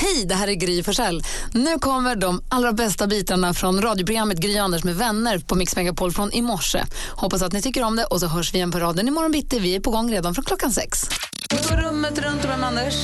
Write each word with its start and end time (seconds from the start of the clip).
Hej, 0.00 0.24
det 0.26 0.34
här 0.34 0.48
är 0.48 0.54
Gry 0.54 0.82
Forssell. 0.82 1.22
Nu 1.52 1.78
kommer 1.78 2.16
de 2.16 2.42
allra 2.48 2.72
bästa 2.72 3.06
bitarna 3.06 3.54
från 3.54 3.82
radioprogrammet 3.82 4.38
Gry 4.38 4.58
Anders 4.58 4.84
med 4.84 4.96
vänner 4.96 5.38
på 5.38 5.54
Mix 5.54 5.76
Megapol 5.76 6.12
från 6.12 6.32
i 6.32 6.42
morse. 6.42 6.84
Hoppas 7.10 7.42
att 7.42 7.52
ni 7.52 7.62
tycker 7.62 7.82
om 7.82 7.96
det 7.96 8.04
och 8.04 8.20
så 8.20 8.26
hörs 8.26 8.54
vi 8.54 8.56
igen 8.56 8.70
på 8.70 8.78
raden 8.78 9.08
imorgon 9.08 9.32
bitti. 9.32 9.58
Vi 9.58 9.76
är 9.76 9.80
på 9.80 9.90
gång 9.90 10.12
redan 10.12 10.34
från 10.34 10.44
klockan 10.44 10.72
sex. 10.72 11.08
Vi 11.50 11.56
går 11.56 11.76
rummet 11.82 12.18
runt 12.18 12.44
vem 12.44 12.64
Anders? 12.64 12.94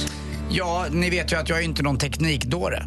Ja, 0.50 0.86
ni 0.90 1.10
vet 1.10 1.32
ju 1.32 1.36
att 1.36 1.48
jag 1.48 1.58
är 1.58 1.62
inte 1.62 1.82
någon 1.82 1.98
teknikdåre. 1.98 2.86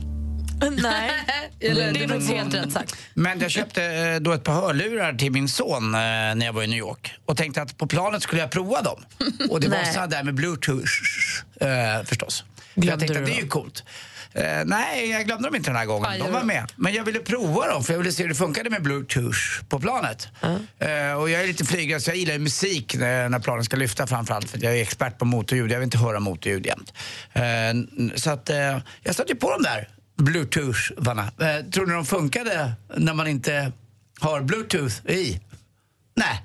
Nej, 0.81 1.11
det 1.59 1.67
är 1.67 2.07
nog 2.07 2.23
helt 2.23 2.53
rätt 2.53 2.71
sagt. 2.71 2.95
Men 3.13 3.39
jag 3.39 3.52
köpte 3.52 3.83
eh, 3.83 4.16
då 4.21 4.31
ett 4.31 4.44
par 4.44 4.53
hörlurar 4.53 5.13
till 5.13 5.31
min 5.31 5.49
son 5.49 5.94
eh, 5.95 5.99
när 5.99 6.45
jag 6.45 6.53
var 6.53 6.63
i 6.63 6.67
New 6.67 6.80
York 6.80 7.13
och 7.25 7.38
tänkte 7.38 7.61
att 7.61 7.77
på 7.77 7.88
planet 7.88 8.23
skulle 8.23 8.41
jag 8.41 8.52
prova 8.52 8.81
dem. 8.81 9.03
Och 9.49 9.59
det 9.59 9.67
var 9.67 9.77
Nej. 9.77 9.94
så 9.94 10.05
där 10.05 10.23
med 10.23 10.33
bluetooth 10.33 10.91
eh, 11.61 12.05
förstås. 12.05 12.44
För 12.73 12.88
jag 12.88 12.99
tänkte 12.99 13.19
att 13.19 13.25
det 13.25 13.31
är 13.31 13.41
ju 13.41 13.47
coolt. 13.47 13.83
Eh, 14.33 14.65
nej, 14.65 15.09
jag 15.09 15.25
glömde 15.25 15.47
dem 15.47 15.55
inte 15.55 15.69
den 15.69 15.77
här 15.77 15.85
gången. 15.85 16.19
De 16.19 16.31
var 16.31 16.43
med. 16.43 16.71
Men 16.75 16.93
jag 16.93 17.03
ville 17.03 17.19
prova 17.19 17.67
dem 17.67 17.83
för 17.83 17.93
jag 17.93 17.97
ville 17.97 18.11
se 18.11 18.23
hur 18.23 18.29
det 18.29 18.35
funkade 18.35 18.69
med 18.69 18.83
bluetooth 18.83 19.39
på 19.69 19.79
planet. 19.79 20.27
Eh, 20.79 21.13
och 21.13 21.29
jag 21.29 21.41
är 21.43 21.47
lite 21.47 21.65
flygrädd 21.65 22.02
så 22.02 22.09
jag 22.09 22.17
gillar 22.17 22.38
musik 22.38 22.95
när, 22.95 23.30
när 23.30 23.39
planen 23.39 23.63
ska 23.63 23.77
lyfta 23.77 24.07
framförallt 24.07 24.50
för 24.50 24.63
jag 24.63 24.77
är 24.77 24.81
expert 24.81 25.17
på 25.17 25.25
motorljud. 25.25 25.72
Jag 25.72 25.80
vill 25.80 25.83
inte 25.85 25.97
höra 25.97 26.19
motorljud 26.19 26.66
jämt. 26.66 26.94
Eh, 27.33 28.11
så 28.16 28.30
att 28.30 28.50
eh, 28.50 28.57
jag 29.03 29.16
ju 29.30 29.35
på 29.35 29.52
dem 29.52 29.61
där 29.63 29.89
bluetooth-varna. 30.17 31.23
Eh, 31.41 31.66
tror 31.72 31.85
ni 31.85 31.94
de 31.94 32.05
funkade 32.05 32.72
när 32.97 33.13
man 33.13 33.27
inte 33.27 33.72
har 34.19 34.41
bluetooth 34.41 35.05
i? 35.11 35.39
Nej. 36.16 36.44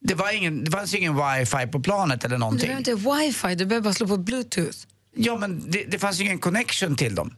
Det, 0.00 0.14
var 0.14 0.32
ingen, 0.36 0.64
det 0.64 0.70
fanns 0.70 0.94
ingen 0.94 1.16
wifi 1.16 1.66
på 1.66 1.80
planet 1.80 2.24
eller 2.24 2.34
Du 2.36 2.40
någonting. 2.40 2.68
behöver 2.68 2.78
inte 2.78 2.94
wifi, 2.94 3.54
du 3.54 3.66
behöver 3.66 3.84
bara 3.84 3.94
slå 3.94 4.06
på 4.06 4.16
bluetooth. 4.16 4.76
Ja, 5.20 5.38
men 5.38 5.70
det, 5.70 5.84
det 5.84 5.98
fanns 5.98 6.20
ju 6.20 6.24
ingen 6.24 6.38
connection 6.38 6.96
till 6.96 7.14
dem 7.14 7.34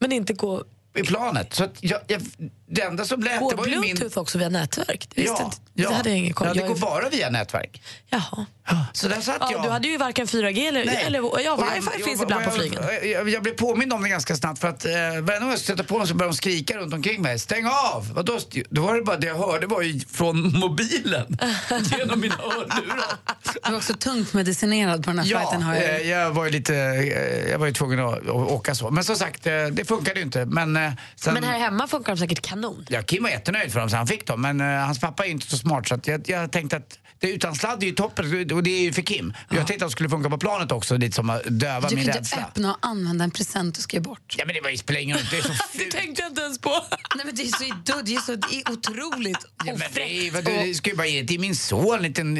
Men 0.00 0.12
inte 0.12 0.34
gå, 0.34 0.64
i 0.94 1.02
planet. 1.02 1.54
Så 1.54 1.64
att 1.64 1.76
jag, 1.80 2.00
jag, 2.06 2.22
det 2.66 2.82
enda 2.82 3.04
som 3.04 3.20
lät, 3.22 3.40
gå 3.40 3.50
det 3.50 3.56
var 3.56 3.66
ju 3.66 3.80
min... 3.80 3.94
bluetooth 3.94 4.18
också 4.18 4.38
via 4.38 4.48
nätverk? 4.48 5.08
Det, 5.14 5.22
Ja, 5.22 5.42
inte, 5.44 5.56
ja. 5.74 5.88
det 5.88 5.94
hade 5.94 6.08
jag 6.08 6.18
ingen 6.18 6.32
koll 6.34 6.46
ja, 6.46 6.54
det 6.54 6.60
jag 6.60 6.68
går 6.68 6.76
bara 6.76 7.08
via 7.08 7.30
nätverk. 7.30 7.82
Jaha. 8.10 8.46
Så 8.92 9.08
där 9.08 9.20
satt 9.20 9.36
Ja, 9.40 9.48
jag. 9.52 9.62
du 9.62 9.68
hade 9.68 9.88
ju 9.88 9.96
varken 9.98 10.26
4G 10.26 10.68
eller, 10.68 10.84
Nej. 10.84 11.04
eller 11.06 11.18
ja, 11.18 11.40
jag- 11.40 11.56
wifi 11.56 11.74
jag- 11.84 12.04
finns 12.04 12.06
jag- 12.06 12.22
ibland 12.22 12.44
på 12.44 12.50
jag- 12.50 12.54
flygen. 12.58 12.82
Jag, 13.12 13.28
jag, 13.28 13.42
blev 13.42 13.52
påmind 13.52 13.92
om 13.92 14.02
det 14.02 14.08
ganska 14.08 14.36
snabbt 14.36 14.60
för 14.60 14.68
att 14.68 14.84
eh, 14.84 14.92
varje 15.22 15.40
gång 15.40 15.50
jag 15.50 15.58
stötte 15.58 15.84
på 15.84 15.98
dem 15.98 16.06
så 16.06 16.14
började 16.14 16.32
de 16.32 16.36
skrika 16.36 16.76
runt 16.78 16.94
omkring 16.94 17.22
mig. 17.22 17.38
Stäng 17.38 17.66
av! 17.66 18.12
Och 18.18 18.24
då, 18.24 18.38
då 18.70 18.82
var 18.82 18.94
det 18.94 19.02
bara 19.02 19.16
det 19.16 19.26
jag 19.26 19.34
hörde 19.38 19.66
var 19.66 19.82
ju 19.82 20.00
från 20.00 20.58
mobilen 20.58 21.38
genom 21.98 22.20
mina 22.20 22.34
hörlurar. 22.34 23.16
Du 23.64 23.70
var 23.70 23.76
också 23.76 23.94
tungt 23.94 24.32
medicinerad 24.32 25.04
på 25.04 25.10
den 25.10 25.18
här 25.18 25.26
flighten. 25.26 25.62
Har 25.62 25.74
jag. 25.74 25.84
eh, 25.84 26.10
jag 26.10 26.30
var 26.30 26.44
ju 26.44 26.50
lite, 26.50 26.74
eh, 26.76 27.50
jag 27.50 27.58
var 27.58 27.66
ju 27.66 27.72
tvungen 27.72 28.00
att, 28.00 28.18
att 28.18 28.28
åka 28.28 28.74
så. 28.74 28.90
Men 28.90 29.04
som 29.04 29.16
sagt, 29.16 29.46
eh, 29.46 29.52
det 29.72 29.84
funkade 29.84 30.18
ju 30.20 30.24
inte. 30.24 30.44
Men, 30.46 30.76
eh, 30.76 30.92
sen, 31.16 31.34
Men 31.34 31.44
här 31.44 31.58
hemma 31.58 31.86
funkar 31.88 32.12
de 32.14 32.18
säkert 32.18 32.42
kanon. 32.54 32.86
Ja, 32.88 33.02
Kim 33.02 33.22
var 33.22 33.30
jättenöjd 33.30 33.72
för 33.72 33.80
dem 33.80 33.90
så 33.90 33.96
han 33.96 34.06
fick 34.06 34.26
dem. 34.26 34.40
Men 34.42 34.60
eh, 34.60 34.66
hans 34.66 35.00
pappa 35.00 35.26
är 35.26 35.30
inte 35.30 35.46
så 35.50 35.58
smart 35.58 35.88
så 35.88 35.94
att 35.94 36.06
jag, 36.06 36.28
jag 36.28 36.52
tänkte 36.52 36.76
att 36.76 36.98
det 37.18 37.30
utan 37.30 37.54
sladd 37.54 37.82
är 37.82 37.86
ju 37.86 37.92
toppen 37.92 38.52
och 38.52 38.62
det 38.62 38.70
är 38.70 38.80
ju 38.82 38.92
för 38.92 39.02
Kim. 39.02 39.34
Jag 39.50 39.56
tänkte 39.66 39.74
att 39.74 39.80
de 39.80 39.90
skulle 39.90 40.08
funka 40.08 40.30
på 40.30 40.38
planet 40.38 40.72
också, 40.72 40.96
lite 40.96 41.14
som 41.16 41.30
att 41.30 41.42
döva 41.44 41.80
Du 41.80 41.88
kan 41.88 41.94
min 41.98 42.06
inte 42.06 42.18
rädsla. 42.18 42.38
öppna 42.42 42.70
och 42.72 42.78
använda 42.80 43.24
en 43.24 43.30
present 43.30 43.74
du 43.74 43.80
ska 43.82 43.96
ge 43.96 44.00
bort. 44.00 44.34
Ja 44.38 44.44
men 44.46 44.54
det 44.54 44.60
var 44.60 44.70
ju 44.70 44.76
spelar 44.76 45.00
ingen 45.00 45.16
roll, 45.16 45.26
det 45.30 45.38
är 45.38 45.42
så 45.42 45.48
Det 45.72 45.78
fult. 45.78 45.90
tänkte 45.90 46.22
jag 46.22 46.30
inte 46.30 46.40
ens 46.42 46.58
på. 46.58 46.70
Nej, 47.16 47.26
men 47.26 47.34
det 47.34 47.42
är 47.42 47.46
så, 47.46 48.02
det 48.02 48.14
är 48.14 48.20
så 48.20 48.36
det 48.36 48.56
är 48.56 48.72
otroligt 48.72 49.38
Ja, 49.64 49.72
men 49.78 49.78
det, 49.94 50.00
är, 50.02 50.28
ofräckt. 50.30 50.34
vad, 50.48 50.64
du 50.64 50.74
ska 50.74 50.90
ju 50.90 50.96
bara 50.96 51.06
ge 51.06 51.22
det 51.22 51.28
till 51.28 51.40
min 51.40 51.56
son 51.56 51.94
en 51.96 52.02
liten... 52.02 52.38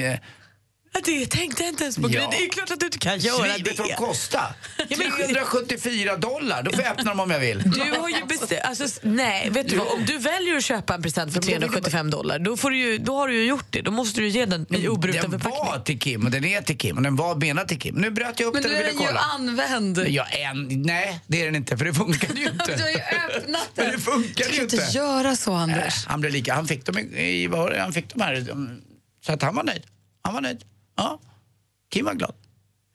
Det 1.05 1.27
tänkte 1.27 1.63
jag 1.63 1.73
inte 1.73 1.83
ens 1.83 1.97
på. 1.97 2.11
Ja. 2.11 2.29
Det 2.31 2.37
är 2.37 2.41
ju 2.43 2.49
klart 2.49 2.71
att 2.71 2.81
du 2.81 2.87
inte 2.87 2.99
kan 2.99 3.19
göra 3.19 3.37
Svin, 3.55 3.65
vet 3.65 3.65
du 3.65 3.71
vad 3.83 3.87
de 3.87 3.91
det. 3.93 3.97
kostar? 3.97 4.55
Ja, 4.89 4.97
men- 4.99 5.11
374 5.13 6.17
dollar. 6.17 6.63
Då 6.63 6.73
får 6.73 6.83
jag 6.83 6.91
öppna 6.93 7.11
dem 7.11 7.21
om 7.21 7.31
jag 7.31 7.41
vill. 7.41 7.63
Du 7.71 7.81
har 8.01 8.09
ju 8.09 8.25
bestämt, 8.29 8.61
alltså, 8.65 9.01
nej, 9.03 9.51
vet 9.51 9.69
du 9.69 9.77
vad? 9.77 9.87
Om 9.89 10.05
du 10.07 10.19
väljer 10.19 10.57
att 10.57 10.65
köpa 10.65 10.95
en 10.95 11.03
present 11.03 11.33
för 11.35 11.41
375 11.41 12.11
dollar, 12.11 12.39
då, 12.39 12.57
får 12.57 12.71
du 12.71 12.77
ju, 12.79 12.99
då 12.99 13.17
har 13.17 13.29
du 13.29 13.35
ju 13.35 13.45
gjort 13.45 13.67
det. 13.71 13.81
Då 13.83 13.91
måste 13.91 14.21
du 14.21 14.27
ju 14.27 14.33
ge 14.33 14.47
den 14.47 14.67
i 14.75 14.89
obruten 14.89 15.31
Den 15.31 15.41
förpackning. 15.41 15.67
var 15.67 15.79
till 15.79 15.99
Kim 15.99 16.25
och 16.25 16.31
den 16.31 16.45
är 16.45 16.63
till 16.63 16.79
Kim 16.79 16.97
och 16.97 17.03
den 17.03 17.17
var 17.17 17.35
menad 17.35 17.69
till 17.69 17.79
Kim. 17.81 17.95
Nu 17.95 18.11
bröt 18.11 18.41
jag 18.41 18.47
upp 18.47 18.55
Men 18.55 18.63
den 18.63 18.73
du 18.73 18.77
och 18.79 18.83
är 18.83 18.87
ville 18.87 19.01
ju 19.03 19.07
kolla. 19.07 19.21
använd. 19.21 19.99
Ja, 20.09 20.25
en, 20.25 20.83
nej, 20.83 21.21
det 21.27 21.41
är 21.41 21.45
den 21.45 21.57
inte 21.57 21.77
för 21.77 21.85
det 21.85 21.95
funkade 21.95 22.41
ju 22.41 22.47
inte. 22.47 22.65
Du 22.77 22.83
har 22.83 22.91
ju 22.91 22.97
öppnat 23.37 23.69
Men 23.75 23.85
den. 23.87 23.95
det 23.95 24.01
funkar 24.01 24.45
Du 24.45 24.51
ju 24.51 24.57
kan 24.57 24.63
inte. 24.65 24.77
inte 24.77 24.97
göra 24.99 25.37
så, 25.37 25.53
Anders. 25.53 26.07
Han 26.07 26.21
blev 26.21 26.33
lika, 26.33 26.55
han 26.55 26.67
fick 26.69 26.87
dem 26.87 26.99
i, 26.99 27.03
i 27.43 27.47
det? 27.49 27.81
han 27.81 27.93
fick 27.93 28.09
dem 28.15 28.21
här. 28.21 28.47
Så 29.27 29.33
att 29.33 29.43
han 29.43 29.55
var 29.57 29.63
nöjd. 29.65 29.83
Han 30.23 30.35
var 30.35 30.41
nöjd. 30.41 30.65
Ja. 30.97 31.21
Kim 31.93 32.05
var 32.05 32.15
glad. 32.15 32.35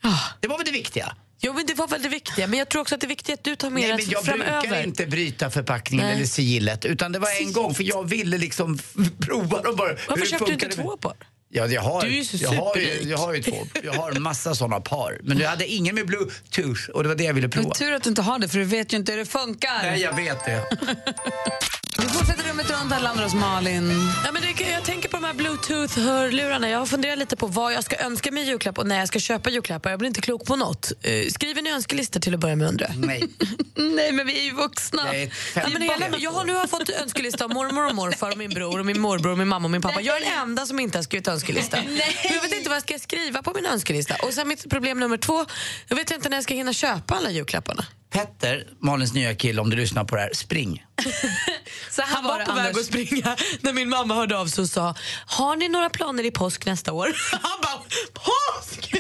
Ah. 0.04 0.18
Det 0.40 0.48
var 0.48 0.58
väl 0.58 0.66
det 0.66 0.72
viktiga. 0.72 1.16
Jo, 1.42 1.54
men 1.54 1.66
det 1.66 1.74
var 1.74 1.88
väl 1.88 2.02
det 2.02 2.10
viktiga. 2.10 2.48
Men 2.48 2.60
jag 2.60 2.70
tror 2.70 2.82
också 2.82 2.96
att 2.96 3.02
det 3.02 3.08
är 3.08 3.10
viktigt 3.10 3.34
att 3.34 3.44
du 3.44 3.56
tar 3.56 3.70
med 3.70 3.82
Nej, 3.84 3.98
men 3.98 4.10
jag 4.10 4.26
framöver. 4.26 4.62
brukar 4.62 4.84
inte 4.84 5.06
bryta 5.06 5.50
förpackningen 5.50 6.06
Nej. 6.06 6.16
eller 6.16 6.26
sigillet 6.26 6.86
utan 6.86 7.12
det 7.12 7.20
var 7.20 7.42
en 7.42 7.54
gång 7.54 7.74
för 7.76 7.84
jag 7.84 8.10
ville 8.10 8.38
liksom 8.38 8.80
prova 9.20 9.62
dem 9.62 9.76
bara. 9.76 9.96
Varför 10.08 10.26
köpte 10.26 10.46
du 10.46 10.54
inte 10.54 10.68
två 10.70 10.98
par? 10.98 11.16
Ja, 11.52 11.68
jag 11.68 11.82
har, 11.82 12.02
Du 12.02 12.08
är 12.08 12.12
ju 12.12 12.26
så 12.26 12.38
jag, 12.38 12.50
har 12.52 12.76
ju, 12.76 13.02
jag 13.10 13.18
har 13.18 13.34
ju 13.34 13.44
två. 13.44 13.68
Jag 13.84 13.94
har 13.94 14.12
en 14.12 14.22
massa 14.22 14.56
såna 14.56 14.80
par. 14.82 15.20
Men 15.24 15.38
jag 15.38 15.50
hade 15.50 15.68
ingen 15.68 15.96
med 15.96 16.06
bluetooth 16.08 16.90
och 16.94 17.04
det 17.04 17.10
var 17.10 17.16
det 17.16 17.24
jag 17.24 17.34
ville 17.34 17.50
prova. 17.50 17.68
Men 17.68 17.78
tur 17.78 17.94
att 17.94 18.04
du 18.04 18.10
inte 18.10 18.22
har 18.22 18.40
det, 18.40 18.48
för 18.48 18.60
du 18.60 18.66
vet 18.66 18.94
ju 18.94 18.98
inte 18.98 19.12
hur 19.12 19.20
det 19.20 19.26
funkar. 19.26 19.82
Nej, 19.84 20.02
jag 20.02 20.16
vet 20.16 20.46
det. 20.46 20.64
Vi 22.02 22.08
fortsätter 22.08 22.44
rummet 22.44 22.70
runt, 22.70 22.92
här 22.92 23.02
landar 23.02 23.24
hos 23.24 23.34
Malin. 23.34 23.92
Ja, 24.26 24.32
men 24.32 24.42
det, 24.42 24.72
jag 24.72 24.84
tänker 24.84 25.10
på 25.10 25.18
de 25.18 25.24
här 25.24 25.34
bluetooth-hörlurarna. 25.34 26.70
Jag 26.70 26.80
har 26.80 26.86
funderat 26.86 27.18
lite 27.18 27.36
på 27.36 27.48
vad 27.48 27.74
jag 27.74 27.84
ska 27.84 27.98
önska 27.98 28.32
mig 28.32 28.44
i 28.44 28.48
julklapp 28.48 28.78
och 28.78 28.88
när 28.88 29.00
jag 29.00 29.08
ska 29.08 29.20
köpa 29.20 29.50
julklappar. 29.50 29.90
Jag 29.90 30.00
blir 30.00 30.08
inte 30.08 30.22
klok 30.22 30.46
på 30.46 30.56
något. 30.56 30.92
Uh, 30.92 31.30
skriver 31.30 31.62
ni 31.62 31.72
önskelistor 31.72 32.20
till 32.20 32.34
att 32.34 32.40
börja 32.40 32.56
med 32.56 32.68
undrar? 32.68 32.94
Nej. 32.98 33.24
Nej, 33.76 34.12
men 34.12 34.28
vi 34.28 34.40
är 34.40 34.44
ju 34.44 34.54
vuxna. 34.54 35.16
Är 35.16 35.34
Ja, 35.56 35.70
men 35.74 35.82
hela, 35.82 36.18
jag 36.18 36.32
har 36.32 36.46
nu 36.46 36.54
har 36.56 36.68
fått 36.68 36.90
önskelista 36.90 37.44
av 37.46 37.54
mormor 37.54 37.88
och 37.88 37.96
morfar 37.96 38.32
och 38.32 38.38
min 38.38 38.50
bror 38.50 38.80
och 38.80 38.86
min 38.86 39.00
morbror 39.00 39.32
och 39.32 39.38
min 39.38 39.48
mamma 39.48 39.66
och 39.66 39.72
min 39.72 39.82
pappa. 39.82 40.02
Jag 40.02 40.18
är 40.18 40.22
den 40.22 40.34
enda 40.40 40.66
som 40.66 40.80
inte 40.80 40.98
har 40.98 41.04
skrivit 41.04 41.28
önskelista. 41.28 41.78
Jag 42.24 42.42
vet 42.42 42.54
inte 42.54 42.70
vad 42.70 42.76
jag 42.76 42.84
ska 42.84 43.00
skriva 43.00 43.44
på 43.44 43.54
min 43.56 43.66
önskelista. 43.66 44.16
Och 44.24 44.34
sen 44.34 44.48
mitt 44.48 44.70
problem 44.70 45.00
nummer 45.00 45.18
två, 45.18 45.46
jag 45.88 45.96
vet 45.96 46.12
inte 46.12 46.30
när 46.30 46.38
jag 46.38 46.44
ska 46.44 46.54
hinna 46.54 46.74
köpa 46.74 47.16
alla 47.16 47.32
julklapparna. 47.32 47.86
Petter, 48.12 48.68
Malins 48.82 49.14
nya 49.14 49.36
kille, 49.36 49.62
om 49.62 49.70
du 49.70 49.76
lyssnar 49.78 50.04
på 50.04 50.16
det 50.16 50.22
här, 50.22 50.32
spring. 50.34 50.86
Så 51.92 52.02
Han 52.02 52.24
var 52.24 52.40
det, 52.40 52.46
på 52.46 52.54
väg 52.54 52.78
att 52.78 52.86
springa 52.86 53.38
när 53.62 53.74
min 53.74 53.90
mamma 53.90 54.16
hörde 54.16 54.38
av 54.38 54.48
sig 54.48 54.62
och 54.62 54.70
sa 54.70 54.96
Har 55.26 55.56
ni 55.56 55.70
några 55.70 55.90
planer 55.90 56.24
i 56.26 56.32
påsk 56.32 56.66
nästa 56.66 56.94
år? 56.94 57.08
Han 57.32 57.52
bara 57.64 57.84
Påsk! 58.14 58.94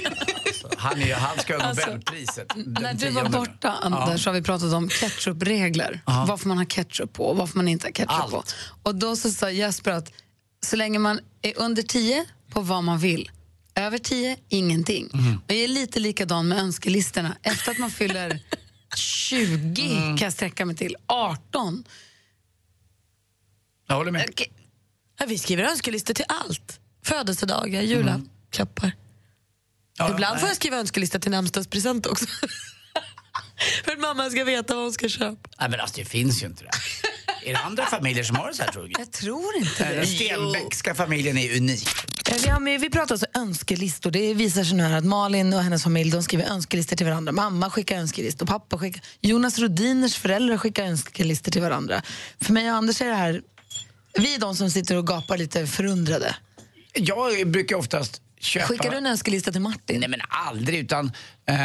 Han, 0.78 1.02
är, 1.02 1.16
han 1.16 1.40
ska 1.40 1.58
ha 1.58 1.64
Alltså, 1.64 1.86
Nobelpriset. 1.86 2.48
den 2.56 2.74
När 2.81 2.94
du 2.94 3.09
var 3.09 3.30
borta, 3.30 3.69
Anders, 3.81 4.25
har 4.25 4.34
vi 4.34 4.42
pratat 4.42 4.74
om 4.74 4.90
ketchupregler. 4.90 6.02
Vad 6.06 6.42
får 6.42 6.48
man 6.48 6.58
ha 6.58 6.66
ketchup 6.66 7.14
på 7.14 7.25
och 7.25 7.38
vad 7.38 7.50
får 7.50 7.58
man 7.58 7.68
inte 7.68 7.88
ha 7.88 7.92
ketchup 7.92 8.12
Allt. 8.12 8.31
på. 8.31 8.44
Och 8.84 8.96
då 8.96 9.16
så 9.16 9.30
sa 9.31 9.52
Jesper 9.52 9.92
att 9.92 10.12
så 10.66 10.75
länge 10.75 11.00
man 11.00 11.19
är 11.42 11.53
under 11.58 11.84
10 11.84 12.25
på 12.52 12.62
vad 12.62 12.84
man 12.84 13.00
vill, 13.00 13.31
över 13.75 13.98
10 13.98 14.38
ingenting. 14.50 15.09
Mhm. 15.14 15.42
Och 15.48 15.52
jag 15.53 15.58
är 15.58 15.68
lite 15.68 16.00
likadan 16.00 16.48
med 16.48 16.58
önskelistorna. 16.59 17.36
Efter 17.44 17.72
att 17.72 17.78
man 17.80 17.92
fyller 17.92 18.40
20 18.96 19.82
Mm. 19.82 20.18
kan 20.18 20.26
jag 20.26 20.34
sträcka 20.34 20.66
mig 20.66 20.76
till 20.76 20.96
18. 21.08 21.84
Jag 23.88 23.96
håller 23.96 24.12
med. 24.12 24.30
Ja, 25.19 25.25
vi 25.25 25.38
skriver 25.38 25.63
önskelistor 25.63 26.13
till 26.13 26.25
allt. 26.28 26.80
Födelsedagar, 27.04 27.81
julklappar. 27.81 28.92
Ja, 29.98 30.12
Ibland 30.12 30.34
nej. 30.34 30.40
får 30.40 30.50
jag 30.50 30.56
skriva 30.56 30.78
önskelista 30.78 31.19
till 31.19 31.31
namnsdagspresent 31.31 32.06
också. 32.06 32.25
För 33.86 33.92
att 33.92 34.00
mamma 34.00 34.30
ska 34.30 34.44
veta 34.44 34.75
vad 34.75 34.84
hon 34.84 34.94
ska 34.94 35.10
köpa. 35.10 35.50
Nej, 35.60 35.69
men 35.69 35.80
alltså, 35.80 35.96
det 35.98 36.06
finns 36.06 36.44
ju 36.44 36.48
inte 36.48 36.63
det. 36.63 36.69
Är 37.50 37.54
det 37.54 37.60
andra 37.60 37.86
familjer 37.86 38.24
som 38.24 38.36
har 38.36 38.48
det 38.48 38.54
så 38.54 38.63
här, 38.63 38.72
tror 38.74 38.84
du? 38.88 38.92
Jag 39.00 39.12
tror 39.12 39.56
inte 39.58 39.84
Den 39.90 39.98
det. 40.00 40.06
Stenbeckska 40.08 40.96
familjen 40.96 41.38
är 41.38 41.58
unik. 41.58 41.88
Vi, 42.25 42.50
har 42.50 42.60
med, 42.60 42.81
vi 42.81 42.89
pratar 42.89 43.13
alltså 43.16 43.27
önskelistor. 43.33 44.12
Det 44.12 44.33
visar 44.33 44.63
sig 44.63 44.77
nu 44.77 44.83
här 44.83 44.98
att 44.98 45.06
Malin 45.06 45.54
och 45.54 45.63
hennes 45.63 45.83
familj 45.83 46.12
de 46.12 46.24
skriver 46.24 46.45
önskelistor 46.45 46.95
till 46.95 47.06
varandra. 47.06 47.31
Mamma 47.31 47.69
skickar 47.69 47.98
önskelistor, 47.98 48.45
pappa 48.45 48.77
skickar... 48.77 49.01
Jonas 49.21 49.60
Rodiners 49.60 50.16
föräldrar 50.16 50.57
skickar 50.57 50.83
önskelistor 50.83 51.51
till 51.51 51.62
varandra. 51.62 52.01
För 52.42 52.54
mig 52.54 52.71
och 52.71 52.77
Anders 52.77 53.01
är 53.01 53.06
det 53.06 53.16
här... 53.16 53.42
Vi 54.13 54.36
är 54.36 54.39
de 54.39 54.56
som 54.56 54.69
sitter 54.69 54.95
och 54.95 55.07
gapar 55.07 55.38
lite 55.38 55.68
förundrade. 55.68 56.36
Jag 56.94 57.48
brukar 57.48 57.75
oftast 57.75 58.22
köpa... 58.39 58.68
Skickar 58.68 58.92
du 58.92 58.98
en 58.98 59.06
önskelista 59.06 59.51
till 59.51 59.62
Martin? 59.62 60.00
Nej 60.00 60.10
men 60.10 60.22
aldrig 60.30 60.80
utan 60.80 61.12
eh, 61.45 61.56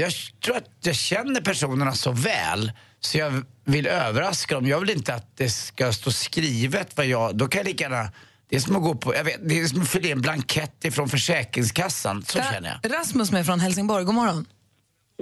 jag 0.00 0.12
tror 0.44 0.56
att 0.56 0.70
jag 0.80 0.94
känner 0.96 1.40
personerna 1.40 1.92
så 1.92 2.12
väl 2.12 2.72
så 3.00 3.18
jag 3.18 3.44
vill 3.64 3.86
överraska 3.86 4.54
dem. 4.54 4.66
Jag 4.66 4.80
vill 4.80 4.90
inte 4.90 5.14
att 5.14 5.36
det 5.36 5.50
ska 5.50 5.92
stå 5.92 6.10
skrivet 6.10 6.96
vad 6.96 7.06
jag... 7.06 7.36
Då 7.36 7.48
kan 7.48 7.58
jag 7.58 7.66
lika 7.66 7.84
gärna... 7.84 8.12
Det 8.48 8.56
är 8.56 8.60
som 8.60 8.76
att 8.76 8.82
gå 8.82 8.94
på... 8.94 9.14
Jag 9.14 9.24
vet, 9.24 9.48
det 9.48 9.60
är 9.60 9.64
som 9.64 9.82
att 9.82 9.88
fylla 9.88 10.08
i 10.08 10.12
en 10.12 10.20
blankett 10.20 10.84
ifrån 10.84 11.08
Försäkringskassan. 11.08 12.22
Så 12.22 12.38
känner 12.38 12.78
jag. 12.82 12.92
Rasmus 12.98 13.32
med 13.32 13.46
från 13.46 13.60
Helsingborg, 13.60 14.04
god 14.04 14.14
morgon. 14.14 14.46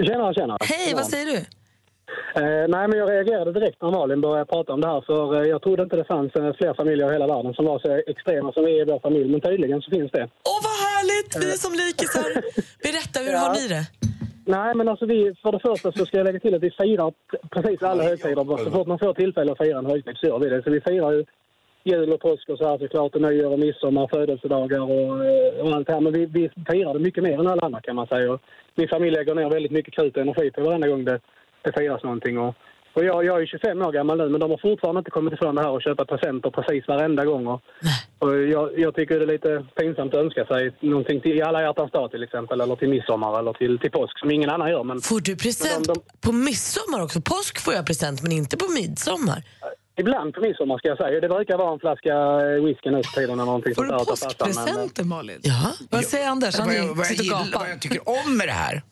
Tjena, 0.06 0.34
tjena. 0.34 0.58
Hej, 0.60 0.94
vad 0.94 1.06
säger 1.06 1.26
du? 1.26 1.36
Eh, 2.40 2.64
nej, 2.74 2.88
men 2.88 2.98
jag 2.98 3.10
reagerade 3.10 3.52
direkt 3.52 3.82
när 3.82 3.90
Malin 3.90 4.20
började 4.20 4.46
prata 4.54 4.72
om 4.72 4.80
det 4.80 4.88
här. 4.88 5.00
För 5.00 5.42
eh, 5.42 5.48
jag 5.48 5.62
trodde 5.62 5.82
inte 5.82 5.96
det 5.96 6.04
fanns 6.04 6.32
eh, 6.34 6.52
fler 6.58 6.74
familjer 6.74 7.10
i 7.10 7.12
hela 7.12 7.26
världen 7.26 7.54
som 7.54 7.64
var 7.64 7.78
så 7.78 7.88
extrema 8.12 8.52
som 8.52 8.64
vi 8.64 8.72
är 8.78 8.82
i 8.82 8.90
vår 8.92 9.00
familj. 9.00 9.28
Men 9.30 9.40
tydligen 9.40 9.80
så 9.82 9.90
finns 9.90 10.10
det. 10.12 10.24
Åh, 10.50 10.60
vad 10.66 10.76
härligt! 10.86 11.30
Vi 11.42 11.52
är 11.52 11.60
som 11.66 11.72
likisar. 11.72 12.28
Berätta, 12.86 13.18
hur 13.26 13.36
har 13.42 13.54
ni 13.54 13.68
det? 13.68 13.84
Nej, 14.46 14.74
men 14.74 14.88
alltså 14.88 15.06
vi, 15.06 15.34
för 15.42 15.52
det 15.52 15.62
första 15.68 15.92
så 15.92 16.06
ska 16.06 16.16
jag 16.16 16.24
lägga 16.24 16.40
till 16.40 16.54
att 16.54 16.62
vi 16.62 16.70
firar 16.70 17.12
precis 17.54 17.82
alla 17.82 18.02
högtider. 18.02 18.64
Så 18.64 18.70
fort 18.70 18.86
man 18.86 18.98
får 18.98 19.14
tillfälle 19.14 19.52
att 19.52 19.58
fira 19.58 19.78
en 19.78 19.86
högtid 19.86 20.16
så 20.16 20.26
gör 20.26 20.38
vi 20.38 20.48
det. 20.48 20.62
Så 20.62 20.70
vi 20.70 20.80
firar 20.80 21.12
ju 21.12 21.24
jul 21.84 22.12
och 22.12 22.20
påsk 22.20 22.48
och 22.48 22.58
så 22.58 22.68
här 22.68 22.78
såklart, 22.78 23.14
och 23.14 23.20
nyår 23.22 23.52
och 23.52 23.58
midsommar, 23.58 24.08
födelsedagar 24.12 24.80
och, 24.80 25.24
eh, 25.26 25.60
och 25.66 25.72
allt 25.74 25.86
det 25.86 25.92
här. 25.92 26.00
Men 26.00 26.12
vi, 26.12 26.26
vi 26.26 26.50
firar 26.70 26.92
det 26.94 27.00
mycket 27.00 27.22
mer 27.22 27.38
än 27.40 27.46
alla 27.46 27.62
andra 27.62 27.80
kan 27.80 27.96
man 27.96 28.06
säga. 28.06 28.32
Och 28.32 28.40
min 28.74 28.88
familj 28.88 29.16
lägger 29.16 29.34
ner 29.34 29.50
väldigt 29.50 29.72
mycket 29.72 29.94
krut 29.94 30.16
och 30.16 30.22
energi 30.22 30.50
på 30.50 30.60
varenda 30.60 30.88
gång 30.88 31.04
det, 31.04 31.20
det 31.62 31.72
firas 31.78 32.02
någonting. 32.02 32.38
Och, 32.38 32.54
och 32.92 33.04
jag, 33.04 33.24
jag 33.24 33.42
är 33.42 33.46
25 33.46 33.82
år 33.82 33.92
gammal 33.92 34.18
nu, 34.18 34.28
men 34.28 34.40
de 34.40 34.50
har 34.50 34.58
fortfarande 34.58 34.98
inte 34.98 35.10
kommit 35.10 35.32
ifrån 35.34 35.54
det 35.54 35.62
här 35.62 35.70
och 35.70 35.82
köpa 35.82 36.04
presenter 36.04 36.50
precis 36.50 36.88
varenda 36.88 37.24
gång. 37.24 37.46
Och, 37.46 37.60
och 38.18 38.42
jag, 38.42 38.78
jag 38.78 38.94
tycker 38.94 39.18
det 39.18 39.24
är 39.24 39.26
lite 39.26 39.64
pinsamt 39.76 40.14
att 40.14 40.20
önska 40.20 40.44
sig 40.46 40.72
någonting 40.80 41.20
till 41.20 41.36
i 41.38 41.42
alla 41.42 41.62
hjärtans 41.62 41.90
dag 41.92 42.10
till 42.10 42.22
exempel, 42.22 42.60
eller 42.60 42.76
till 42.76 42.88
midsommar 42.88 43.38
eller 43.38 43.52
till, 43.52 43.78
till 43.78 43.90
påsk 43.90 44.18
som 44.18 44.30
ingen 44.30 44.50
annan 44.50 44.70
gör. 44.70 44.84
Men, 44.84 45.00
Får 45.00 45.20
du 45.20 45.36
present 45.36 45.86
Men 45.86 45.94
de- 45.94 46.02
på 46.28 46.32
midsommar 46.32 47.02
också? 47.04 47.20
Påsk 47.20 47.60
får 47.64 47.74
jag 47.74 47.86
present, 47.86 48.22
men 48.22 48.32
inte 48.32 48.56
på 48.56 48.66
midsommar. 48.68 49.42
Ibland 49.96 50.34
på 50.34 50.40
midsommar 50.40 50.78
ska 50.78 50.88
jag 50.88 50.98
säga. 50.98 51.20
Det 51.20 51.28
brukar 51.28 51.56
vara 51.58 51.72
en 51.72 51.78
flaska 51.80 52.08
eh, 52.08 52.64
whisky 52.64 52.90
nu 52.90 53.02
för 53.02 53.12
tiden 53.20 53.40
eller 53.40 53.74
Får 53.74 53.84
du 53.84 54.04
påskpresenter, 54.04 55.04
Malin? 55.04 55.40
Ja. 55.42 55.72
Vad 55.90 56.04
säger 56.04 56.28
Anders? 56.28 56.56
Han 56.58 56.66
vad, 56.66 56.76
jag, 56.76 56.86
vad, 56.86 56.98
jag 56.98 57.06
sitter 57.06 57.22
och 57.22 57.24
gillar, 57.26 57.44
gapar. 57.44 57.60
vad 57.60 57.70
jag 57.70 57.80
tycker 57.80 58.08
om 58.08 58.36
med 58.36 58.48
det 58.48 58.52
här, 58.52 58.82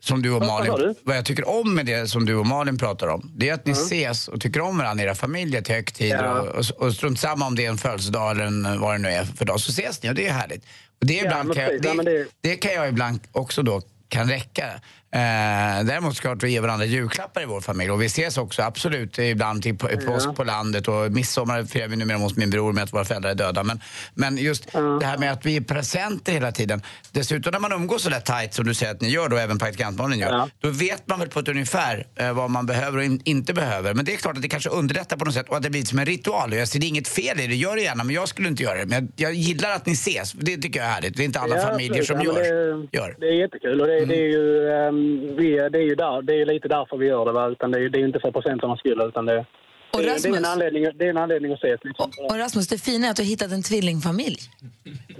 som 0.00 0.22
du 0.22 0.30
och 0.32 0.40
vad 0.40 0.48
Malin, 0.68 0.94
vad 1.02 1.16
jag 1.16 1.24
tycker 1.24 1.48
om 1.48 1.74
med 1.74 1.86
det 1.86 2.06
som 2.10 2.26
du 2.26 2.34
och 2.34 2.46
Malin 2.46 2.78
pratar 2.78 3.06
om, 3.06 3.30
det 3.36 3.48
är 3.48 3.54
att 3.54 3.66
ni 3.66 3.72
ses 3.72 4.28
och 4.28 4.40
tycker 4.40 4.60
om 4.60 4.78
varandra, 4.78 5.04
era 5.04 5.14
familjer 5.14 5.62
till 5.62 5.74
högtider 5.74 6.24
Ja. 6.24 6.40
och, 6.40 6.48
och, 6.48 6.86
och 6.86 6.92
strunt 6.94 7.20
samma 7.20 7.46
om 7.46 7.54
det 7.56 7.66
är 7.66 7.70
en 7.70 7.78
födelsedag 7.78 8.30
eller 8.30 8.44
en, 8.44 8.80
vad 8.80 8.94
det 8.94 8.98
nu 8.98 9.08
är 9.08 9.24
för 9.24 9.44
dag, 9.44 9.60
så 9.60 9.70
ses 9.70 10.02
ni 10.02 10.10
och 10.10 10.14
det 10.14 10.26
är 10.26 10.32
härligt. 10.32 10.64
Och 11.00 11.06
det, 11.06 11.20
är 11.20 11.24
Ja, 11.24 11.30
ibland 11.30 11.54
kan 11.54 11.62
jag, 11.64 12.04
det- 12.04 12.26
det 12.40 12.56
kan 12.56 12.72
jag 12.72 12.88
ibland 12.88 13.20
också 13.32 13.62
då 13.62 13.82
kan 14.08 14.28
räcka. 14.28 14.64
Eh, 15.12 15.84
däremot 15.84 16.16
ska 16.16 16.34
vi 16.34 16.50
ge 16.52 16.60
varandra 16.60 16.86
julklappar 16.86 17.42
i 17.42 17.44
vår 17.44 17.60
familj 17.60 17.90
och 17.90 18.02
vi 18.02 18.06
ses 18.06 18.38
också 18.38 18.62
absolut 18.62 19.18
ibland 19.18 19.62
till 19.62 19.78
på, 19.78 19.88
påsk 20.06 20.34
på 20.36 20.44
landet 20.44 20.88
och 20.88 21.12
midsommar 21.12 21.64
firar 21.64 21.88
vi 21.88 21.96
numera 21.96 22.18
hos 22.18 22.36
min 22.36 22.50
bror 22.50 22.72
med 22.72 22.84
att 22.84 22.92
våra 22.92 23.04
föräldrar 23.04 23.30
är 23.30 23.34
döda. 23.34 23.62
Men, 23.62 23.80
men 24.14 24.36
just 24.36 24.72
det 25.00 25.06
här 25.06 25.18
med 25.18 25.32
att 25.32 25.46
vi 25.46 25.50
ger 25.52 25.60
presenter 25.60 26.32
hela 26.32 26.52
tiden. 26.52 26.82
Dessutom 27.12 27.52
när 27.52 27.58
man 27.60 27.72
umgås 27.72 28.02
så 28.02 28.10
där 28.10 28.20
tajt 28.20 28.54
som 28.54 28.66
du 28.66 28.74
säger 28.74 28.92
att 28.92 29.00
ni 29.00 29.08
gör 29.08 29.28
då, 29.28 29.36
även 29.36 29.58
praktikantbarnen 29.58 30.18
gör, 30.18 30.28
Ja. 30.32 30.48
då 30.60 30.68
vet 30.70 31.08
man 31.08 31.18
väl 31.18 31.28
på 31.28 31.40
ett 31.40 31.48
ungefär 31.48 32.06
eh, 32.16 32.32
vad 32.32 32.50
man 32.50 32.66
behöver 32.66 32.98
och 32.98 33.04
in, 33.04 33.20
inte 33.24 33.54
behöver. 33.54 33.94
Men 33.94 34.04
det 34.04 34.12
är 34.12 34.16
klart 34.16 34.36
att 34.36 34.42
det 34.42 34.48
kanske 34.48 34.70
underlättar 34.70 35.16
på 35.16 35.24
något 35.24 35.34
sätt 35.34 35.48
och 35.48 35.56
att 35.56 35.62
det 35.62 35.70
blir 35.70 35.84
som 35.84 35.98
en 35.98 36.06
ritual. 36.06 36.52
Jag 36.54 36.68
ser 36.68 36.80
det 36.80 36.86
är 36.86 36.88
inget 36.88 37.08
fel 37.08 37.40
i 37.40 37.46
det, 37.46 37.54
gör 37.54 37.76
det 37.76 37.82
gärna 37.82 38.04
men 38.04 38.14
jag 38.14 38.28
skulle 38.28 38.48
inte 38.48 38.62
göra 38.62 38.78
det. 38.78 38.86
Men 38.86 39.12
jag, 39.16 39.30
jag 39.30 39.34
gillar 39.34 39.70
att 39.70 39.86
ni 39.86 39.92
ses, 39.92 40.32
det 40.32 40.56
tycker 40.56 40.80
jag 40.80 40.88
är 40.88 40.92
härligt. 40.92 41.16
Det 41.16 41.22
är 41.22 41.24
inte 41.24 41.40
alla 41.40 41.56
Ja, 41.56 41.62
familjer 41.68 42.02
som 42.02 42.20
gör. 42.20 42.44
Ja, 42.44 42.76
det, 42.90 42.98
gör. 42.98 43.16
Det 43.20 43.26
är 43.26 43.40
jättekul 43.40 43.80
och 43.80 43.86
det, 43.86 44.04
det 44.04 44.14
är 44.16 44.28
ju, 44.28 44.68
ehm, 44.70 44.99
vi, 45.38 45.68
det 45.72 45.78
är 45.78 45.82
ju 45.90 45.94
där, 45.94 46.22
det 46.22 46.34
är 46.40 46.46
lite 46.46 46.68
därför 46.68 46.96
vi 46.96 47.06
gör 47.06 47.24
det. 47.24 47.32
Va? 47.32 47.48
Utan 47.48 47.70
det, 47.70 47.78
är, 47.80 47.88
det 47.88 47.98
är 47.98 48.04
inte 48.04 48.20
för 48.20 48.30
procenternas 48.32 48.78
skull 48.78 49.02
utan 49.08 49.26
det, 49.26 49.38
Och 49.38 49.44
det, 49.98 50.02
det, 50.02 50.08
är 50.10 50.14
Rasmus? 50.14 50.36
en 50.38 50.44
anledning, 50.44 50.82
det 50.98 51.04
är 51.04 51.10
en 51.10 51.16
anledning 51.16 51.52
att 51.52 51.58
ses. 51.64 51.80
Liksom. 51.84 52.10
Och, 52.18 52.30
och 52.30 52.38
Rasmus, 52.38 52.68
det 52.68 52.78
fina 52.78 53.06
är 53.06 53.10
att 53.10 53.16
du 53.16 53.22
har 53.22 53.26
hittat 53.28 53.52
en 53.52 53.62
tvillingfamilj. 53.62 54.38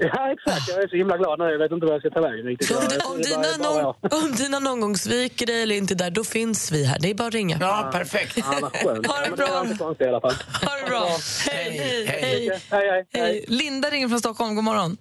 Ja, 0.03 0.33
exakt. 0.33 0.69
Jag 0.69 0.83
är 0.83 0.89
så 0.89 0.97
himla 0.97 1.17
glad 1.17 1.39
nu. 1.39 1.45
Jag 1.45 1.59
vet 1.59 1.73
inte 1.73 1.87
vad 1.87 1.95
jag 1.95 2.01
ska 2.03 2.11
ta 2.11 2.21
vägen 2.21 2.47
riktigt. 2.47 2.71
Om, 2.71 2.77
Jag- 2.91 3.23
dina 3.23 3.37
bara- 3.37 3.59
bara 3.59 3.83
någon, 3.83 3.95
jag. 4.03 4.15
om 4.25 4.33
dina 4.33 4.59
någon 4.59 4.81
gång 4.81 4.97
sviker 4.97 5.47
dig 5.47 5.63
eller 5.63 5.75
inte 5.77 5.95
där, 5.95 6.11
då 6.11 6.25
finns 6.25 6.73
vi 6.73 6.85
här. 6.85 6.99
Det 7.01 7.11
är 7.11 7.15
bara 7.15 7.29
att 7.29 7.35
ringa. 7.35 7.57
Ja, 7.61 7.91
perfekt. 7.93 8.37
Ja, 8.37 8.59
vad 8.63 8.73
skönt. 8.77 9.07
Ha 9.07 9.21
det 9.21 9.27
Ja, 9.31 9.37
bra. 9.37 9.47
var 9.55 9.65
inte 9.65 9.77
konstigt 9.85 10.07
i 10.07 10.09
alla 10.09 10.21
fall. 10.21 10.35
Ha 10.65 10.77
det 10.85 10.91
bra. 10.91 11.07
Hej, 11.51 11.79
hej, 11.79 12.07
Hej. 12.07 12.21
hej. 12.23 12.61
Hej, 12.71 12.91
hej. 12.91 13.05
Hej. 13.13 13.45
Linda 13.49 13.89
ringer 13.91 14.09
från 14.09 14.19
Stockholm, 14.21 14.55
god 14.55 14.65
morgon. 14.65 14.97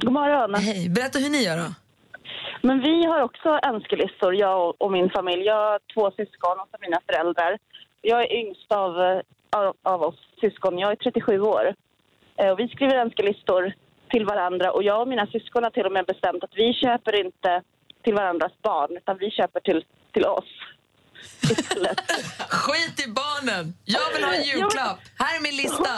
God 0.00 0.12
morgon. 0.12 0.54
Hej, 0.54 0.88
berätta 0.88 1.18
hur 1.18 1.30
ni 1.30 1.42
gör 1.44 1.56
då. 1.56 1.74
Men 2.66 2.80
vi 2.80 3.06
har 3.06 3.20
också 3.22 3.58
önskelistor, 3.62 4.34
jag 4.34 4.68
och- 4.68 4.82
och 4.82 4.92
min 4.92 5.10
familj. 5.10 5.42
Jag 5.42 5.54
har 5.70 5.80
två 5.94 6.10
syskon 6.10 6.60
och 6.60 6.68
så 6.70 6.76
mina 6.80 7.00
föräldrar. 7.06 7.58
Jag 8.02 8.20
är 8.22 8.32
yngst 8.40 8.72
av, 8.72 9.00
eh, 9.02 9.20
av, 9.50 9.74
av 9.82 10.02
oss 10.02 10.18
syskon. 10.40 10.78
Jag 10.78 10.90
är 10.92 10.96
37 10.96 11.40
år. 11.40 11.74
Eh, 12.36 12.50
Och 12.50 12.58
vi 12.60 12.68
skriver 12.68 12.96
önskelistor 12.96 13.72
till 14.10 14.24
varandra 14.24 14.72
och 14.72 14.82
jag 14.82 15.00
och 15.00 15.08
mina 15.08 15.26
syskon 15.26 15.62
har 15.64 15.70
till 15.70 15.86
och 15.86 15.92
med 15.92 16.06
bestämt 16.06 16.44
att 16.44 16.54
vi 16.54 16.74
köper 16.74 17.20
inte 17.26 17.62
till 18.04 18.14
varandras 18.14 18.52
barn 18.62 18.96
utan 18.96 19.18
vi 19.18 19.30
köper 19.30 19.60
till, 19.60 19.84
till 20.12 20.24
oss. 20.26 20.50
Skit 22.50 23.06
i 23.06 23.10
barnen! 23.10 23.64
Jag 23.84 24.12
vill 24.14 24.24
ha 24.24 24.34
en 24.34 24.42
julklapp. 24.42 24.98
Här 25.18 25.36
är 25.36 25.42
min 25.42 25.56
lista. 25.56 25.92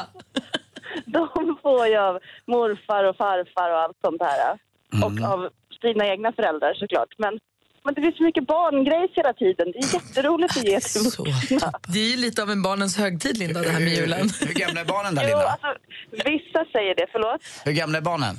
De 1.07 1.59
får 1.63 1.87
jag 1.87 2.05
av 2.05 2.21
morfar 2.47 3.05
och 3.05 3.17
farfar 3.17 3.71
och 3.71 3.79
allt 3.81 3.97
sånt 4.05 4.23
här. 4.23 4.59
Och 5.05 5.29
av 5.35 5.49
sina 5.83 6.07
egna 6.07 6.33
föräldrar 6.33 6.75
såklart. 6.75 7.09
Men, 7.19 7.39
men 7.85 7.95
det 7.95 8.01
blir 8.01 8.13
så 8.13 8.23
mycket 8.23 8.47
barngrejs 8.47 9.11
hela 9.17 9.33
tiden. 9.33 9.67
Det 9.73 9.79
är 9.79 9.95
jätteroligt 9.95 10.57
att 10.57 10.65
ge 10.65 10.81
till 10.81 11.01
vuxna. 11.03 11.73
Det 11.89 11.99
är 11.99 12.11
ju 12.11 12.17
lite 12.17 12.43
av 12.43 12.51
en 12.51 12.63
barnens 12.63 12.97
högtid, 12.97 13.39
Linda, 13.39 13.61
det 13.63 13.71
här 13.71 13.81
med 13.81 13.95
julen. 13.95 14.31
Hur, 14.41 14.47
hur 14.47 14.55
gamla 14.55 14.81
är 14.81 14.85
barnen 14.85 15.15
där, 15.15 15.23
Jo, 15.23 15.29
Linda? 15.29 15.47
alltså, 15.47 15.71
vissa 16.11 16.65
säger 16.73 16.95
det, 16.95 17.07
förlåt. 17.13 17.41
Hur 17.65 17.73
gamla 17.73 17.99
är 17.99 18.03
barnen? 18.03 18.35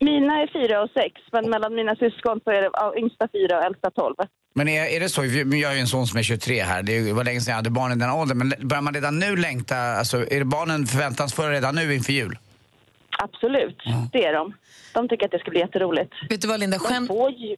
Mina 0.00 0.34
är 0.42 0.46
fyra 0.52 0.82
och 0.82 0.90
sex, 0.90 1.14
men 1.32 1.50
mellan 1.50 1.74
mina 1.74 1.96
syskon 1.96 2.40
så 2.44 2.50
är 2.50 2.62
det 2.62 2.98
yngsta 3.00 3.28
fyra 3.32 3.58
och 3.58 3.64
äldsta 3.64 3.90
tolv. 3.90 4.14
Men 4.54 4.68
är, 4.68 4.84
är 4.86 5.00
det 5.00 5.08
så, 5.08 5.24
jag 5.24 5.68
har 5.68 5.74
ju 5.74 5.80
en 5.80 5.86
son 5.86 6.06
som 6.06 6.18
är 6.18 6.22
23 6.22 6.62
här, 6.62 6.82
det 6.82 7.12
var 7.12 7.24
länge 7.24 7.40
sedan 7.40 7.50
jag 7.52 7.56
hade 7.56 7.70
barn 7.70 7.92
i 7.92 7.94
den 7.94 8.10
åldern, 8.10 8.38
men 8.38 8.52
börjar 8.68 8.82
man 8.82 8.94
redan 8.94 9.18
nu 9.18 9.36
längta, 9.36 9.76
alltså 9.76 10.16
är 10.16 10.38
det 10.38 10.44
barnen 10.44 10.86
förväntansfulla 10.86 11.50
redan 11.50 11.74
nu 11.74 11.94
inför 11.94 12.12
jul? 12.12 12.38
Absolut, 13.22 13.78
det 14.12 14.24
är 14.24 14.32
de. 14.32 14.54
De 14.94 15.08
tycker 15.08 15.24
att 15.24 15.30
det 15.30 15.38
ska 15.38 15.50
bli 15.50 15.60
jätteroligt. 15.60 16.12
Vet 16.30 16.40
du 16.40 16.48
vad, 16.48 16.60
Linda? 16.60 16.78
Skämt... 16.78 17.10
ju, 17.10 17.56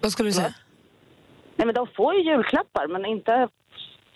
Vad 0.00 0.12
skulle 0.12 0.28
du 0.28 0.32
säga? 0.32 0.54
nej, 1.56 1.66
men 1.66 1.74
de 1.74 1.86
får 1.96 2.14
ju 2.14 2.22
julklappar, 2.30 2.86
men 2.88 3.04
inte 3.06 3.48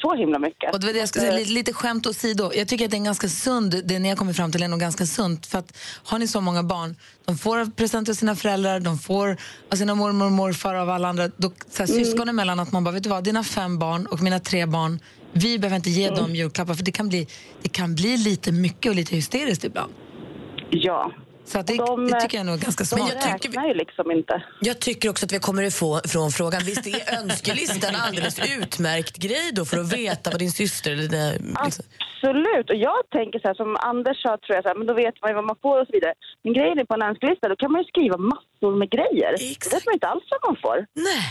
så 0.01 0.15
himla 0.15 0.39
mycket. 0.39 0.75
Och 0.75 0.81
det 0.81 0.87
var 0.87 0.93
det 0.93 0.99
jag 0.99 1.09
skulle 1.09 1.25
säga, 1.25 1.39
lite, 1.39 1.53
lite 1.53 1.73
skämt 1.73 2.07
åsido. 2.07 2.51
Jag 2.55 2.69
tycker 2.69 2.85
att 2.85 2.91
det 2.91 2.95
är 2.95 2.99
en 2.99 3.05
ganska 3.05 3.29
sund, 3.29 3.83
det 3.85 3.99
ni 3.99 4.09
har 4.09 4.17
kommit 4.17 4.37
fram 4.37 4.53
till 4.53 4.63
är 4.63 4.69
nog 4.69 4.81
ganska 4.81 5.07
sunt. 5.07 5.47
För 5.47 5.59
att 5.59 5.79
har 6.05 6.19
ni 6.19 6.29
så 6.29 6.41
många 6.41 6.63
barn, 6.63 6.97
de 7.25 7.39
får 7.39 7.71
presenter 7.77 8.13
av 8.13 8.15
sina 8.15 8.37
föräldrar, 8.37 8.81
de 8.81 8.99
får 8.99 9.37
av 9.73 9.77
sina 9.77 9.95
mormor 9.95 10.27
och 10.27 10.33
morfar 10.33 10.75
av 10.75 10.91
alla 10.91 11.09
andra. 11.09 11.29
Då, 11.37 11.53
så 11.71 11.83
här, 11.83 11.87
Syskon 11.87 12.29
emellan, 12.29 12.61
att 12.61 12.73
man 12.73 12.85
bara, 12.85 12.91
vet 12.95 13.03
du 13.03 13.09
vad, 13.09 13.25
dina 13.25 13.45
fem 13.45 13.79
barn 13.79 14.07
och 14.07 14.21
mina 14.21 14.41
tre 14.41 14.67
barn, 14.67 15.01
vi 15.33 15.59
behöver 15.59 15.77
inte 15.77 15.91
ge 15.91 16.11
dem 16.11 16.35
julklappar 16.35 16.75
för 16.75 16.85
det 16.85 16.93
kan, 16.93 17.09
bli, 17.09 17.27
det 17.63 17.69
kan 17.69 17.95
bli 17.95 18.17
lite 18.17 18.53
mycket 18.53 18.91
och 18.91 18.97
lite 18.97 19.17
hysteriskt 19.17 19.65
ibland. 19.65 19.93
Ja. 20.71 21.13
Så 21.45 21.63
det, 21.63 21.77
de, 21.77 22.07
det 22.07 22.21
tycker 22.21 22.39
jag 22.39 22.47
nog 22.47 22.55
är 22.55 22.59
ganska 22.59 22.85
smart. 22.85 23.13
jag 23.25 23.41
tycker 23.43 23.67
ju 23.67 23.75
liksom 23.75 24.11
inte. 24.11 24.43
Jag 24.61 24.81
tycker 24.81 25.11
också 25.11 25.27
att 25.27 25.33
vi 25.33 25.39
kommer 25.39 25.63
ifrån 25.63 26.01
från 26.09 26.31
frågan. 26.31 26.61
Visst 26.65 26.87
är 26.87 27.19
önskelistan 27.21 27.95
en 27.95 28.01
alldeles 28.01 28.39
utmärkt 28.59 29.17
grej 29.17 29.51
då 29.53 29.65
för 29.65 29.79
att 29.79 29.93
veta 29.93 30.31
vad 30.31 30.39
din 30.39 30.51
syster 30.53 30.93
eller 30.93 31.09
dina, 31.09 31.31
liksom. 31.65 31.85
Absolut. 32.17 32.71
Och 32.71 32.77
jag 32.77 33.01
tänker 33.11 33.39
så 33.39 33.49
här, 33.49 33.55
som 33.55 33.77
Anders 33.77 34.23
sa, 34.23 34.29
tror 34.29 34.55
jag, 34.57 34.63
så 34.65 34.69
här, 34.69 34.77
men 34.79 34.87
då 34.87 34.95
vet 34.95 35.15
man 35.23 35.31
ju 35.31 35.35
vad 35.35 35.45
man 35.45 35.57
får 35.63 35.81
och 35.81 35.87
så 35.87 35.93
vidare. 35.93 36.15
Men 36.43 36.53
grejen 36.53 36.79
är 36.79 36.85
på 36.85 36.95
en 36.95 37.03
önskelista, 37.03 37.49
då 37.49 37.57
kan 37.57 37.73
man 37.73 37.81
ju 37.83 37.87
skriva 37.93 38.17
massor 38.17 38.73
med 38.81 38.89
grejer. 38.97 39.33
Exakt. 39.35 39.71
Det 39.71 39.77
vet 39.77 39.87
man 39.87 39.95
inte 39.95 40.07
alls 40.07 40.25
vad 40.31 40.41
man 40.49 40.57
får. 40.65 40.79
Nej. 40.95 41.27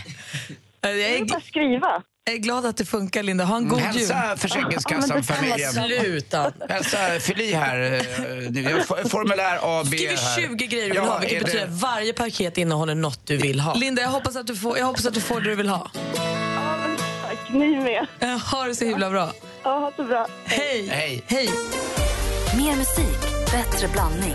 Det 0.80 1.18
är 1.18 1.24
bara 1.24 1.40
skriva. 1.40 2.02
Jag 2.26 2.34
är 2.34 2.38
glad 2.38 2.66
att 2.66 2.76
det 2.76 2.84
funkar, 2.84 3.22
Linda. 3.22 3.44
Ha 3.44 3.56
en 3.56 3.68
god 3.68 3.78
jul. 3.78 3.86
Hälsa 3.86 4.14
Ja, 4.30 4.36
Försäkringskassan, 4.36 5.08
men 5.08 5.08
det 5.08 5.26
kan 5.26 5.36
familjen. 5.36 5.72
Sluta. 5.72 6.52
Hälsa 6.68 6.98
Fyll 7.20 7.40
i 7.40 7.52
här. 7.52 7.78
eh. 8.56 8.62
Jag 8.72 9.10
Formulär 9.10 9.58
A, 9.62 9.82
B 9.90 9.96
Skriver 9.96 10.16
här. 10.16 10.36
20 10.48 10.66
grejer 10.66 10.84
du 10.84 10.88
vill 10.90 10.96
Ja, 10.96 11.04
ha, 11.04 11.18
vilket 11.18 11.36
är 11.36 11.38
det- 11.40 11.44
betyder 11.44 11.64
att 11.64 11.70
varje 11.82 12.12
paket 12.12 12.58
innehåller 12.58 12.94
något 12.94 13.20
du 13.26 13.36
vill 13.36 13.60
ha. 13.60 13.74
Linda, 13.74 14.02
jag 14.02 14.08
hoppas, 14.08 14.36
att 14.36 14.46
du 14.46 14.56
får, 14.56 14.78
jag 14.78 14.86
hoppas 14.86 15.06
att 15.06 15.14
du 15.14 15.20
får 15.20 15.40
det 15.40 15.50
du 15.50 15.54
vill 15.54 15.68
ha. 15.68 15.90
Ja, 15.94 16.76
men 16.86 16.96
tack. 16.96 17.38
Ni 17.52 17.76
med. 17.80 18.06
Ha 18.52 18.64
det 18.64 18.74
så 18.74 18.84
himla 18.84 19.10
bra. 19.10 19.32
Ja, 19.62 19.78
ha 19.78 19.90
det 19.90 19.96
så 19.96 20.04
bra. 20.04 20.26
Hej! 20.44 20.88
Hej. 20.92 21.22
Hej! 21.26 21.48
Mer 22.56 22.76
musik, 22.76 23.20
bättre 23.52 23.88
blandning. 23.88 24.34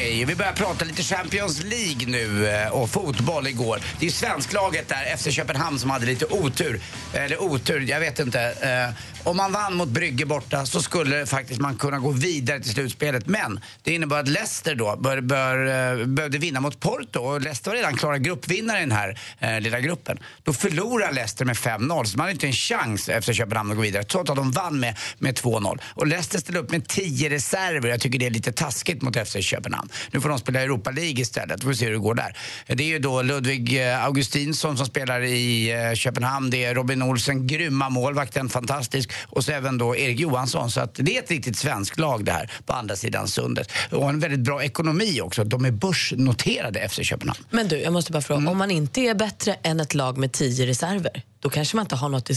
Vi 0.11 0.35
börjar 0.35 0.53
prata 0.53 0.85
lite 0.85 1.03
Champions 1.03 1.63
League 1.63 2.07
nu 2.07 2.47
eh, 2.47 2.67
och 2.67 2.89
fotboll 2.89 3.47
igår. 3.47 3.79
Det 3.99 4.05
är 4.05 4.09
ju 4.09 4.11
svensklaget 4.11 4.87
där, 4.87 5.17
FC 5.17 5.31
Köpenhamn, 5.31 5.79
som 5.79 5.89
hade 5.89 6.05
lite 6.05 6.25
otur. 6.25 6.81
Eller 7.13 7.41
otur, 7.41 7.79
jag 7.79 7.99
vet 7.99 8.19
inte. 8.19 8.41
Eh, 8.41 9.03
om 9.23 9.37
man 9.37 9.51
vann 9.51 9.75
mot 9.75 9.89
Brygge 9.89 10.25
borta 10.25 10.65
så 10.65 10.81
skulle 10.81 11.25
faktiskt 11.25 11.61
man 11.61 11.77
kunna 11.77 11.99
gå 11.99 12.11
vidare 12.11 12.59
till 12.59 12.71
slutspelet. 12.71 13.27
Men 13.27 13.59
det 13.83 13.93
innebar 13.93 14.19
att 14.19 14.27
Leicester 14.27 14.75
då 14.75 14.95
bör, 14.95 15.21
bör, 15.21 15.65
eh, 15.99 16.05
behövde 16.05 16.37
vinna 16.37 16.59
mot 16.59 16.79
Porto 16.79 17.19
och 17.19 17.41
Leicester 17.41 17.71
var 17.71 17.77
redan 17.77 17.97
klara 17.97 18.17
gruppvinnare 18.17 18.77
i 18.77 18.81
den 18.81 18.91
här 18.91 19.19
eh, 19.39 19.59
lilla 19.59 19.79
gruppen. 19.79 20.19
Då 20.43 20.53
förlorar 20.53 21.11
Leicester 21.11 21.45
med 21.45 21.55
5-0 21.55 22.03
så 22.03 22.17
man 22.17 22.23
hade 22.23 22.31
inte 22.31 22.47
en 22.47 22.53
chans 22.53 23.09
efter 23.09 23.33
Köpenhamn 23.33 23.71
att 23.71 23.77
gå 23.77 23.83
vidare 23.83 24.03
trots 24.03 24.29
att 24.29 24.35
de 24.35 24.51
vann 24.51 24.79
med, 24.79 24.97
med 25.19 25.35
2-0. 25.39 25.79
Och 25.85 26.07
Leicester 26.07 26.39
ställde 26.39 26.59
upp 26.59 26.71
med 26.71 26.87
10 26.87 27.29
reserver. 27.29 27.89
Jag 27.89 28.01
tycker 28.01 28.19
det 28.19 28.25
är 28.25 28.29
lite 28.29 28.51
taskigt 28.51 29.01
mot 29.01 29.27
FC 29.27 29.37
Köpenhamn. 29.41 29.89
Nu 30.11 30.21
får 30.21 30.29
de 30.29 30.39
spela 30.39 30.61
Europa 30.61 30.91
League 30.91 31.21
istället. 31.21 31.63
Vi 31.63 31.65
får 31.65 31.73
se 31.73 31.85
hur 31.85 31.91
det 31.91 31.99
går 31.99 32.15
där. 32.15 32.37
Det 32.67 32.83
är 32.83 32.87
ju 32.87 32.99
då 32.99 33.21
Ludvig 33.21 33.87
eh, 33.87 34.05
Augustinsson 34.05 34.77
som 34.77 34.85
spelar 34.85 35.21
i 35.21 35.71
eh, 35.71 35.95
Köpenhamn. 35.95 36.49
Det 36.49 36.63
är 36.63 36.75
Robin 36.75 37.01
Olsen, 37.01 37.47
grymma 37.47 37.89
målvakten, 37.89 38.49
fantastisk. 38.49 39.11
Och 39.27 39.43
så 39.43 39.51
även 39.51 39.77
då 39.77 39.95
Erik 39.95 40.19
Johansson. 40.19 40.71
Så 40.71 40.81
att 40.81 40.95
det 40.95 41.17
är 41.17 41.23
ett 41.23 41.31
riktigt 41.31 41.57
svenskt 41.57 41.99
lag 41.99 42.25
det 42.25 42.31
här 42.31 42.51
på 42.65 42.73
andra 42.73 42.95
sidan 42.95 43.27
sundet. 43.27 43.71
Och 43.91 44.09
en 44.09 44.19
väldigt 44.19 44.39
bra 44.39 44.63
ekonomi 44.63 45.21
också. 45.21 45.43
De 45.43 45.65
är 45.65 45.71
börsnoterade 45.71 46.89
FC 46.89 46.99
Köpenhamn. 47.03 47.39
Men 47.49 47.67
du, 47.67 47.77
jag 47.77 47.93
måste 47.93 48.11
bara 48.11 48.21
fråga. 48.21 48.37
Mm. 48.37 48.51
Om 48.51 48.57
man 48.57 48.71
inte 48.71 49.01
är 49.01 49.15
bättre 49.15 49.55
än 49.63 49.79
ett 49.79 49.93
lag 49.93 50.17
med 50.17 50.31
tio 50.31 50.65
reserver, 50.65 51.23
då 51.39 51.49
kanske 51.49 51.75
man 51.75 51.85
inte 51.85 51.95
har 51.95 52.09
något 52.09 52.29
i... 52.29 52.35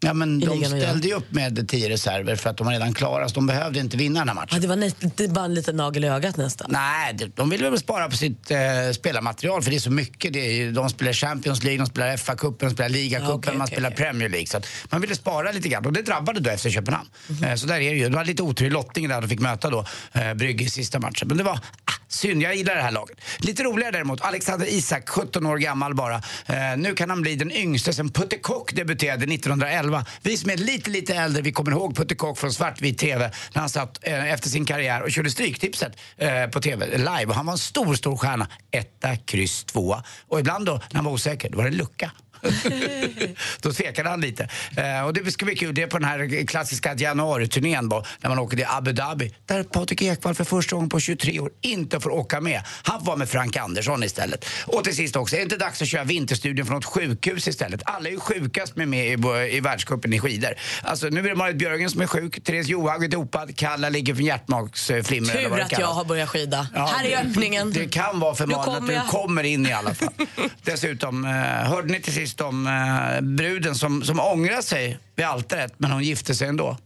Ja, 0.00 0.12
men 0.14 0.40
de 0.40 0.64
ställde 0.64 1.08
ju 1.08 1.14
upp 1.14 1.32
med 1.32 1.68
tio 1.68 1.88
reserver 1.88 2.36
för 2.36 2.50
att 2.50 2.56
de 2.56 2.64
var 2.66 2.72
redan 2.72 2.94
klara 2.94 3.28
så 3.28 3.34
de 3.34 3.46
behövde 3.46 3.80
inte 3.80 3.96
vinna 3.96 4.20
den 4.20 4.28
här 4.28 4.34
matchen. 4.34 4.48
Ja, 4.52 4.58
det 4.60 4.66
var 4.66 5.34
var 5.34 5.44
en 5.44 5.54
liten 5.54 5.76
nagel 5.76 6.04
i 6.04 6.08
ögat 6.08 6.36
nästan. 6.36 6.66
Nej, 6.70 7.14
de- 7.14 7.32
de 7.34 7.50
vill 7.50 7.62
väl 7.62 7.78
spara 7.78 8.08
på 8.08 8.16
sitt 8.16 8.50
eh, 8.50 8.58
spelarmaterial 8.94 9.62
för 9.62 9.70
det 9.70 9.76
är 9.76 9.80
så 9.80 9.90
mycket. 9.90 10.32
Det 10.32 10.38
är, 10.62 10.72
de 10.72 10.90
spelar 10.90 11.12
Champions 11.12 11.62
League, 11.62 11.78
de 11.78 11.86
spelar 11.86 12.16
FA-cupen, 12.16 12.56
de 12.58 12.70
spelar 12.70 12.88
Ligacupen, 12.88 13.28
Ja, 13.30 13.34
okej, 13.38 13.52
man 13.54 13.64
okej, 13.64 13.74
spelar 13.74 13.90
okej. 13.90 13.96
Premier 14.06 14.28
League. 14.28 14.46
Så 14.46 14.56
att 14.56 14.66
man 14.90 15.00
ville 15.00 15.14
spara 15.14 15.52
lite 15.52 15.68
grann 15.68 15.86
och 15.86 15.92
det 15.92 16.02
drabbade 16.02 16.40
då 16.40 16.50
FC 16.56 16.62
Köpenhamn. 16.70 17.08
Mhm. 17.26 17.44
Eh, 17.44 17.54
så 17.54 17.66
där 17.66 17.74
är 17.74 17.78
det 17.90 17.96
ju. 17.98 18.08
Det 18.08 18.16
var 18.16 18.24
lite 18.24 18.42
otur 18.42 18.66
i 18.66 18.70
lottningen 18.70 19.10
där 19.10 19.20
de 19.20 19.28
fick 19.28 19.40
möta 19.40 19.70
då 19.70 19.86
eh, 20.12 20.34
Brygge 20.34 20.64
i 20.64 20.70
sista 20.70 20.98
matchen. 20.98 21.28
Men 21.28 21.36
det 21.36 21.44
var 21.44 21.52
ah, 21.84 21.92
synd, 22.08 22.42
jag 22.42 22.54
gillar 22.56 22.74
det 22.74 22.82
här 22.82 22.92
laget. 22.92 23.18
Lite 23.38 23.62
roligare 23.62 23.92
däremot, 23.92 24.20
Alexander 24.20 24.66
Isak, 24.66 25.08
17 25.08 25.46
år 25.46 25.56
gammal 25.58 25.94
bara. 25.94 26.14
Eh, 26.46 26.76
nu 26.76 26.94
kan 26.94 27.10
han 27.10 27.22
bli 27.22 27.36
den 27.36 27.52
yngste 27.52 27.92
sen 27.92 28.10
Putte 28.10 28.36
Kock 28.38 28.72
debuterade 28.72 29.24
1911. 29.34 29.83
Vi 30.22 30.36
som 30.36 30.50
är 30.50 30.56
lite, 30.56 30.90
lite 30.90 31.14
äldre, 31.14 31.42
vi 31.42 31.52
kommer 31.52 31.70
ihåg 31.70 31.96
Putte 31.96 32.14
Kock 32.14 32.38
från 32.38 32.52
svartvit 32.52 32.98
TV 32.98 33.30
när 33.52 33.60
han 33.60 33.70
satt 33.70 33.98
eh, 34.02 34.32
efter 34.32 34.48
sin 34.48 34.64
karriär 34.64 35.02
och 35.02 35.10
körde 35.10 35.30
Stryktipset 35.30 35.92
eh, 36.16 36.46
på 36.46 36.60
TV 36.60 36.86
live. 36.98 37.26
Och 37.26 37.34
han 37.34 37.46
var 37.46 37.52
en 37.52 37.58
stor, 37.58 37.94
stor 37.94 38.16
stjärna. 38.16 38.48
Etta, 38.70 39.16
kryss, 39.16 39.64
tvåa. 39.64 40.02
Och 40.28 40.40
ibland 40.40 40.66
då, 40.66 40.72
när 40.72 40.94
han 40.94 41.04
var 41.04 41.12
osäker, 41.12 41.50
då 41.50 41.58
var 41.58 41.64
det 41.64 41.70
lucka. 41.70 42.10
Då 43.60 43.72
tvekade 43.72 44.08
han 44.08 44.20
lite. 44.20 44.48
Eh, 44.76 45.06
och 45.06 45.14
det 45.14 45.32
ska 45.32 45.44
bli 45.44 45.56
kul, 45.56 45.74
det 45.74 45.82
är 45.82 45.86
på 45.86 45.98
den 45.98 46.08
här 46.08 46.46
klassiska 46.46 46.94
januariturnén 46.94 47.88
då, 47.88 48.04
när 48.20 48.28
man 48.28 48.38
åker 48.38 48.56
till 48.56 48.66
Abu 48.68 48.92
Dhabi. 48.92 49.34
Där 49.46 49.62
Patrik 49.62 50.02
Ekwall 50.02 50.34
för 50.34 50.44
första 50.44 50.76
gången 50.76 50.88
på 50.88 51.00
23 51.00 51.40
år 51.40 51.50
inte 51.60 52.00
får 52.00 52.10
åka 52.10 52.40
med. 52.40 52.62
Han 52.82 53.04
var 53.04 53.16
med 53.16 53.28
Frank 53.28 53.56
Andersson 53.56 54.02
istället. 54.02 54.46
Och 54.66 54.84
till 54.84 54.96
sist 54.96 55.16
också, 55.16 55.36
är 55.36 55.38
det 55.38 55.42
inte 55.42 55.56
dags 55.56 55.82
att 55.82 55.88
köra 55.88 56.04
vinterstudion 56.04 56.66
från 56.66 56.74
något 56.74 56.84
sjukhus 56.84 57.48
istället? 57.48 57.82
Alla 57.84 58.08
är 58.08 58.12
ju 58.12 58.20
sjukast 58.20 58.76
med 58.76 58.88
med 58.88 59.06
i, 59.06 59.56
i 59.56 59.60
världscupen 59.60 60.12
i 60.12 60.20
skidor. 60.20 60.54
Alltså 60.82 61.06
nu 61.06 61.20
är 61.20 61.28
det 61.28 61.34
Marit 61.34 61.56
Björgen 61.56 61.90
som 61.90 62.00
är 62.00 62.06
sjuk, 62.06 62.44
Therese 62.44 62.68
Johaug 62.68 63.04
är 63.04 63.08
dopad, 63.08 63.56
Kalla 63.56 63.88
ligger 63.88 64.14
för 64.14 64.22
hjärtmagsflimmer 64.22 65.36
eller 65.36 65.48
vad 65.48 65.58
Tur 65.58 65.68
det 65.68 65.74
att 65.74 65.78
jag 65.78 65.86
har 65.86 66.04
börjat 66.04 66.28
skida. 66.28 66.68
Ja, 66.74 66.86
här 66.96 67.04
är 67.04 67.26
öppningen. 67.26 67.72
Det 67.72 67.86
kan 67.86 68.20
vara 68.20 68.34
för 68.34 68.44
att 68.44 68.86
du 68.86 69.00
kommer 69.08 69.42
in 69.42 69.66
i 69.66 69.72
alla 69.72 69.94
fall. 69.94 70.12
Dessutom, 70.62 71.24
eh, 71.24 71.30
hörde 71.30 71.92
ni 71.92 72.00
till 72.00 72.12
sist 72.12 72.33
om 72.40 72.66
eh, 72.66 73.20
bruden 73.20 73.74
som, 73.74 74.02
som 74.04 74.20
ångrar 74.20 74.60
sig 74.60 74.98
vid 75.16 75.26
altaret 75.26 75.74
men 75.78 75.90
hon 75.90 76.02
gifte 76.02 76.34
sig 76.34 76.48
ändå? 76.48 76.76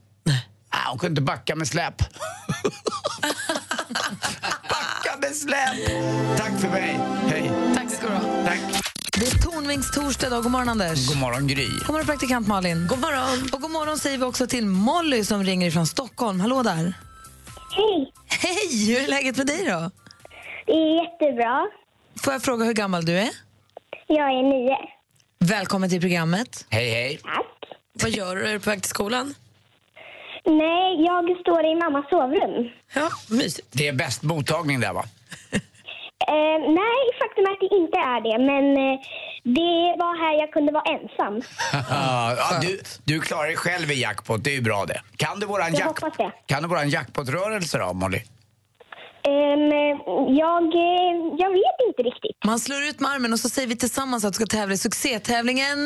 Ah, 0.70 0.90
hon 0.90 0.98
kunde 0.98 1.08
inte 1.08 1.22
backa 1.22 1.56
med 1.56 1.68
släp. 1.68 1.94
backa 4.68 5.16
med 5.20 5.36
släp! 5.36 5.76
Tack 6.38 6.60
för 6.60 6.68
mig. 6.68 7.00
Hej. 7.28 7.50
Tack 7.74 7.90
ska 7.90 8.06
du 8.08 8.14
ha. 8.14 8.44
Tack. 8.46 8.60
Det 9.12 9.26
är 9.26 9.42
Tornvings 9.42 9.90
torsdag 9.94 10.26
idag. 10.26 10.42
God 10.42 10.52
morgon, 10.52 10.68
Anders. 10.68 11.08
God 11.08 11.18
morgon, 11.18 11.46
Gry. 11.46 11.68
God 11.68 11.90
morgon, 11.90 12.06
praktikant 12.06 12.48
Malin. 12.48 12.86
God 12.86 12.98
morgon. 12.98 13.48
Och 13.52 13.60
god 13.60 13.70
morgon 13.70 13.98
säger 13.98 14.18
vi 14.18 14.24
också 14.24 14.46
till 14.46 14.66
Molly 14.66 15.24
som 15.24 15.44
ringer 15.44 15.70
från 15.70 15.86
Stockholm. 15.86 16.40
Hallå 16.40 16.62
där. 16.62 16.92
Hej! 17.70 18.12
Hej! 18.28 18.86
Hur 18.88 19.04
är 19.04 19.08
läget 19.08 19.36
med 19.36 19.46
dig 19.46 19.64
då? 19.64 19.90
Det 20.66 20.72
är 20.72 21.02
jättebra. 21.02 21.66
Får 22.24 22.32
jag 22.32 22.42
fråga 22.42 22.64
hur 22.64 22.72
gammal 22.72 23.04
du 23.04 23.18
är? 23.18 23.30
Jag 24.06 24.28
är 24.38 24.42
nio. 24.42 24.76
Välkommen 25.38 25.90
till 25.90 26.00
programmet. 26.00 26.66
Hej, 26.70 26.90
hej. 26.90 27.20
Vad 28.02 28.10
gör 28.10 28.36
du? 28.36 28.46
Är 28.48 28.52
du 28.52 28.60
på 28.60 28.70
väg 28.70 28.82
till 28.82 28.90
skolan? 28.90 29.34
Nej, 30.44 31.04
jag 31.04 31.40
står 31.40 31.64
i 31.64 31.74
mammas 31.74 32.08
sovrum. 32.10 32.70
Ja, 32.94 33.08
mysigt. 33.30 33.68
Det 33.72 33.88
är 33.88 33.92
bäst 33.92 34.22
mottagning 34.22 34.80
där 34.80 34.92
va? 34.92 35.04
Eh, 36.30 36.60
nej, 36.60 36.98
faktum 37.18 37.44
är 37.46 37.50
att 37.52 37.60
det 37.60 37.76
inte 37.76 37.96
är 37.98 38.20
det, 38.20 38.38
men 38.44 38.64
eh, 38.76 39.00
det 39.44 39.96
var 39.98 40.18
här 40.24 40.40
jag 40.40 40.52
kunde 40.52 40.72
vara 40.72 40.82
ensam. 40.84 41.42
ja, 41.90 42.60
du, 42.62 42.80
du 43.04 43.20
klarar 43.20 43.46
dig 43.46 43.56
själv 43.56 43.90
i 43.90 44.00
jackpot, 44.00 44.44
det 44.44 44.50
är 44.50 44.54
ju 44.54 44.60
bra 44.60 44.84
det. 44.86 45.00
Kan 45.16 45.40
du 45.40 45.46
våran, 45.46 45.66
Jag 45.72 45.78
jack, 45.80 45.86
hoppas 45.86 46.16
det. 46.16 46.32
kan 46.46 46.62
du 46.62 46.68
våran 46.68 46.88
jackpot-rörelse 46.90 47.78
då, 47.78 47.92
Molly? 47.92 48.20
Ehm, 49.28 49.70
jag, 50.42 50.64
eh, 50.74 51.14
jag 51.38 51.50
vet 51.50 51.78
inte 51.88 52.02
riktigt. 52.02 52.36
Man 52.44 52.58
slår 52.60 52.82
ut 52.82 53.00
med 53.00 53.10
armen 53.10 53.32
och 53.32 53.40
så 53.40 53.48
säger 53.48 53.68
vi 53.68 53.76
tillsammans 53.76 54.24
att 54.24 54.32
du 54.32 54.36
ska 54.36 54.46
tävla 54.46 54.74
i 54.74 54.78
succétävlingen 54.78 55.78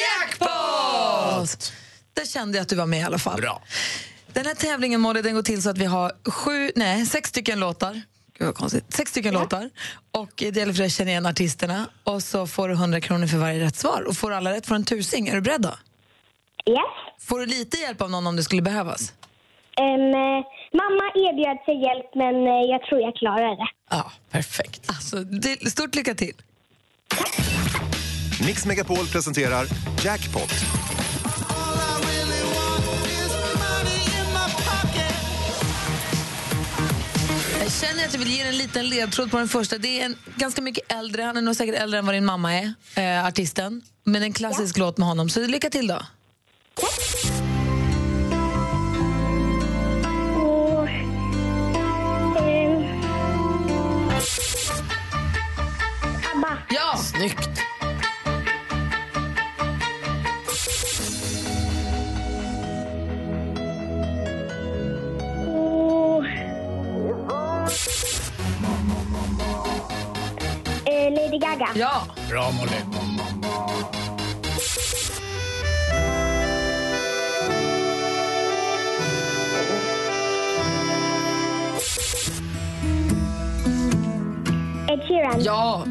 Jackpot! 0.00 1.72
Där 2.14 2.26
kände 2.26 2.58
jag 2.58 2.62
att 2.62 2.68
du 2.68 2.76
var 2.76 2.86
med 2.86 3.00
i 3.00 3.02
alla 3.02 3.18
fall. 3.18 3.40
Bra. 3.40 3.62
Den 4.32 4.46
här 4.46 4.54
tävlingen 4.54 5.00
Molly, 5.00 5.22
den 5.22 5.34
går 5.34 5.42
till 5.42 5.62
så 5.62 5.70
att 5.70 5.78
vi 5.78 5.84
har 5.84 6.12
sju, 6.30 6.70
nej, 6.76 7.06
sex 7.06 7.28
stycken 7.28 7.60
låtar. 7.60 8.02
Gud 8.38 8.46
vad 8.46 8.54
konstigt. 8.54 8.92
Sex 8.94 9.10
stycken 9.10 9.34
låtar. 9.34 9.70
Och 10.10 10.30
det 10.36 10.56
gäller 10.56 10.72
för 10.72 10.78
dig 10.78 10.86
att 10.86 10.92
känna 10.92 11.10
igen 11.10 11.26
artisterna. 11.26 11.86
Och 12.04 12.22
så 12.22 12.46
får 12.46 12.68
du 12.68 12.74
100 12.74 13.00
kronor 13.00 13.26
för 13.26 13.36
varje 13.36 13.64
rätt 13.64 13.76
svar. 13.76 14.04
Och 14.08 14.16
får 14.16 14.30
alla 14.30 14.52
rätt 14.52 14.66
får 14.66 14.74
du 14.74 14.76
en 14.76 14.84
tusing. 14.84 15.28
Är 15.28 15.34
du 15.34 15.40
beredd 15.40 15.60
då? 15.60 15.74
Yes. 16.66 16.78
Får 17.20 17.38
du 17.38 17.46
lite 17.46 17.76
hjälp 17.76 18.02
av 18.02 18.10
någon 18.10 18.26
om 18.26 18.36
det 18.36 18.42
skulle 18.42 18.62
behövas? 18.62 19.12
Eh, 19.80 20.38
mamma 20.80 21.04
erbjöd 21.24 21.58
sig 21.64 21.76
hjälp, 21.86 22.10
men 22.14 22.34
eh, 22.46 22.64
jag 22.72 22.80
tror 22.82 23.00
jag 23.00 23.14
klarar 23.14 23.56
det. 23.56 23.68
Ja, 23.90 24.12
perfekt. 24.30 24.82
Alltså, 24.88 25.16
stort 25.70 25.94
lycka 25.94 26.14
till. 26.14 26.34
Mix 28.46 28.66
Megapol 28.66 29.06
presenterar 29.12 29.66
Jackpot. 30.04 30.50
Jag 37.60 37.72
känner 37.72 38.04
att 38.06 38.12
jag 38.12 38.18
vill 38.18 38.30
ge 38.30 38.40
en 38.42 38.58
liten 38.58 38.88
ledtråd 38.88 39.30
på 39.30 39.36
den 39.36 39.48
första. 39.48 39.78
Det 39.78 40.00
är 40.00 40.04
en 40.04 40.16
ganska 40.36 40.62
mycket 40.62 40.92
äldre, 40.92 41.22
han 41.22 41.36
är 41.36 41.42
nog 41.42 41.56
säkert 41.56 41.74
äldre 41.74 41.98
än 41.98 42.06
vad 42.06 42.14
din 42.14 42.24
mamma 42.24 42.54
är, 42.54 42.72
eh, 42.96 43.26
artisten. 43.26 43.82
Men 44.04 44.22
en 44.22 44.32
klassisk 44.32 44.78
låt 44.78 44.98
med 44.98 45.08
honom. 45.08 45.28
Så 45.28 45.40
lycka 45.40 45.70
till 45.70 45.86
då. 45.86 45.96
Och, 46.74 47.29
Snyggt. 57.20 57.48
Eh, 70.86 71.10
Lady 71.10 71.38
Gaga. 71.38 71.68
Ja! 71.74 72.06
Bra 72.26 72.50
Molly. 72.52 72.70
Ed 84.88 85.02
Sheeran. 85.06 85.40
Ja! 85.42 85.84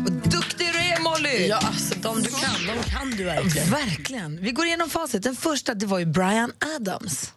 Molly! 1.19 1.47
Ja, 1.47 1.57
alltså 1.57 1.95
de 1.95 2.21
du 2.23 2.29
kan, 2.29 2.77
de 2.77 2.89
kan 2.89 3.11
du 3.11 3.23
verkligen. 3.23 3.69
Verkligen. 3.69 4.39
Vi 4.41 4.51
går 4.51 4.65
igenom 4.65 4.89
facit. 4.89 5.23
Den 5.23 5.35
första 5.35 5.73
det 5.73 5.85
var 5.85 5.99
ju 5.99 6.05
Brian 6.05 6.51
Adams. 6.75 7.33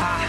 Ah. 0.00 0.24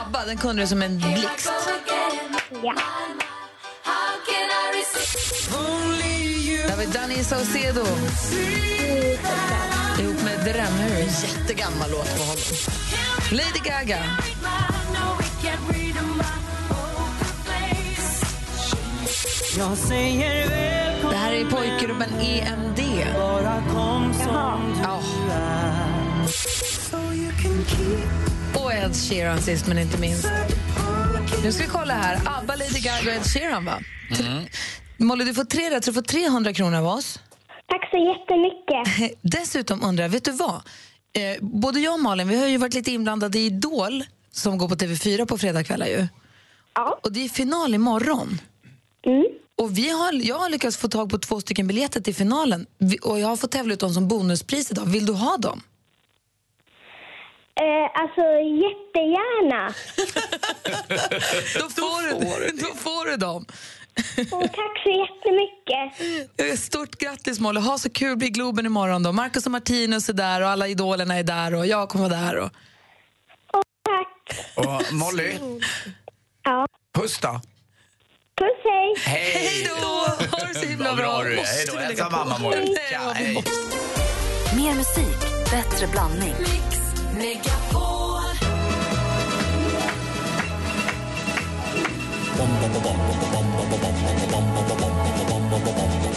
ABBA, 0.00 0.24
den 0.26 0.36
kunde 0.36 0.62
du 0.62 0.66
som 0.66 0.82
en 0.82 0.98
blixt. 0.98 1.50
Ja. 2.62 2.74
Där 6.68 6.76
var 6.76 6.94
Danny 6.94 7.24
Saucedo. 7.24 7.86
Ihop 10.00 10.22
med 10.24 10.38
Drömhus. 10.44 11.24
Jättegammal 11.24 11.90
låt 11.90 12.18
med 12.18 12.26
honom. 12.26 12.38
Lady 13.30 13.60
Gaga. 13.64 13.98
Jag 19.58 19.78
säger 19.78 20.48
väl 20.48 20.82
här 21.22 21.32
är 21.32 21.44
pojkgruppen 21.50 22.20
EMD. 22.20 22.78
Ja. 24.82 25.02
Och 28.54 28.72
Ed 28.72 28.96
Sheeran 28.96 29.38
sist 29.38 29.66
men 29.68 29.78
inte 29.78 30.00
minst. 30.00 30.28
Nu 31.44 31.52
ska 31.52 31.64
vi 31.64 31.70
kolla 31.70 31.94
här. 31.94 32.16
ABBA, 32.26 32.54
Lady 32.56 32.80
Gaga 32.80 33.10
och 33.10 33.16
Ed 33.16 33.24
Sheeran, 33.24 33.64
va? 33.64 33.78
Mm. 34.20 34.44
Molly, 34.96 35.24
du 35.24 35.34
får 35.34 35.44
tre 35.44 35.70
rätt, 35.70 35.84
så 35.84 35.90
du 35.90 35.94
får 35.94 36.02
300 36.02 36.52
kronor 36.52 36.78
av 36.78 36.86
oss. 36.86 37.20
Tack 37.66 37.90
så 37.90 37.96
jättemycket. 37.96 39.18
Dessutom 39.22 39.82
undrar 39.84 40.04
jag, 40.04 40.10
vet 40.10 40.24
du 40.24 40.32
vad? 40.32 40.54
Eh, 40.54 41.36
både 41.40 41.80
jag 41.80 41.94
och 41.94 42.00
Malin 42.00 42.28
vi 42.28 42.40
har 42.40 42.46
ju 42.46 42.56
varit 42.56 42.74
lite 42.74 42.90
inblandade 42.92 43.38
i 43.38 43.46
Idol 43.46 44.04
som 44.32 44.58
går 44.58 44.68
på 44.68 44.74
TV4 44.74 45.26
på 45.26 45.38
fredagskvällar 45.38 45.86
ju. 45.86 46.06
Ja. 46.74 46.98
Och 47.02 47.12
det 47.12 47.24
är 47.24 47.28
final 47.28 47.74
imorgon. 47.74 48.40
Mm. 49.06 49.24
Och 49.58 49.78
vi 49.78 49.90
har, 49.90 50.12
jag 50.12 50.38
har 50.38 50.48
lyckats 50.48 50.76
få 50.76 50.88
tag 50.88 51.10
på 51.10 51.18
två 51.18 51.40
stycken 51.40 51.66
biljetter 51.66 52.00
till 52.00 52.14
finalen 52.14 52.66
och 53.02 53.20
jag 53.20 53.28
har 53.28 53.36
fått 53.36 53.52
tävla 53.52 53.74
ut 53.74 53.80
dem 53.80 53.94
som 53.94 54.08
bonuspris 54.08 54.70
idag. 54.70 54.84
Vill 54.86 55.06
du 55.06 55.12
ha 55.12 55.36
dem? 55.36 55.62
Eh, 57.60 58.02
alltså, 58.02 58.20
jättegärna. 58.64 59.74
då, 61.58 61.68
får 61.68 62.02
du, 62.40 62.56
då 62.56 62.74
får 62.74 63.10
du 63.10 63.16
dem. 63.16 63.46
Och 64.32 64.52
tack 64.52 64.82
så 64.82 64.90
jättemycket. 64.90 66.58
Stort 66.58 66.98
grattis 66.98 67.40
Molly, 67.40 67.60
ha 67.60 67.78
så 67.78 67.90
kul, 67.90 68.16
bli 68.16 68.30
Globen 68.30 68.66
imorgon 68.66 69.02
då. 69.02 69.12
Marcus 69.12 69.46
och 69.46 69.52
Martinus 69.52 70.08
är 70.08 70.12
där 70.12 70.40
och 70.40 70.48
alla 70.48 70.68
idolerna 70.68 71.18
är 71.18 71.22
där 71.22 71.54
och 71.54 71.66
jag 71.66 71.88
kommer 71.88 72.08
vara 72.08 72.20
där. 72.20 72.36
Och... 72.36 72.50
Och 74.54 74.92
Molly, 74.92 75.38
Ja. 76.44 76.66
puss 76.94 77.18
då. 77.18 77.40
Puss, 78.38 78.48
hej. 78.64 78.94
Hej 78.98 79.68
då! 79.70 79.86
Ha 80.36 80.46
det 80.46 80.54
så 80.54 80.66
himla 80.66 80.94
bra 80.94 81.04
bra. 81.16 81.22
du 81.22 81.38
är. 81.38 81.44
Hej 81.44 81.66
då. 81.72 81.78
Hälsa 81.78 82.10
mamma 82.10 82.38
Molly. 82.38 82.76
Tja, 82.90 83.12
hej. 83.14 83.44
Mer 84.56 84.74
musik, 84.74 85.20
bättre 85.50 85.86
blandning. 85.86 86.34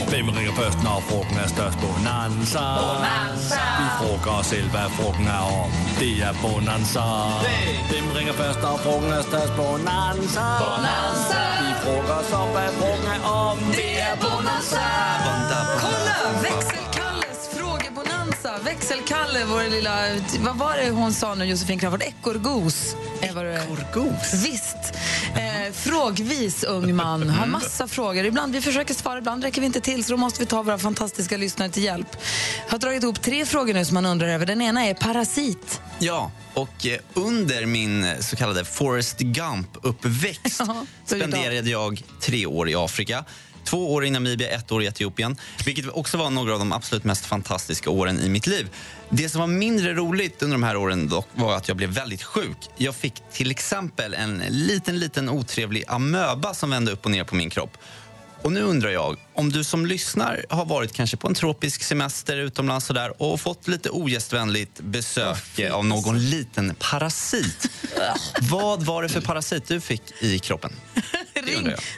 Hvem 0.10 0.30
ringer 0.30 0.54
først, 0.62 0.84
når 0.84 1.04
frugten 1.10 1.38
er 1.38 1.48
størst? 1.48 1.78
Bonanza. 1.84 2.64
Bonanza. 2.82 3.62
Vi 3.80 3.88
frugger 4.00 4.32
os 4.40 4.46
selv, 4.46 4.70
hvad 4.70 4.90
frugten 4.98 5.28
er 5.28 5.44
om. 5.64 5.72
Det 6.00 6.14
er 6.28 6.34
Bonanza. 6.42 7.06
Hvem 7.92 8.08
ringer 8.18 8.34
først, 8.34 8.60
når 8.62 8.78
frugten 8.86 9.12
er 9.12 9.22
størst? 9.22 9.54
Bonanza. 9.62 10.46
Bonanza. 10.64 11.42
Vi 11.62 11.72
frugger 11.84 12.16
os 12.22 12.32
om, 12.42 12.48
hvad 12.56 12.70
frugten 12.80 13.08
er 13.16 13.22
om. 13.44 13.58
Det 13.80 13.94
är 14.10 14.16
Bonanza. 14.24 14.86
Kolla! 15.84 16.18
Växelkalles 16.48 17.40
frågebonanza. 17.58 18.52
Växelkalle, 18.64 19.40
vår 19.52 19.70
lilla... 19.76 19.96
Vad 20.40 20.58
var 20.58 20.74
det 20.78 20.90
hon 20.90 21.14
sa 21.14 21.36
nu, 21.36 21.46
Josefin 21.46 21.80
Crafoord? 21.80 22.02
Ekorrgos. 22.02 22.96
Ekorrgos? 23.22 24.34
Visst. 24.34 24.85
Frågvis 25.76 26.64
ung 26.64 26.96
man. 26.96 27.30
Har 27.36 27.46
massa 27.46 27.88
frågor. 27.88 28.26
Ibland 28.26 28.54
vi 28.54 28.62
försöker 28.62 28.94
svara, 28.94 29.18
ibland 29.18 29.44
räcker 29.44 29.62
vi 29.62 29.68
inte 29.68 29.82
till 29.82 30.04
så 30.04 30.12
då 30.12 30.18
måste 30.18 30.40
vi 30.40 30.46
ta 30.46 30.64
våra 30.64 30.78
fantastiska 30.78 31.38
lyssnare 31.38 31.70
till 31.70 31.84
hjälp. 31.84 32.08
Jag 32.66 32.72
har 32.72 32.78
dragit 32.78 33.04
ihop 33.04 33.22
tre 33.22 33.46
frågor 33.46 33.74
nu 33.74 33.86
som 33.86 33.94
man 33.94 34.06
undrar 34.06 34.28
över. 34.28 34.46
Den 34.46 34.62
ena 34.62 34.86
är 34.86 34.94
parasit. 34.94 35.82
Ja, 36.00 36.32
och 36.54 36.86
eh, 36.86 37.00
under 37.14 37.66
min 37.66 38.04
eh, 38.04 38.20
så 38.20 38.36
kallade 38.36 38.66
Forrest 38.66 39.20
Gump-uppväxt 39.20 40.62
spenderade 41.06 41.70
jag 41.70 42.04
tre 42.22 42.46
år 42.46 42.70
i 42.70 42.76
Afrika. 42.76 43.26
Två 43.66 43.94
år 43.94 44.06
i 44.06 44.10
Namibia, 44.10 44.50
ett 44.50 44.72
år 44.72 44.84
i 44.84 44.86
Etiopien. 44.86 45.38
Vilket 45.66 45.90
också 45.90 46.18
var 46.18 46.30
några 46.30 46.54
av 46.54 46.60
de 46.60 46.72
absolut 46.72 47.04
mest 47.04 47.26
fantastiska 47.26 47.90
åren 47.90 48.20
i 48.20 48.30
mitt 48.30 48.48
liv. 48.48 48.70
Det 49.10 49.30
som 49.30 49.42
var 49.42 49.48
mindre 49.48 49.94
roligt 49.94 50.44
under 50.44 50.56
de 50.56 50.64
här 50.64 50.78
åren 50.78 51.10
dock 51.10 51.28
var 51.34 51.56
att 51.56 51.68
jag 51.68 51.78
blev 51.78 51.90
väldigt 51.90 52.24
sjuk. 52.24 52.58
Jag 52.78 52.96
fick 52.96 53.14
till 53.32 53.52
exempel 53.52 54.14
en 54.14 54.44
liten, 54.50 55.00
liten 55.00 55.30
otrevlig 55.30 55.84
amöba 55.88 56.54
som 56.54 56.70
vände 56.70 56.92
upp 56.92 57.06
och 57.06 57.12
ner 57.12 57.24
på 57.24 57.36
min 57.36 57.50
kropp. 57.50 57.78
Och 58.46 58.52
nu 58.52 58.62
undrar 58.62 58.90
jag, 58.90 59.18
om 59.34 59.52
du 59.52 59.64
som 59.64 59.86
lyssnar 59.86 60.46
har 60.50 60.66
varit 60.66 60.94
kanske 60.94 61.18
på 61.18 61.28
en 61.28 61.34
tropisk 61.34 61.84
semester 61.84 62.38
utomlands 62.38 62.90
och, 62.90 62.96
där, 62.96 63.22
och 63.22 63.42
fått 63.42 63.68
lite 63.68 63.90
ogästvänligt 63.90 64.80
besök 64.80 65.60
av 65.72 65.86
någon 65.86 66.30
liten 66.30 66.76
parasit. 66.80 67.70
Vad 68.52 68.84
var 68.84 69.04
det 69.04 69.10
för 69.10 69.22
parasit 69.22 69.68
du 69.68 69.82
fick 69.82 70.02
i 70.20 70.40
kroppen? 70.40 70.72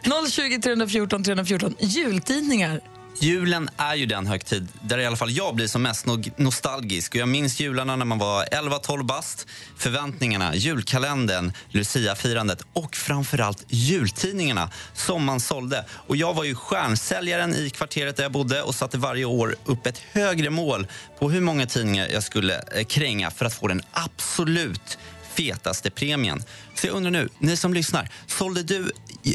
Jag. 0.03 0.29
020 0.31 0.61
314 0.61 1.23
314. 1.23 1.75
Jultidningar. 1.79 2.81
Julen 3.19 3.69
är 3.77 3.95
ju 3.95 4.05
den 4.05 4.27
högtid 4.27 4.67
där 4.81 4.97
i 4.97 5.05
alla 5.05 5.15
fall 5.15 5.31
jag 5.31 5.55
blir 5.55 5.67
som 5.67 5.81
mest 5.81 6.05
no- 6.05 6.31
nostalgisk. 6.37 7.15
Och 7.15 7.21
jag 7.21 7.29
minns 7.29 7.59
jularna 7.59 7.95
när 7.95 8.05
man 8.05 8.17
var 8.17 8.45
11-12 8.45 9.03
bast. 9.03 9.47
Förväntningarna, 9.77 10.55
julkalendern, 10.55 11.51
Lucia-firandet 11.69 12.61
och 12.73 12.95
framförallt 12.95 13.65
jultidningarna 13.69 14.71
som 14.93 15.25
man 15.25 15.39
sålde. 15.39 15.85
Och 15.89 16.15
jag 16.15 16.33
var 16.33 16.43
ju 16.43 16.55
stjärnsäljaren 16.55 17.55
i 17.55 17.69
kvarteret 17.69 18.15
där 18.15 18.23
jag 18.23 18.31
bodde 18.31 18.61
och 18.61 18.75
satte 18.75 18.97
varje 18.97 19.25
år 19.25 19.55
upp 19.65 19.85
ett 19.85 20.01
högre 20.11 20.49
mål 20.49 20.87
på 21.19 21.29
hur 21.29 21.41
många 21.41 21.65
tidningar 21.65 22.07
jag 22.07 22.23
skulle 22.23 22.61
eh, 22.75 22.83
kränga 22.85 23.31
för 23.31 23.45
att 23.45 23.53
få 23.53 23.67
den 23.67 23.81
absolut 23.91 24.97
fetaste 25.33 25.89
premien. 25.89 26.43
Så 26.75 26.87
jag 26.87 26.95
undrar 26.95 27.11
nu, 27.11 27.29
ni 27.39 27.57
som 27.57 27.73
lyssnar, 27.73 28.09
sålde 28.27 28.63
du 28.63 28.91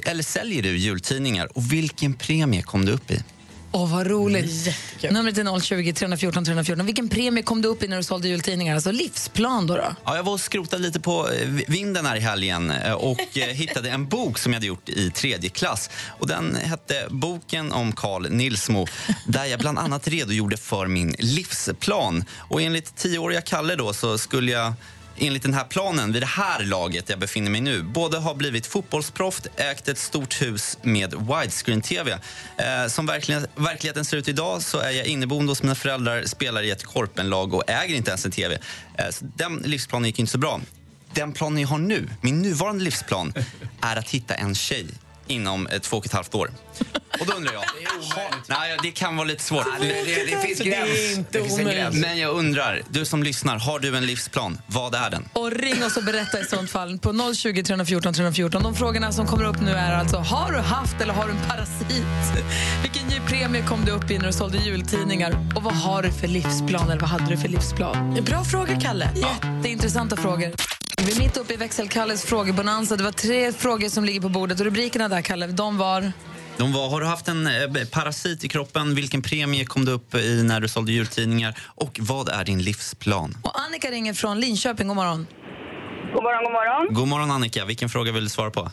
eller 0.06 0.22
säljer 0.22 0.62
du 0.62 0.76
jultidningar 0.76 1.48
och 1.58 1.72
vilken 1.72 2.14
premie 2.14 2.62
kom 2.62 2.84
du 2.84 2.92
upp 2.92 3.10
i? 3.10 3.22
Åh, 3.74 3.90
vad 3.90 4.06
roligt. 4.06 4.74
Numret 5.11 5.38
är 5.38 5.61
020 5.61 5.92
314 5.92 6.44
314. 6.44 6.87
Vilken 6.87 7.08
premie 7.08 7.42
kom 7.42 7.62
du 7.62 7.68
upp 7.68 7.82
i 7.82 7.88
när 7.88 7.96
du 7.96 8.02
sålde 8.02 8.28
jultidningar? 8.28 8.74
Alltså 8.74 8.92
livsplan 8.92 9.66
då? 9.66 9.76
då? 9.76 9.94
Ja, 10.04 10.16
jag 10.16 10.22
var 10.22 10.32
och 10.32 10.40
skrotade 10.40 10.82
lite 10.82 11.00
på 11.00 11.28
eh, 11.28 11.48
vinden 11.48 12.06
här 12.06 12.16
i 12.16 12.20
helgen 12.20 12.70
eh, 12.70 12.92
och 12.92 13.38
eh, 13.38 13.44
hittade 13.48 13.90
en 13.90 14.08
bok 14.08 14.38
som 14.38 14.52
jag 14.52 14.56
hade 14.56 14.66
gjort 14.66 14.88
i 14.88 15.11
tredje 15.11 15.50
klass. 15.50 15.90
Och 16.18 16.26
den 16.26 16.56
hette 16.56 17.06
Boken 17.11 17.72
om 17.72 17.92
Carl 17.92 18.30
Nilsmo 18.30 18.87
där 19.26 19.44
jag 19.44 19.61
bland 19.61 19.78
annat 19.78 20.08
redogjorde 20.08 20.56
för 20.56 20.87
min 20.87 21.14
livsplan. 21.18 22.24
Och 22.38 22.62
enligt 22.62 22.96
tioåriga 22.96 23.40
Kalle 23.40 23.76
då 23.76 23.92
så 23.92 24.18
skulle 24.18 24.52
jag 24.52 24.72
enligt 25.26 25.42
den 25.42 25.54
här 25.54 25.64
planen, 25.64 26.12
vid 26.12 26.22
det 26.22 26.26
här 26.26 26.64
laget 26.64 27.08
jag 27.08 27.18
befinner 27.18 27.50
mig 27.50 27.61
nu, 27.61 27.82
både 27.82 28.18
har 28.18 28.35
blivit 28.35 28.66
fotbollsproffs, 28.66 29.42
ägt 29.56 29.88
ett 29.88 29.98
stort 29.98 30.42
hus 30.42 30.78
med 30.82 31.14
widescreen-tv. 31.14 32.12
Eh, 32.56 32.87
som 32.88 33.06
verkligen, 33.06 33.46
verkligheten 33.56 34.04
ser 34.04 34.16
ut 34.16 34.28
idag 34.28 34.62
så 34.62 34.78
är 34.78 34.90
jag 34.90 35.06
inneboende 35.06 35.50
hos 35.50 35.62
mina 35.62 35.74
föräldrar, 35.74 36.24
spelar 36.24 36.62
i 36.62 36.70
ett 36.70 36.85
korpenlag 36.85 37.54
och 37.54 37.70
äger 37.70 37.94
inte 37.94 38.11
ens 38.11 38.24
en 38.24 38.30
tv. 38.30 38.58
Eh, 38.98 39.08
så 39.11 39.24
den 39.37 39.56
livsplanen 39.56 40.06
gick 40.06 40.18
inte 40.18 40.32
så 40.32 40.38
bra. 40.38 40.61
Den 41.14 41.32
planen 41.32 41.58
jag 41.58 41.68
har 41.68 41.78
nu, 41.78 42.08
min 42.20 42.42
nuvarande 42.42 42.85
livsplan, 42.85 43.32
är 43.80 43.96
att 43.96 44.11
hitta 44.11 44.35
en 44.35 44.54
tjej 44.54 44.87
inom 45.32 45.66
eh, 45.66 45.78
två 45.78 45.96
och 45.96 46.06
ett 46.06 46.12
halvt 46.12 46.34
år. 46.34 46.50
Och 47.20 47.26
då 47.26 47.32
undrar 47.32 47.52
jag... 47.52 47.62
Nej, 48.46 48.78
det 48.82 48.90
kan 48.90 49.16
vara 49.16 49.26
lite 49.28 49.42
svårt. 49.44 49.66
Det- 49.80 49.86
det- 49.86 50.24
det 50.30 50.46
finns 50.46 50.60
gräns. 50.60 50.88
Det 50.90 51.06
är 51.06 51.14
inte 51.16 51.38
Det 51.38 51.44
finns 51.44 51.54
en 51.58 51.60
omöjligt. 51.60 51.82
gräns. 51.84 51.96
Men 51.96 52.18
jag 52.18 52.34
undrar, 52.34 52.82
du 52.90 53.04
som 53.04 53.22
lyssnar, 53.22 53.58
har 53.58 53.78
du 53.78 53.96
en 53.96 54.06
livsplan? 54.06 54.58
Vad 54.66 54.94
är 54.94 55.10
den? 55.10 55.28
Och 55.32 55.50
ring 55.52 55.84
oss 55.84 55.96
och 55.96 56.04
berätta 56.04 56.40
i 56.40 56.44
sånt 56.44 56.70
fall 56.70 56.98
på 56.98 57.34
020 57.34 57.62
314 57.62 58.14
314. 58.14 58.62
De 58.62 58.74
frågorna 58.74 59.12
som 59.12 59.26
kommer 59.26 59.44
upp 59.44 59.60
nu 59.60 59.70
är 59.72 59.92
alltså, 59.92 60.16
har 60.16 60.52
du 60.52 60.58
haft 60.58 61.00
eller 61.00 61.12
har 61.14 61.24
du 61.26 61.30
en 61.30 61.40
parasit? 61.48 62.44
Vilken 62.82 63.06
ny 63.08 63.20
premie 63.28 63.62
kom 63.66 63.84
du 63.84 63.92
upp 63.92 64.10
i 64.10 64.18
när 64.18 64.26
du 64.26 64.32
sålde 64.32 64.58
jultidningar? 64.58 65.52
Och 65.56 65.62
vad 65.62 65.74
har 65.74 66.02
du 66.02 66.12
för 66.12 66.28
livsplan 66.28 66.90
eller 66.90 67.00
vad 67.00 67.10
hade 67.10 67.26
du 67.30 67.36
för 67.36 67.48
livsplan? 67.48 68.14
Bra 68.24 68.44
fråga, 68.44 68.80
Kalle. 68.80 69.10
Jätteintressanta 69.16 70.16
frågor. 70.16 70.52
Vi 71.06 71.12
är 71.16 71.18
mitt 71.18 71.36
uppe 71.36 71.54
i 71.54 71.56
växelkalles 71.56 72.24
frågebonanza. 72.24 72.96
Det 72.96 73.04
var 73.04 73.12
tre 73.26 73.52
frågor 73.52 73.88
som 73.88 74.04
ligger 74.04 74.20
på 74.20 74.28
bordet 74.28 74.60
och 74.60 74.66
rubrikerna 74.66 75.08
där, 75.08 75.22
Kalle, 75.22 75.46
de 75.46 75.78
var... 75.78 76.00
De 76.58 76.72
var, 76.72 76.90
har 76.90 77.00
du 77.00 77.06
haft 77.06 77.28
en 77.28 77.46
eh, 77.46 77.52
parasit 77.92 78.44
i 78.44 78.48
kroppen? 78.48 78.94
Vilken 78.94 79.22
premie 79.22 79.64
kom 79.64 79.84
du 79.84 79.92
upp 79.92 80.14
i 80.14 80.42
när 80.42 80.60
du 80.60 80.68
sålde 80.68 80.92
jultidningar? 80.92 81.52
Och 81.82 81.98
vad 82.00 82.28
är 82.28 82.44
din 82.44 82.62
livsplan? 82.62 83.30
Och 83.44 83.52
Annika 83.64 83.88
ringer 83.90 84.14
från 84.14 84.40
Linköping. 84.40 84.88
God 84.88 84.96
morgon. 84.96 85.26
God 86.14 86.22
morgon, 86.22 86.44
god 86.44 86.52
morgon. 86.52 86.94
God 86.94 87.08
morgon 87.08 87.30
Annika, 87.30 87.64
vilken 87.64 87.88
fråga 87.88 88.12
vill 88.12 88.24
du 88.24 88.30
svara 88.30 88.50
på? 88.50 88.70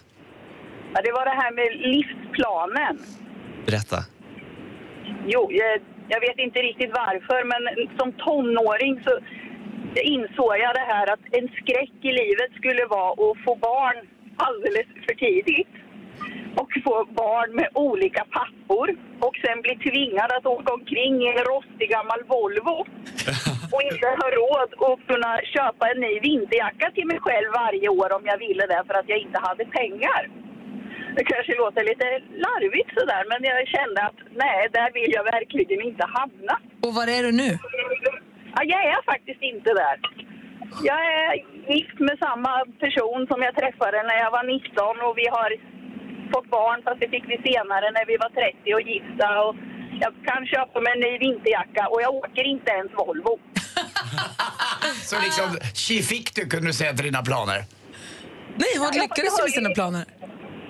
Ja, 0.93 1.01
det 1.05 1.11
var 1.11 1.25
det 1.25 1.35
här 1.41 1.51
med 1.59 1.69
livsplanen. 1.95 2.95
Berätta. 3.65 3.97
Jo, 5.33 5.41
jag, 5.51 5.71
jag 6.13 6.19
vet 6.25 6.37
inte 6.45 6.59
riktigt 6.69 6.91
varför, 7.03 7.39
men 7.51 7.61
som 7.99 8.07
tonåring 8.25 8.93
så 9.05 9.13
insåg 9.95 10.53
jag 10.65 10.73
det 10.75 10.87
här 10.93 11.13
att 11.13 11.25
en 11.31 11.47
skräck 11.47 11.95
i 12.01 12.11
livet 12.21 12.51
skulle 12.59 12.85
vara 12.85 13.11
att 13.11 13.37
få 13.45 13.55
barn 13.55 13.97
alldeles 14.47 14.87
för 15.05 15.15
tidigt. 15.25 15.73
Och 16.61 16.71
få 16.83 16.95
barn 17.23 17.55
med 17.55 17.69
olika 17.73 18.23
pappor 18.37 18.87
och 19.27 19.35
sen 19.43 19.61
bli 19.61 19.75
tvingad 19.75 20.31
att 20.31 20.45
åka 20.45 20.73
omkring 20.73 21.13
i 21.23 21.27
en 21.27 21.43
rostig 21.53 21.89
gammal 21.89 22.21
Volvo 22.33 22.77
och 23.73 23.81
inte 23.91 24.07
ha 24.21 24.27
råd 24.41 24.69
att 24.87 24.99
kunna 25.09 25.31
köpa 25.55 25.83
en 25.91 25.99
ny 26.05 26.19
vinterjacka 26.19 26.91
till 26.95 27.07
mig 27.07 27.19
själv 27.19 27.49
varje 27.63 27.89
år 27.89 28.09
om 28.17 28.23
jag 28.31 28.37
ville 28.37 28.65
det 28.71 28.83
för 28.87 28.93
att 28.93 29.09
jag 29.09 29.19
inte 29.19 29.39
hade 29.47 29.65
pengar. 29.65 30.21
Det 31.15 31.23
kanske 31.23 31.53
låter 31.61 31.83
lite 31.83 32.07
larvigt 32.45 32.91
sådär, 32.97 33.23
men 33.29 33.39
jag 33.43 33.67
kände 33.67 33.99
att 34.07 34.19
nej, 34.43 34.67
där 34.71 34.89
vill 34.97 35.11
jag 35.17 35.23
verkligen 35.23 35.81
inte 35.81 36.05
hamna. 36.17 36.55
Och 36.85 36.93
var 36.93 37.07
är 37.17 37.23
du 37.23 37.31
nu? 37.31 37.49
Ja, 38.55 38.61
jag 38.73 38.81
är 38.93 39.01
faktiskt 39.13 39.41
inte 39.51 39.69
där. 39.83 39.95
Jag 40.89 40.99
är 41.21 41.31
gift 41.73 41.99
med 42.07 42.17
samma 42.25 42.53
person 42.83 43.19
som 43.29 43.39
jag 43.47 43.53
träffade 43.61 43.97
när 44.09 44.17
jag 44.23 44.31
var 44.37 44.43
19 44.43 45.01
och 45.07 45.15
vi 45.21 45.27
har 45.37 45.49
fått 46.33 46.49
barn 46.57 46.79
fast 46.85 46.99
det 47.03 47.09
fick 47.15 47.25
vi 47.33 47.37
senare 47.49 47.85
när 47.97 48.05
vi 48.11 48.15
var 48.23 48.29
30 48.29 48.73
och 48.77 48.83
gifta. 48.91 49.27
Och 49.45 49.55
jag 50.03 50.11
kan 50.29 50.41
köpa 50.53 50.75
mig 50.83 50.91
en 50.95 51.01
ny 51.07 51.13
vinterjacka 51.25 51.83
och 51.91 51.99
jag 52.05 52.11
åker 52.21 52.43
inte 52.55 52.71
ens 52.77 52.91
Volvo. 52.99 53.33
Så 55.09 55.15
liksom, 55.25 55.49
tji 55.73 56.01
fick 56.03 56.35
du 56.35 56.41
kunde 56.51 56.67
du 56.67 56.73
säga 56.73 56.93
till 56.93 57.05
dina 57.05 57.21
planer. 57.21 57.59
Nej, 58.55 58.73
hon 58.79 58.91
lyckades 59.01 59.39
ju 59.39 59.43
med 59.43 59.51
sina 59.51 59.69
planer. 59.69 60.05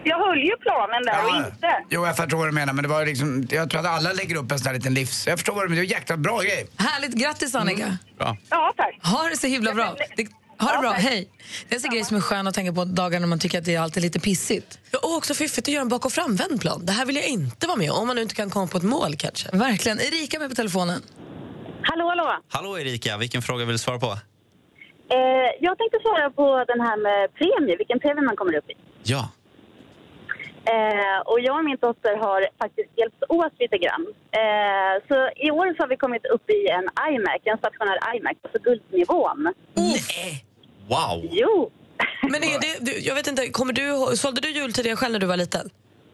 Jag 0.04 0.18
höll 0.28 0.38
ju 0.38 0.58
planen 0.58 1.04
där 1.06 1.24
och 1.26 1.46
inte. 1.46 1.86
Jo, 1.90 2.06
jag 2.06 2.18
förstår 2.18 2.38
vad 2.38 2.48
du 2.48 2.52
menar, 2.52 2.74
men 2.74 2.84
det 2.84 2.90
var 2.90 3.06
liksom, 3.06 3.48
jag 3.52 3.70
tror 3.70 3.80
att 3.82 3.88
alla 3.88 4.14
lägger 4.14 4.36
upp 4.36 4.52
en 4.52 4.60
sån 4.60 4.68
här 4.68 4.74
liten 4.74 4.94
livs... 4.94 5.28
Jag 5.28 5.40
förstår 5.40 5.54
vad 5.54 5.66
du 5.66 5.70
menar, 5.70 5.82
det 5.82 5.88
är 5.88 5.96
en 5.96 6.00
jäkla 6.00 6.18
bra 6.18 6.42
grej. 6.42 6.68
Härligt, 6.78 7.14
grattis 7.14 7.56
Annika. 7.56 7.98
Bra. 8.18 8.38
Ja, 8.50 8.74
tack. 8.78 9.00
Ha 9.04 9.30
det 9.30 9.38
så 9.38 9.48
himla 9.48 9.74
bra. 9.74 9.96
Det, 10.16 10.28
ha 10.60 10.72
det 10.72 10.80
bra, 10.80 10.92
hej. 10.92 11.30
Det 11.70 11.76
är 11.76 11.86
en 11.86 11.92
grej 11.94 12.04
som 12.06 12.18
är 12.18 12.22
skön 12.22 12.48
att 12.48 12.56
tänka 12.56 12.74
på 12.74 12.86
dagar 12.86 13.20
när 13.20 13.28
man 13.28 13.40
tycker 13.40 13.60
att 13.60 13.66
det 13.66 13.76
är 13.76 13.80
alltid 13.80 14.04
lite 14.04 14.20
pissigt. 14.20 14.80
Ja, 14.92 15.00
och 15.04 15.16
också 15.18 15.34
fiffigt 15.34 15.68
att 15.68 15.74
göra 15.74 15.82
en 15.82 15.90
bak 15.90 16.06
och 16.06 16.12
framvänd 16.12 16.62
plan. 16.62 16.86
Det 16.86 16.92
här 16.92 17.06
vill 17.06 17.16
jag 17.16 17.26
inte 17.28 17.68
vara 17.68 17.78
med 17.78 17.92
om, 17.92 18.00
om 18.00 18.08
man 18.08 18.16
nu 18.16 18.22
inte 18.22 18.36
kan 18.36 18.50
komma 18.50 18.68
på 18.68 18.78
ett 18.78 18.84
mål 18.84 19.16
kanske. 19.16 19.50
Verkligen. 19.58 20.00
Erika 20.00 20.40
med 20.40 20.50
på 20.50 20.56
telefonen. 20.56 21.02
Hallå, 21.84 22.10
hallå. 22.10 22.32
Hallå 22.50 22.80
Erika, 22.80 23.18
vilken 23.18 23.42
fråga 23.42 23.66
vill 23.66 23.74
du 23.74 23.78
svara 23.80 24.00
på? 24.00 24.12
Eh, 25.12 25.50
jag 25.60 25.78
tänkte 25.78 25.98
svara 26.02 26.30
på 26.30 26.66
den 26.68 26.82
här 26.82 26.98
med 26.98 27.34
premie, 27.34 27.78
vilken 27.78 28.00
premie 28.00 28.22
man 28.22 28.36
kommer 28.36 28.58
upp 28.58 28.70
i. 28.70 28.74
Ja. 29.04 29.30
Eh, 30.66 31.20
och 31.26 31.40
jag 31.40 31.58
och 31.58 31.66
min 31.66 31.78
dotter 31.82 32.16
har 32.18 32.48
faktiskt 32.64 32.90
hjälpts 32.98 33.24
åt 33.30 33.54
lite 33.60 33.78
grann. 33.78 34.06
Eh, 34.42 34.94
så 35.08 35.16
i 35.48 35.52
år 35.52 35.74
så 35.76 35.84
har 35.84 35.88
vi 35.88 35.98
kommit 35.98 36.26
upp 36.26 36.50
i 36.50 36.68
en 36.78 36.86
iMac, 37.14 37.42
en 37.44 37.58
stationär 37.58 37.98
iMac, 38.16 38.34
alltså 38.44 38.60
guldnivån. 38.64 39.54
Nej! 39.74 40.46
Wow! 40.88 41.28
Jo! 41.32 41.72
Men 42.22 42.44
är 42.44 42.60
det, 42.62 42.86
du, 42.86 43.00
jag 43.00 43.16
vet 43.16 43.28
inte, 43.28 43.48
kommer 43.48 43.74
du, 43.74 44.18
sålde 44.18 44.42
du 44.42 44.50
jultider 44.52 44.96
själv 44.96 45.12
när 45.12 45.20
du 45.20 45.26
var 45.28 45.38
liten? 45.38 45.70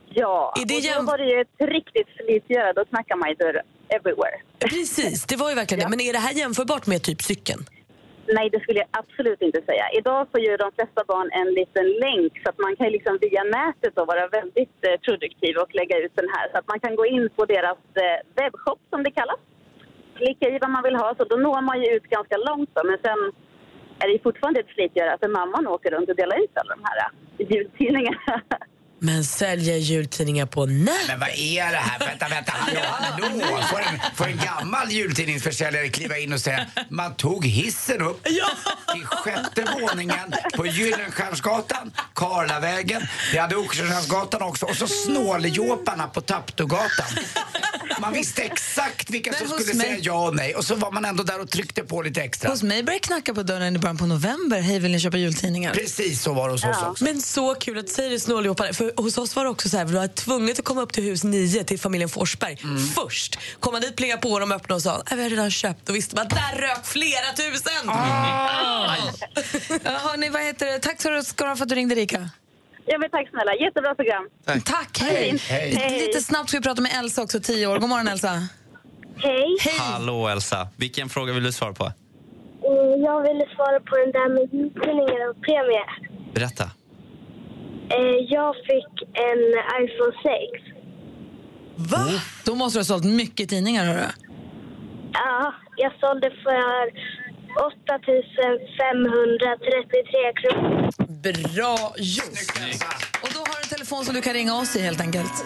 Ja, 0.10 0.54
Är 0.62 0.66
det 0.66 0.76
och 0.76 0.82
då 0.82 0.88
jäm- 0.88 1.06
var 1.06 1.18
det 1.18 1.26
ju 1.26 1.42
ett 1.42 1.70
riktigt 1.76 2.08
slitgöra. 2.18 2.74
Då 2.74 2.86
knackar 2.86 3.16
man 3.16 3.30
ju 3.30 3.36
dörr 3.36 3.62
everywhere. 3.90 4.38
Precis, 4.60 5.26
det 5.26 5.36
var 5.36 5.50
ju 5.50 5.56
verkligen 5.56 5.84
det. 5.84 5.90
Men 5.90 6.02
är 6.02 6.14
det 6.14 6.20
här 6.20 6.34
jämförbart 6.34 6.86
med 6.88 7.04
typ 7.04 7.22
cykeln? 7.22 7.66
Nej, 8.28 8.50
det 8.50 8.60
skulle 8.60 8.80
jag 8.80 8.88
absolut 8.92 9.42
inte 9.42 9.62
säga. 9.62 9.86
Idag 10.00 10.28
får 10.32 10.40
ju 10.40 10.58
de 10.58 10.72
flesta 10.72 11.04
barn 11.08 11.30
en 11.32 11.54
liten 11.54 11.88
länk 12.06 12.32
så 12.44 12.50
att 12.50 12.60
man 12.60 12.76
kan 12.76 12.90
liksom 12.90 13.18
via 13.22 13.44
nätet 13.44 13.96
då 13.96 14.06
vara 14.06 14.28
väldigt 14.28 14.80
eh, 14.88 15.00
produktiv 15.06 15.58
och 15.58 15.76
lägga 15.76 15.98
ut 15.98 16.16
den 16.16 16.30
här. 16.36 16.50
Så 16.52 16.58
att 16.58 16.68
man 16.68 16.80
kan 16.80 16.96
gå 16.96 17.06
in 17.06 17.30
på 17.36 17.46
deras 17.46 17.78
eh, 17.94 18.20
webbshop 18.36 18.80
som 18.90 19.04
det 19.04 19.12
kallas. 19.12 19.40
Klicka 20.18 20.50
i 20.50 20.60
vad 20.62 20.70
man 20.70 20.84
vill 20.84 20.96
ha, 20.96 21.16
så 21.18 21.24
då 21.24 21.36
når 21.36 21.62
man 21.62 21.82
ju 21.82 21.88
ut 21.96 22.04
ganska 22.04 22.38
långt 22.38 22.70
då. 22.74 22.82
Men 22.84 22.98
sen 23.06 23.20
är 24.00 24.08
det 24.08 24.14
ju 24.14 24.20
fortfarande 24.20 24.60
ett 24.60 24.76
slitgöra 24.76 25.18
för 25.18 25.28
mamman 25.28 25.68
åker 25.68 25.92
runt 25.92 26.10
och 26.10 26.16
delar 26.16 26.44
ut 26.44 26.58
alla 26.58 26.76
de 26.76 26.84
här 26.90 26.98
eh, 27.00 27.52
jultidningarna. 27.52 28.42
Men 29.06 29.24
säljer 29.26 29.78
jultidningar 29.78 30.46
på 30.46 30.66
nät? 30.66 30.94
Men 31.08 31.20
vad 31.20 31.30
är 31.30 31.72
det 31.72 31.78
här? 31.78 32.00
Vänta, 32.00 32.28
vänta, 32.30 32.54
hallå. 32.56 32.80
Får 33.72 33.82
en, 33.82 34.16
får 34.16 34.26
en 34.26 34.38
gammal 34.38 34.92
jultidningsförsäljare 34.92 35.90
kliva 35.90 36.18
in 36.18 36.34
och 36.34 36.40
säga 36.40 36.66
man 36.90 37.16
tog 37.16 37.46
hissen 37.46 38.02
upp 38.02 38.24
till 38.24 39.06
sjätte 39.06 39.66
våningen 39.82 40.34
på 40.56 40.66
Gyllenstiernsgatan, 40.66 41.92
Karlavägen, 42.16 43.08
vi 43.32 43.38
hade 43.38 43.56
Oxenstiernsgatan 43.56 44.42
också 44.42 44.66
och 44.66 44.76
så 44.76 44.88
Snåljåparna 44.88 46.08
på 46.08 46.22
Taptogatan. 46.22 47.06
Man 48.00 48.14
visste 48.14 48.42
exakt 48.42 49.10
vilka 49.10 49.32
Men 49.32 49.40
som 49.50 49.60
skulle 49.60 49.74
mig- 49.74 49.88
säga 49.88 49.98
ja 50.02 50.28
och 50.28 50.36
nej 50.36 50.56
och 50.56 50.66
så 50.66 50.76
var 50.76 50.92
man 50.92 51.06
ändå 51.06 51.24
där 51.24 51.42
och 51.42 51.50
tryckte 51.50 51.84
på 51.84 52.02
lite 52.02 52.22
extra. 52.22 52.50
Hos 52.50 52.64
mig 52.64 52.84
började 52.84 53.00
knacka 53.06 53.34
på 53.34 53.44
dörren 53.44 53.76
i 53.76 53.80
början 53.80 53.98
på 53.98 54.06
november. 54.06 54.62
Hej, 54.62 54.80
vill 54.80 54.92
ni 54.92 55.00
köpa 55.00 55.18
jultidningar? 55.18 55.74
Precis 55.74 56.22
så 56.24 56.34
var 56.34 56.48
det 56.48 56.54
hos 56.54 56.64
oss 56.64 56.84
också. 56.84 57.04
Men 57.04 57.22
så 57.22 57.56
kul 57.56 57.78
att 57.78 57.88
du 57.88 57.94
säger 57.94 58.10
det 58.10 58.20
snåljåpare. 58.20 58.74
För 58.74 58.94
hos 58.98 59.18
oss 59.18 59.36
var 59.36 59.44
det 59.44 59.50
också 59.50 59.70
så 59.70 59.78
här, 59.78 59.86
vi 59.86 59.94
var 59.94 60.08
tvunget 60.08 60.60
att 60.60 60.66
komma 60.66 60.82
upp 60.82 60.94
till 60.94 61.04
hus 61.04 61.24
9 61.24 61.64
till 61.64 61.80
familjen 61.80 62.10
Forsberg 62.10 62.58
först. 62.96 63.38
Komma 63.60 63.80
dit, 63.80 63.96
plinga 63.96 64.18
på 64.18 64.40
dem, 64.40 64.52
öppna 64.52 64.76
och 64.76 64.82
sa 64.82 65.04
"Nej, 65.10 65.18
vi 65.18 65.24
har 65.24 65.30
redan 65.30 65.52
köpt. 65.52 65.90
Och 65.90 65.96
visste 65.96 66.16
man 66.16 66.28
där 66.28 66.58
rök 66.62 66.86
flera 66.86 67.34
tusen. 67.36 67.90
Ja, 69.84 69.92
hörni, 70.04 70.30
vad 70.30 70.42
heter 70.42 70.66
det? 70.66 70.80
Tack 70.80 71.02
så 71.02 71.24
ska 71.24 71.44
du 71.44 71.50
ha 71.50 71.56
för 71.56 71.64
att 71.64 71.70
du 71.70 71.76
ringde, 71.76 71.96
Rika. 72.06 72.30
Ja, 72.86 72.98
men 72.98 73.10
tack 73.10 73.30
snälla. 73.30 73.56
Jättebra 73.56 73.96
program. 73.96 74.30
Tack, 74.66 75.00
hej. 75.02 75.38
Hej. 75.50 76.00
Lite 76.08 76.22
snabbt 76.22 76.50
ska 76.50 76.58
vi 76.58 76.64
prata 76.64 76.82
med 76.82 76.92
Elsa 77.00 77.24
också, 77.24 77.40
10 77.40 77.68
år. 77.68 77.80
God 77.80 77.90
morgon, 77.90 78.08
Elsa. 78.08 78.32
Hej. 79.18 79.58
Hallå 79.80 80.28
Elsa, 80.28 80.68
vilken 80.76 81.10
fråga 81.10 81.34
vill 81.34 81.44
du 81.44 81.52
svara 81.52 81.74
på? 81.74 81.86
Eh, 81.86 81.92
Jag 83.06 83.22
ville 83.22 83.46
svara 83.56 83.80
på 83.80 83.96
den 83.98 84.12
där 84.12 84.30
med 84.30 84.54
jultidningar 84.54 85.30
och 85.30 85.36
premie. 85.46 85.86
Berätta. 86.34 86.64
Eh, 87.90 88.18
Jag 88.30 88.56
fick 88.56 88.94
en 89.28 89.42
iPhone 89.84 90.16
6. 90.24 90.82
Va? 91.92 92.06
Då 92.46 92.56
måste 92.56 92.78
du 92.78 92.80
ha 92.80 92.86
sålt 92.86 93.06
mycket 93.06 93.50
tidningar, 93.50 93.86
hörru. 93.86 94.06
Ja, 95.14 95.54
jag 95.78 95.92
sålde 96.00 96.30
för 96.30 96.84
8533 97.56 100.34
kronor. 100.42 100.92
Bra 101.56 101.94
gjort! 101.98 102.40
Och 103.24 103.30
då 103.34 103.40
har 103.40 103.56
du 103.56 103.62
en 103.64 103.70
telefon 103.70 104.06
som 104.06 104.16
du 104.16 104.22
kan 104.22 104.34
ringa 104.34 104.56
oss 104.56 104.76
i, 104.76 104.82
helt 104.82 105.02
enkelt. 105.02 105.46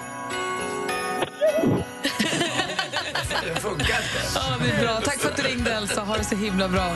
Det 3.44 3.60
funkar 3.62 4.00
Ja, 4.36 4.42
det 4.62 4.70
är 4.72 4.82
bra. 4.84 5.02
Tack 5.02 5.20
för 5.20 5.30
att 5.30 5.38
du 5.38 5.44
ringde, 5.44 5.74
Elsa. 5.74 6.02
Ha 6.02 6.18
det 6.18 6.24
så 6.24 6.36
himla 6.36 6.68
bra. 6.70 6.96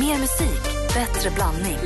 Mer 0.00 0.18
musik, 0.18 0.62
bättre 0.94 1.30
blandning. 1.30 1.78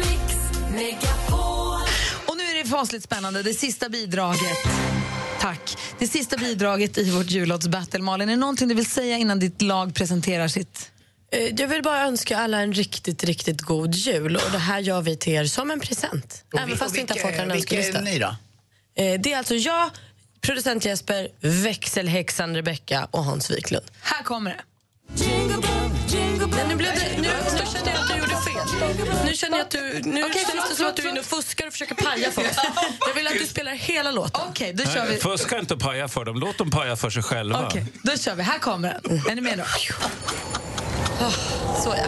Och 2.26 2.36
nu 2.36 2.42
är 2.42 2.64
det 2.64 2.70
fasligt 2.70 3.04
spännande. 3.04 3.42
Det 3.42 3.54
sista 3.54 3.88
bidraget. 3.88 4.58
Tack. 5.40 5.76
Det 5.98 6.06
sista 6.06 6.36
bidraget 6.36 6.98
i 6.98 7.10
vårt 7.10 7.30
jullåtsbattle. 7.30 8.02
Malin, 8.02 8.28
är 8.28 8.32
det 8.32 8.38
någonting 8.40 8.68
du 8.68 8.74
vill 8.74 8.86
säga 8.90 9.16
innan 9.16 9.38
ditt 9.38 9.62
lag 9.62 9.94
presenterar 9.94 10.48
sitt? 10.48 10.90
Eh, 11.30 11.40
Jag 11.60 11.68
vill 11.68 11.82
bara 11.82 12.02
önska 12.02 12.38
alla 12.38 12.60
en 12.60 12.72
riktigt, 12.72 13.24
riktigt 13.24 13.60
god 13.60 13.94
jul. 13.94 14.36
Och 14.36 14.50
Det 14.52 14.58
här 14.58 14.78
gör 14.80 15.02
vi 15.02 15.16
till 15.16 15.32
er 15.32 15.44
som 15.44 15.70
en 15.70 15.80
present. 15.80 16.44
Och 16.52 16.58
Även 16.58 16.70
vi- 16.70 16.76
fast 16.76 16.94
vi 16.96 17.00
inte 17.00 17.12
har 17.14 17.20
fått 17.20 17.30
en 17.30 17.52
vilka 17.52 17.74
är 17.74 17.78
önskelista. 17.78 18.00
ni 18.00 18.18
då? 18.18 18.36
Eh, 18.94 19.20
Det 19.20 19.32
är 19.32 19.38
alltså 19.38 19.54
jag, 19.54 19.90
producent 20.40 20.84
Jesper, 20.84 21.28
växelhäxan 21.40 22.56
Rebecca 22.56 23.08
och 23.10 23.24
Hans 23.24 23.50
Wiklund. 23.50 23.84
Här 24.00 24.22
kommer 24.22 24.50
det. 24.50 24.60
Nej, 26.50 26.66
nu, 26.68 26.76
blev 26.76 26.94
det, 26.94 27.12
nu, 27.16 27.22
nu 27.22 27.28
känner 27.72 27.92
jag 27.92 28.00
att 28.00 28.08
du 28.08 28.16
gjorde 28.18 28.30
fel. 28.30 29.24
Nu 29.24 29.34
känner 29.34 29.56
jag 29.58 29.64
att 29.64 29.70
du, 29.70 30.00
nu 30.04 30.22
känns 30.22 30.68
det 30.70 30.76
som 30.76 30.86
att 30.86 30.96
du 30.96 31.02
är 31.02 31.08
inne 31.08 31.20
och 31.20 31.26
fuskar 31.26 31.66
och 31.66 31.72
försöker 31.72 31.94
paja 31.94 32.30
för 32.32 32.42
oss. 32.42 32.56
Jag 33.08 33.14
vill 33.14 33.26
att 33.26 33.32
du 33.32 33.46
spelar 33.46 33.72
hela 33.72 34.10
låten. 34.10 34.40
Okej, 34.48 34.72
då 34.72 34.84
kör 34.84 35.06
vi. 35.06 35.16
Fuska 35.16 35.58
inte 35.58 35.74
och 35.74 35.80
paja 35.80 36.08
för 36.08 36.24
dem. 36.24 36.36
Låt 36.38 36.58
dem 36.58 36.70
paja 36.70 36.96
för 36.96 37.10
sig 37.10 37.22
själva. 37.22 37.66
Okej, 37.66 37.86
då 38.02 38.16
kör 38.16 38.34
vi. 38.34 38.42
Här 38.42 38.58
kommer 38.58 39.00
den. 39.02 39.18
Är 39.30 39.34
ni 39.34 39.40
med 39.40 39.58
då? 39.58 39.64
Så 41.84 41.94
ja. 41.96 42.06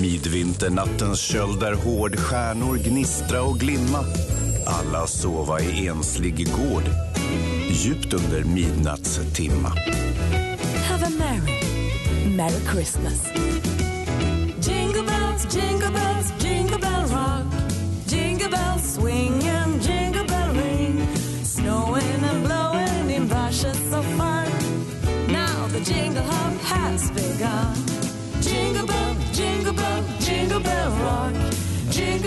Midvinternattens 0.00 1.20
köld 1.20 1.62
är 1.62 1.72
hård, 1.72 2.16
stjärnor 2.18 2.76
gnistra 2.76 3.42
och 3.42 3.60
glimma. 3.60 4.04
Alla 4.66 5.06
sova 5.06 5.60
i 5.60 5.86
enslig 5.86 6.52
gård, 6.52 6.84
djupt 7.70 8.12
under 8.12 8.44
midnattstimma. 8.44 9.68
Have 10.88 11.06
a 11.06 11.10
merry, 11.18 11.60
merry 12.36 12.60
Christmas. 12.72 13.20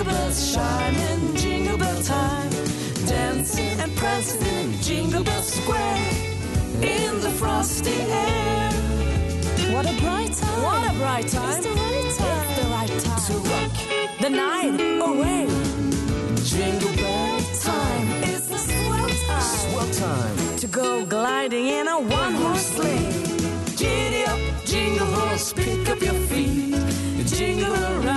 Bells 0.08 0.54
chime 0.54 0.96
in 0.96 1.36
jingle 1.36 1.78
bell 1.78 2.02
time. 2.04 2.52
Dancing 3.06 3.80
and 3.80 3.96
prancing 3.96 4.46
in 4.58 4.74
Jingle 4.82 5.24
Bell 5.24 5.42
Square. 5.42 5.98
In 6.82 7.20
the 7.22 7.32
frosty 7.42 8.00
air. 8.26 8.72
What 9.74 9.86
a 9.86 9.96
bright 10.02 10.34
time. 10.34 10.64
What 10.64 10.82
a 10.92 10.94
bright 10.98 11.28
time. 11.28 11.50
It's 11.50 11.66
the 11.68 11.74
right 11.84 12.10
time. 12.22 12.46
It's 12.48 12.60
the 12.60 12.68
right 12.76 12.94
time. 13.08 13.24
To 13.28 13.34
rock 13.52 13.74
the 14.24 14.30
night 14.30 14.80
away. 15.10 15.44
Jingle 16.52 16.96
bell 17.02 17.40
time. 17.70 18.08
It's 18.30 18.48
the 18.48 18.58
swell 18.58 19.10
time. 19.28 19.42
Swell 19.62 19.90
time. 20.06 20.58
To 20.58 20.68
go 20.68 21.06
gliding 21.06 21.68
in 21.68 21.88
a 21.88 22.00
one-horse 22.00 22.68
sleigh. 22.76 23.08
Giddy 23.76 24.24
up, 24.26 24.40
jingle 24.66 25.08
horse, 25.08 25.54
pick 25.54 25.90
up 25.90 26.02
your 26.02 26.20
feet. 26.30 26.76
Jingle 27.26 27.74
around 27.74 28.17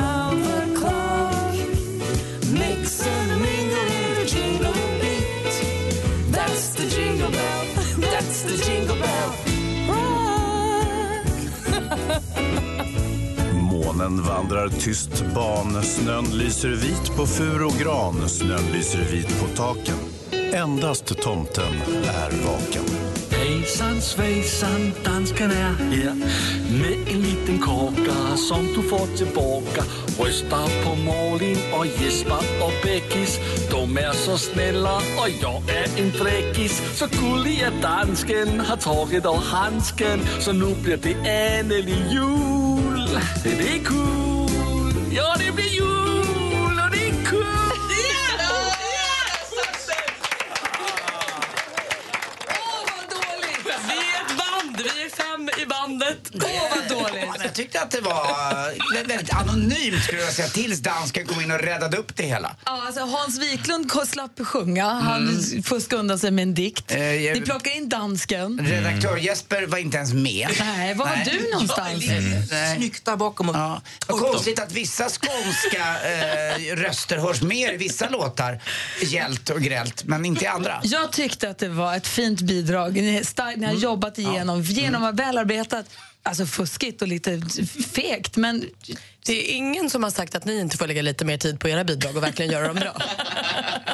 Granen 14.01 14.23
vandrar 14.23 14.69
tyst 14.69 15.25
ban. 15.35 15.83
Snön 15.83 16.25
lyser 16.25 16.69
vit 16.69 17.17
på 17.17 17.27
fur 17.27 17.65
och 17.65 17.73
gran. 17.73 18.29
Snön 18.29 18.73
lyser 18.73 19.05
vit 19.13 19.41
på 19.41 19.47
taken. 19.57 19.95
Endast 20.53 21.21
tomten 21.23 21.75
är 22.05 22.31
vaken. 22.47 22.83
Hejsan 23.31 24.01
svejsan, 24.01 24.93
dansken 25.05 25.51
är 25.51 25.55
här 25.55 26.15
med 26.71 27.15
en 27.15 27.23
liten 27.23 27.59
kaka 27.59 28.37
som 28.37 28.67
du 28.67 28.83
får 28.89 29.17
tillbaka. 29.17 29.85
Rösta 30.19 30.69
på 30.85 30.95
Malin 30.95 31.59
och 31.79 31.87
Jesper 31.87 32.63
och 32.63 32.73
Beckis. 32.83 33.39
De 33.71 33.99
är 33.99 34.13
så 34.13 34.39
snälla 34.39 34.97
och 34.97 35.31
jag 35.43 35.63
är 35.69 36.03
en 36.03 36.13
fräckis. 36.13 36.83
Så 36.95 37.07
gulliga 37.07 37.71
dansken 37.83 38.61
har 38.61 38.77
tagit 38.77 39.27
av 39.27 39.43
handsken. 39.43 40.21
Så 40.39 40.53
nu 40.53 40.75
blir 40.83 40.97
det 40.97 41.29
äntligen 41.59 42.11
jul. 42.11 42.60
Det 43.11 43.51
är 43.51 43.85
kul. 43.85 45.15
Ja, 45.17 45.37
det 45.39 45.53
blir 45.53 45.65
jul 45.65 46.81
och 46.85 46.91
det 46.91 47.07
är 47.09 47.25
kul. 47.25 47.45
Vi 53.89 53.97
är 53.97 54.21
ett 54.21 54.37
band, 54.39 54.77
vi 54.77 55.03
är 55.05 55.09
fem 55.11 55.51
i 55.63 55.67
bandet. 55.67 56.31
Åh, 56.35 56.71
vad 56.71 56.89
dåligt. 56.99 57.20
Jag 57.61 57.65
tyckte 57.67 57.81
att 57.81 57.91
det 57.91 58.01
var 58.01 58.95
väldigt 58.95 59.35
anonymt 59.35 60.05
skulle 60.05 60.23
jag 60.23 60.33
säga 60.33 60.49
tills 60.49 60.81
dansken 60.81 61.27
kom 61.27 61.41
in 61.41 61.51
och 61.51 61.61
räddade 61.61 61.97
upp 61.97 62.17
det 62.17 62.23
hela. 62.23 62.57
Ja, 62.65 62.87
alltså 62.87 63.01
Hans 63.01 63.39
Wiklund 63.39 63.93
slapp 64.09 64.41
sjunga. 64.47 64.87
Han 64.87 65.43
fuskade 65.65 66.01
undan 66.01 66.19
sig 66.19 66.31
med 66.31 66.43
en 66.43 66.55
dikt. 66.55 66.93
Eh, 66.93 67.15
jag- 67.15 67.39
Ni 67.39 67.41
plockar 67.41 67.77
in 67.77 67.89
dansken. 67.89 68.61
Redaktör 68.67 69.17
Jesper 69.17 69.67
var 69.67 69.79
inte 69.79 69.97
ens 69.97 70.13
med. 70.13 70.49
Nej, 70.59 70.95
var 70.95 71.07
var 71.07 71.25
du 71.25 71.51
någonstans? 71.53 72.05
Snyggt 72.77 73.05
där 73.05 73.17
bakom. 73.17 73.49
Ja. 73.49 73.83
Vad 74.07 74.21
konstigt 74.21 74.61
att 74.61 74.73
vissa 74.73 75.05
skånska 75.05 75.97
eh, 76.11 76.77
röster 76.77 77.19
hörs 77.19 77.43
mer 77.43 77.73
i 77.73 77.77
vissa 77.77 78.09
låtar, 78.09 78.61
gällt 79.03 79.51
och 79.51 79.61
grällt, 79.61 80.05
men 80.05 80.25
inte 80.25 80.45
i 80.45 80.47
andra. 80.47 80.81
Jag 80.83 81.13
tyckte 81.13 81.51
att 81.51 81.59
det 81.59 81.69
var 81.69 81.97
ett 81.97 82.07
fint 82.07 82.41
bidrag. 82.41 82.93
Ni, 82.93 83.25
stark, 83.25 83.57
ni 83.57 83.67
har 83.67 83.75
jobbat 83.75 84.19
igenom, 84.19 84.63
genom 84.63 85.03
mm. 85.03 85.17
välarbetat. 85.17 85.87
Alltså 86.23 86.47
fuskigt 86.47 87.03
och 87.03 87.09
lite 87.09 87.43
fegt, 87.95 88.37
men... 88.37 88.65
Det 89.27 89.33
är 89.33 89.57
ingen 89.57 89.91
som 89.91 90.03
har 90.03 90.11
sagt 90.11 90.35
att 90.35 90.45
ni 90.45 90.61
inte 90.61 90.77
får 90.77 90.87
lägga 90.87 91.03
lite 91.03 91.25
mer 91.25 91.37
tid 91.37 91.61
på 91.61 91.69
era 91.69 91.85
bidrag 91.85 92.17
och 92.17 92.23
verkligen 92.23 92.53
göra 92.53 92.67
dem 92.67 92.77
bra. 92.77 92.97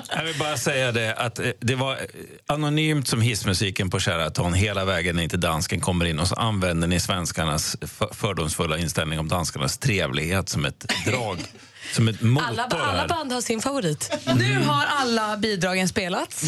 Jag 0.08 0.24
vill 0.24 0.38
bara 0.38 0.56
säga 0.56 0.92
det 0.92 1.14
att 1.14 1.38
eh, 1.38 1.46
det 1.60 1.74
var 1.74 1.98
anonymt 2.46 3.08
som 3.08 3.20
hissmusiken 3.20 3.90
på 3.90 4.00
Sheraton 4.00 4.54
hela 4.54 4.84
vägen 4.84 5.20
in 5.20 5.28
till 5.28 5.40
dansken 5.40 5.80
kommer 5.80 6.04
in 6.04 6.18
och 6.18 6.28
så 6.28 6.34
använder 6.34 6.88
ni 6.88 7.00
svenskarnas 7.00 7.76
för- 7.80 8.14
fördomsfulla 8.14 8.78
inställning 8.78 9.18
om 9.18 9.28
danskarnas 9.28 9.78
trevlighet 9.78 10.48
som 10.48 10.64
ett 10.64 10.92
drag, 11.06 11.38
som 11.94 12.08
ett 12.08 12.22
motor 12.22 12.46
Alla, 12.48 12.64
alla 12.64 13.08
band 13.08 13.32
har 13.32 13.40
sin 13.40 13.60
favorit. 13.60 14.12
Nu 14.36 14.58
har 14.58 14.84
alla 14.86 15.36
bidragen 15.36 15.88
spelats 15.88 16.42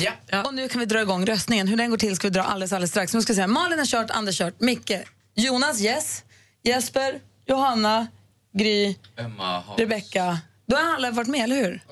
och 0.44 0.54
nu 0.54 0.68
kan 0.68 0.78
vi 0.80 0.86
dra 0.86 1.00
igång 1.00 1.26
röstningen. 1.26 1.68
Hur 1.68 1.76
den 1.76 1.90
går 1.90 1.98
till 1.98 2.16
ska 2.16 2.26
vi 2.28 2.34
dra 2.34 2.42
alldeles, 2.42 2.72
alldeles 2.72 2.90
strax. 2.90 3.14
Nu 3.14 3.22
ska 3.22 3.34
säga, 3.34 3.46
Malin 3.46 3.78
har 3.78 3.86
kört, 3.86 4.10
Anders 4.10 4.38
kört, 4.38 4.60
Micke, 4.60 4.92
Jonas, 5.38 5.80
yes, 5.80 6.24
Jesper, 6.64 7.20
Johanna, 7.46 8.06
Gry, 8.52 8.96
Emma 9.18 9.62
Rebecka. 9.76 10.38
Då 10.66 10.76
har 10.76 10.94
alla 10.94 11.10
varit 11.10 11.28
med, 11.28 11.44
eller 11.44 11.56
hur? 11.56 11.82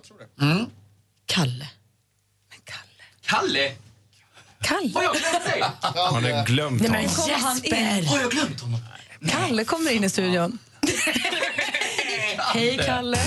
Mm. 0.40 0.66
Kalle. 1.26 1.68
Kalle? 3.26 3.72
Kalle? 4.62 4.90
Har 4.94 5.02
jag 5.02 5.14
glömt 5.16 5.44
dig? 5.44 5.62
Har 5.80 6.20
ni 6.20 6.44
glömt 6.46 6.80
Nej, 6.82 6.90
men 6.90 7.00
honom? 7.08 7.14
kommer 7.16 7.34
han 7.38 7.64
in? 7.64 8.06
Har 8.06 8.20
jag 8.20 8.30
glömt 8.30 8.60
honom? 8.60 8.80
Kalle 9.28 9.64
kommer 9.64 9.90
in 9.90 10.04
i 10.04 10.10
studion. 10.10 10.58
Hej, 12.38 12.78
Kalle. 12.86 13.18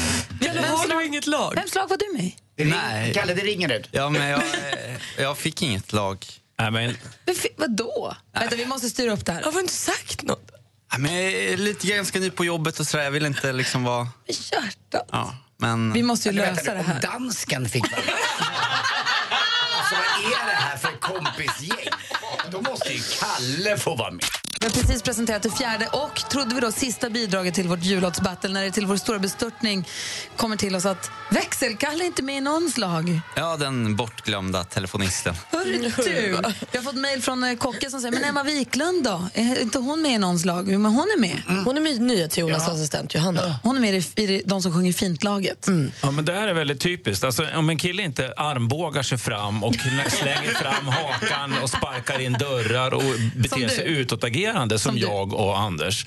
Kalle, 0.41 0.67
har 0.67 0.87
du 0.99 1.05
inget 1.05 1.27
lag? 1.27 1.55
Vems 1.55 1.75
lag 1.75 1.89
var 1.89 1.97
du 1.97 2.17
med 2.17 2.23
i? 2.25 2.35
Nej. 2.65 3.13
Kalle, 3.13 3.33
det 3.33 3.41
ringer 3.41 3.71
ut. 3.79 3.87
Ja, 3.91 4.09
men 4.09 4.27
jag, 4.29 4.39
eh, 4.39 4.97
jag 5.17 5.37
fick 5.37 5.61
inget 5.61 5.93
lag. 5.93 6.25
Nej, 6.59 6.71
men, 6.71 6.97
Men 7.25 7.35
Vadå? 7.57 8.15
Vänta, 8.33 8.55
vi 8.55 8.65
måste 8.65 8.89
styra 8.89 9.13
upp 9.13 9.25
det 9.25 9.31
här. 9.31 9.41
Har 9.43 9.59
inte 9.59 9.73
sagt 9.73 10.23
något. 10.23 10.51
Ja, 10.91 10.97
men 10.97 11.13
jag 11.13 11.33
är 11.33 11.57
lite 11.57 11.87
ganska 11.87 12.19
ny 12.19 12.29
på 12.29 12.45
jobbet 12.45 12.79
och 12.79 12.87
sådär. 12.87 13.03
Jag 13.03 13.11
vill 13.11 13.25
inte 13.25 13.53
liksom 13.53 13.83
vara... 13.83 14.07
Hjärta. 14.27 15.01
Ja, 15.11 15.35
men... 15.57 15.93
Vi 15.93 16.03
måste 16.03 16.29
ju 16.29 16.35
Men 16.35 16.43
vänta 16.45 16.61
lösa 16.61 16.73
nu, 16.73 16.77
det 16.77 16.83
här. 16.83 17.01
Dansken 17.01 17.69
fick 17.69 17.91
vara. 17.91 18.01
Alltså 18.01 19.95
vad 19.95 20.33
är 20.33 20.45
det 20.45 20.55
här 20.55 20.77
för 20.77 20.91
kompisgäng? 20.99 21.89
Då 22.51 22.61
måste 22.61 22.93
ju 22.93 22.99
Kalle 23.19 23.77
få 23.77 23.95
vara 23.95 24.11
med. 24.11 24.25
Vi 24.61 24.65
har 24.65 24.73
precis 24.73 25.01
presenterat 25.01 25.43
det 25.43 25.49
fjärde 25.49 25.87
och, 25.87 26.15
trodde 26.29 26.55
vi 26.55 26.61
då, 26.61 26.71
sista 26.71 27.09
bidraget 27.09 27.53
till 27.53 27.67
vårt 27.67 27.83
jullåtsbattle 27.83 28.49
när 28.49 28.63
det 28.63 28.71
till 28.71 28.85
vår 28.85 28.97
stora 28.97 29.19
bestörtning 29.19 29.87
kommer 30.35 30.55
till 30.55 30.75
oss 30.75 30.85
att 30.85 31.11
växelkalle 31.31 32.03
är 32.03 32.05
inte 32.05 32.23
med 32.23 32.37
i 32.37 32.41
någons 32.41 32.77
lag. 32.77 33.19
Ja, 33.35 33.57
den 33.57 33.95
bortglömda 33.95 34.63
telefonisten. 34.63 35.35
Hörru 35.51 35.91
du! 35.97 36.37
Vi 36.71 36.77
har 36.77 36.83
fått 36.83 36.95
mejl 36.95 37.21
från 37.21 37.43
eh, 37.43 37.55
Kocke 37.55 37.89
som 37.89 38.01
säger, 38.01 38.13
men 38.13 38.23
Emma 38.23 38.43
Wiklund 38.43 39.03
då? 39.03 39.29
Är 39.33 39.61
inte 39.61 39.79
hon 39.79 40.01
med 40.01 40.11
i 40.11 40.17
någons 40.17 40.45
lag? 40.45 40.71
Jo, 40.71 40.79
Men 40.79 40.91
hon 40.91 41.07
är 41.17 41.19
med. 41.19 41.41
Hon 41.65 41.77
är 41.77 41.81
med 41.81 42.01
NyhetsJonas 42.01 42.69
assistent 42.69 43.15
Johanna. 43.15 43.59
Hon 43.63 43.75
är 43.77 43.81
med 43.81 43.95
i, 43.95 44.21
i 44.23 44.43
de 44.45 44.61
som 44.61 44.73
sjunger 44.73 44.93
fint-laget. 44.93 45.67
Ja, 46.01 46.11
men 46.11 46.25
det 46.25 46.33
här 46.33 46.47
är 46.47 46.53
väldigt 46.53 46.81
typiskt. 46.81 47.23
Alltså, 47.23 47.47
om 47.55 47.69
en 47.69 47.77
kille 47.77 48.03
inte 48.03 48.33
armbågar 48.37 49.03
sig 49.03 49.17
fram 49.17 49.63
och 49.63 49.75
slänger 50.09 50.53
fram 50.53 50.87
hakan 50.87 51.53
och 51.63 51.69
sparkar 51.69 52.19
in 52.19 52.33
dörrar 52.33 52.93
och 52.93 53.03
beter 53.35 53.67
sig 53.67 53.87
utåtagerande 53.87 54.48
som, 54.79 54.97
jag 54.97 55.33
och 55.33 55.59
Anders, 55.59 56.05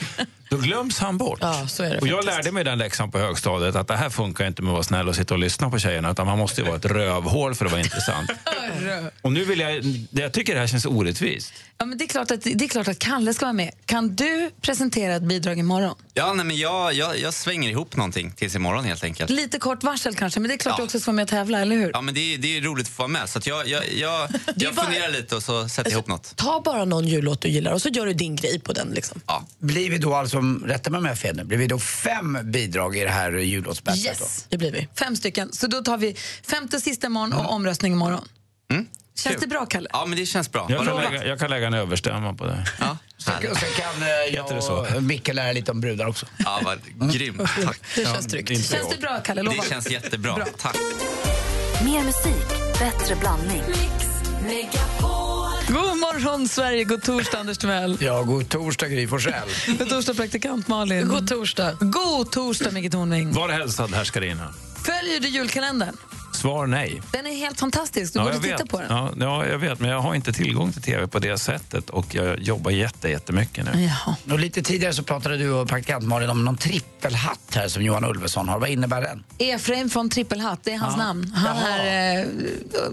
då 0.52 0.58
glöms 0.58 0.98
han 0.98 1.18
bort. 1.18 1.38
Ja, 1.42 1.66
så 1.68 1.82
är 1.82 1.90
det 1.90 1.98
och 1.98 2.06
jag 2.06 2.16
faktiskt. 2.24 2.36
lärde 2.36 2.52
mig 2.52 2.64
den 2.64 2.78
läxan 2.78 3.10
på 3.10 3.18
högstadiet 3.18 3.76
att 3.76 3.88
det 3.88 3.96
här 3.96 4.10
funkar 4.10 4.46
inte 4.46 4.62
med 4.62 4.68
att 4.70 4.72
vara 4.72 4.82
snäll 4.82 5.08
och 5.08 5.16
sitta 5.16 5.34
och 5.34 5.40
lyssna 5.40 5.70
på 5.70 5.78
tjejerna 5.78 6.10
utan 6.10 6.26
man 6.26 6.38
måste 6.38 6.60
ju 6.60 6.66
vara 6.66 6.76
ett 6.76 6.84
rövhål 6.84 7.54
för 7.54 7.64
att 7.64 7.70
vara 7.72 7.82
intressant. 7.82 8.30
Och 9.22 9.32
nu 9.32 9.44
vill 9.44 9.60
jag, 9.60 9.84
jag 10.10 10.32
tycker 10.32 10.54
det 10.54 10.60
här 10.60 10.66
känns 10.66 10.86
orättvist. 10.86 11.52
Ja, 11.78 11.84
men 11.86 11.98
det, 11.98 12.04
är 12.04 12.08
klart 12.08 12.30
att, 12.30 12.42
det 12.42 12.64
är 12.64 12.68
klart 12.68 12.88
att 12.88 12.98
Kalle 12.98 13.34
ska 13.34 13.44
vara 13.46 13.52
med. 13.52 13.70
Kan 13.86 14.16
du 14.16 14.50
presentera 14.60 15.14
ett 15.14 15.22
bidrag 15.22 15.58
imorgon? 15.58 15.94
Ja, 16.14 16.32
nej, 16.32 16.46
men 16.46 16.56
jag, 16.56 16.92
jag, 16.94 17.18
jag 17.18 17.34
svänger 17.34 17.70
ihop 17.70 17.96
någonting 17.96 18.32
tills 18.32 18.54
imorgon 18.54 18.84
helt 18.84 19.04
enkelt. 19.04 19.30
Lite 19.30 19.58
kort 19.58 19.82
varsel 19.82 20.14
kanske, 20.14 20.40
men 20.40 20.48
det 20.48 20.54
är 20.54 20.58
klart 20.58 20.72
Ja. 20.72 20.76
du 20.76 20.84
också 20.84 21.00
ska 21.00 21.10
vara 21.10 21.16
med 21.16 21.22
och 21.22 21.28
tävla, 21.28 21.60
eller 21.60 21.76
hur? 21.76 21.90
Ja, 21.94 22.00
men 22.00 22.14
det 22.14 22.34
är, 22.34 22.38
det 22.38 22.56
är 22.56 22.60
roligt 22.60 22.86
att 22.86 22.92
få 22.92 23.02
vara 23.02 23.08
med. 23.08 23.28
Så 23.28 23.38
att 23.38 23.46
jag, 23.46 23.68
jag, 23.68 23.82
jag, 23.92 24.28
jag 24.56 24.74
funderar 24.74 25.12
lite 25.12 25.36
och 25.36 25.42
så 25.42 25.68
sätter 25.68 25.90
jag 25.90 25.96
ihop 25.96 26.06
något. 26.08 26.36
Ta 26.36 26.60
bara 26.64 26.84
någon 26.84 27.08
jullåt 27.08 27.40
du 27.40 27.48
gillar 27.48 27.72
och 27.72 27.82
så 27.82 27.88
gör 27.88 28.06
du 28.06 28.12
din 28.12 28.36
grej 28.36 28.60
på 28.60 28.72
den. 28.72 28.88
Liksom. 28.88 29.20
Ja. 29.26 29.44
Blir 29.58 29.90
vi 29.90 29.98
då 29.98 30.14
alltså, 30.14 30.40
rätta 30.64 30.90
mig 30.90 30.98
om 30.98 31.04
jag 31.04 31.10
har 31.10 31.16
fel 31.16 31.36
nu, 31.36 31.44
blir 31.44 31.58
vi 31.58 31.66
då 31.66 31.78
fem 31.78 32.38
bidrag 32.44 32.96
i 32.96 33.00
det 33.00 33.10
här 33.10 33.32
jullåtsbattlet 33.32 34.18
då? 34.18 34.24
Yes, 34.24 34.46
det 34.48 34.58
blir 34.58 34.72
vi. 34.72 34.88
Fem 34.98 35.16
stycken. 35.16 35.52
Så 35.52 35.66
då 35.66 35.82
tar 35.82 35.98
vi 35.98 36.16
femte 36.46 36.80
sista 36.80 37.06
imorgon 37.06 37.32
och 37.32 37.52
omröstning 37.52 37.92
imorgon. 37.92 38.28
Känns 39.14 39.40
det 39.40 39.46
bra, 39.46 39.66
Kalle? 39.66 39.88
Ja, 39.92 40.06
men 40.06 40.18
det 40.18 40.26
känns 40.26 40.52
bra. 40.52 40.66
Jag 40.70 40.86
kan, 40.86 40.96
lägga, 40.96 41.26
jag 41.26 41.38
kan 41.38 41.50
lägga 41.50 41.66
en 41.66 41.74
överstämma 41.74 42.34
på 42.34 42.46
det. 42.46 42.66
Ja, 42.80 42.98
Sen, 43.18 43.34
sen 43.40 43.52
kan 43.52 44.02
eh, 44.02 44.08
det 44.08 44.28
jag 44.30 44.96
och 44.96 45.02
Micke 45.02 45.34
lära 45.34 45.52
lite 45.52 45.70
om 45.70 45.80
brudar 45.80 46.06
också. 46.06 46.26
Ja, 46.38 46.60
vad 46.98 47.12
grymt. 47.12 47.38
Tack. 47.64 47.80
Det 47.96 48.04
känns 48.04 48.26
tryggt. 48.26 48.50
inte 48.50 48.62
Känns 48.62 48.82
jag. 48.82 48.90
det 48.92 49.00
bra, 49.00 49.20
Kalle? 49.24 49.42
Lova. 49.42 49.62
Det 49.62 49.68
känns 49.68 49.90
jättebra. 49.90 50.34
Bra. 50.34 50.46
Tack. 50.58 50.76
Mer 51.84 52.04
musik, 52.04 52.48
bättre 52.78 53.16
blandning. 53.16 53.62
God 55.00 55.31
morgon, 56.12 56.48
Sverige. 56.48 56.84
God 56.84 57.02
torsdag, 57.02 57.38
Anders 57.38 57.58
Timell. 57.58 57.96
Ja, 58.00 58.22
god 58.22 58.48
torsdag 58.48 58.88
Gry 58.88 59.06
Forssell. 59.08 59.48
God 59.78 59.88
torsdag, 59.88 60.14
praktikant 60.14 60.68
Malin. 60.68 61.08
God 61.08 61.28
torsdag. 61.28 61.72
God 61.80 62.30
torsdag, 62.32 62.70
Micke 62.70 62.92
Tornving. 62.92 63.32
Var 63.32 63.48
hälsad 63.48 63.94
härskarinna. 63.94 64.54
Följer 64.84 65.20
du 65.20 65.28
julkalendern? 65.28 65.96
Svar 66.32 66.66
nej. 66.66 67.02
Den 67.12 67.26
är 67.26 67.36
helt 67.36 67.60
fantastisk. 67.60 68.12
Du 68.12 68.18
Ja, 68.18 68.24
borde 68.24 68.38
titta 68.38 68.56
vet. 68.56 68.68
på 68.68 68.78
den. 68.80 68.86
Ja, 68.90 69.12
ja, 69.20 69.46
jag 69.46 69.58
vet, 69.58 69.80
men 69.80 69.90
jag 69.90 70.00
har 70.00 70.14
inte 70.14 70.32
tillgång 70.32 70.72
till 70.72 70.82
tv 70.82 71.06
på 71.08 71.18
det 71.18 71.38
sättet 71.38 71.90
och 71.90 72.14
jag 72.14 72.38
jobbar 72.40 72.70
jätte, 72.70 73.08
jättemycket 73.08 73.64
nu. 73.74 73.82
Jaha. 73.82 74.16
Och 74.30 74.38
lite 74.38 74.62
tidigare 74.62 74.92
så 74.94 75.02
pratade 75.02 75.36
du 75.36 75.50
och 75.50 75.68
praktikant 75.68 76.04
Malin 76.04 76.30
om 76.30 76.44
någon 76.44 76.56
trippelhatt 76.56 77.54
här 77.54 77.68
som 77.68 77.82
Johan 77.82 78.04
Ulveson 78.04 78.48
har. 78.48 78.58
Vad 78.58 78.68
innebär 78.68 79.00
den? 79.02 79.24
Efraim 79.38 79.90
från 79.90 80.10
Trippelhatt, 80.10 80.60
det 80.64 80.72
är 80.72 80.78
hans 80.78 80.94
Ja. 80.98 81.04
namn. 81.04 81.32
Han 81.36 81.56
Jaha. 81.56 81.78
är 81.78 82.20
eh, 82.22 82.26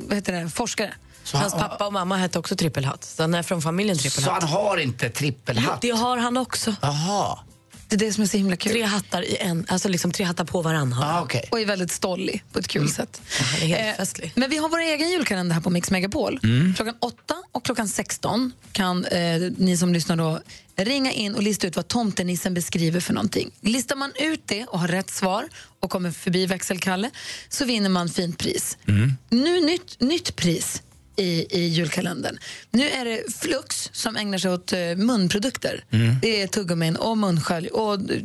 vad 0.08 0.15
heter 0.15 0.34
det, 0.43 0.49
forskare. 0.49 0.93
Hans 1.37 1.53
pappa 1.53 1.87
och 1.87 1.93
mamma 1.93 2.17
hette 2.17 2.39
också 2.39 2.55
Trippelhatt. 2.55 3.03
Så 3.03 3.23
han 3.23 3.33
är 3.33 3.43
från 3.43 3.61
familjen 3.61 3.95
Så 3.97 4.01
Trippelhatt. 4.01 4.41
han 4.43 4.51
har 4.51 4.77
inte 4.77 5.09
trippelhatt? 5.09 5.81
Det 5.81 5.89
har 5.91 6.17
han 6.17 6.37
också. 6.37 6.75
Jaha. 6.81 7.39
Det 7.87 7.95
är 7.95 7.99
det 7.99 8.13
som 8.13 8.23
är 8.23 8.27
så 8.27 8.37
himla 8.37 8.55
kul. 8.55 8.71
Tre 8.71 8.83
hattar 8.83 9.21
i 9.21 9.37
en, 9.37 9.65
alltså 9.69 9.89
liksom 9.89 10.11
tre 10.11 10.25
hattar 10.25 10.45
på 10.45 10.61
varann. 10.61 10.93
han. 10.93 11.15
Ah, 11.15 11.21
okej. 11.21 11.47
Och 11.51 11.59
är 11.59 11.65
väldigt 11.65 11.91
stollig 11.91 12.43
på 12.51 12.59
ett 12.59 12.67
kul 12.67 12.89
sätt. 12.89 13.21
Han 13.39 13.61
är 13.61 13.75
helt 13.77 13.99
Eh. 13.99 14.31
Men 14.35 14.49
vi 14.49 14.57
har 14.57 14.69
vår 14.69 14.79
egen 14.79 15.09
julkalender 15.09 15.53
här 15.53 15.61
på 15.61 15.69
Mix 15.69 15.91
Megapol. 15.91 16.39
Klockan 16.75 16.95
8 16.99 17.15
och 17.51 17.65
klockan 17.65 17.87
16 17.87 18.51
kan 18.71 19.05
eh, 19.05 19.41
ni 19.57 19.77
som 19.77 19.93
lyssnar 19.93 20.15
då 20.15 20.39
ringa 20.75 21.11
in 21.11 21.35
och 21.35 21.43
lista 21.43 21.67
ut 21.67 21.75
vad 21.75 21.87
tomtenissen 21.87 22.53
beskriver 22.53 22.99
för 22.99 23.13
någonting. 23.13 23.51
Listar 23.61 23.95
man 23.95 24.11
ut 24.19 24.41
det 24.45 24.65
och 24.65 24.79
har 24.79 24.87
rätt 24.87 25.09
svar 25.09 25.49
och 25.79 25.89
kommer 25.89 26.11
förbi 26.11 26.45
växelkalle 26.45 27.09
så 27.49 27.65
vinner 27.65 27.89
man 27.89 28.09
fint 28.09 28.37
pris. 28.37 28.77
Nu 29.29 29.61
nytt, 29.61 29.99
nytt 29.99 30.35
pris 30.35 30.81
i, 31.19 31.47
i 31.49 31.67
julkalendern. 31.67 32.38
Nu 32.71 32.89
är 32.89 33.05
det 33.05 33.34
Flux 33.36 33.89
som 33.93 34.15
ägnar 34.15 34.38
sig 34.38 34.51
åt 34.51 34.73
eh, 34.73 34.79
munprodukter. 34.79 35.84
Mm. 35.89 36.15
Det 36.21 36.41
är 36.41 36.47
tuggummin 36.47 36.95
och 36.95 37.17
munskölj 37.17 37.67
och 37.67 37.93
eh, 37.93 38.21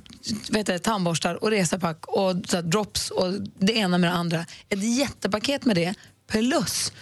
vet 0.50 0.66
du, 0.66 0.78
tandborstar 0.78 1.44
och 1.44 1.50
resapack 1.50 2.06
och 2.06 2.34
så 2.48 2.56
här, 2.56 2.62
drops 2.62 3.10
och 3.10 3.32
det 3.58 3.72
ena 3.72 3.98
med 3.98 4.10
det 4.10 4.14
andra. 4.14 4.46
Ett 4.68 4.98
jättepaket 4.98 5.64
med 5.64 5.76
det 5.76 5.94
plus 6.30 6.92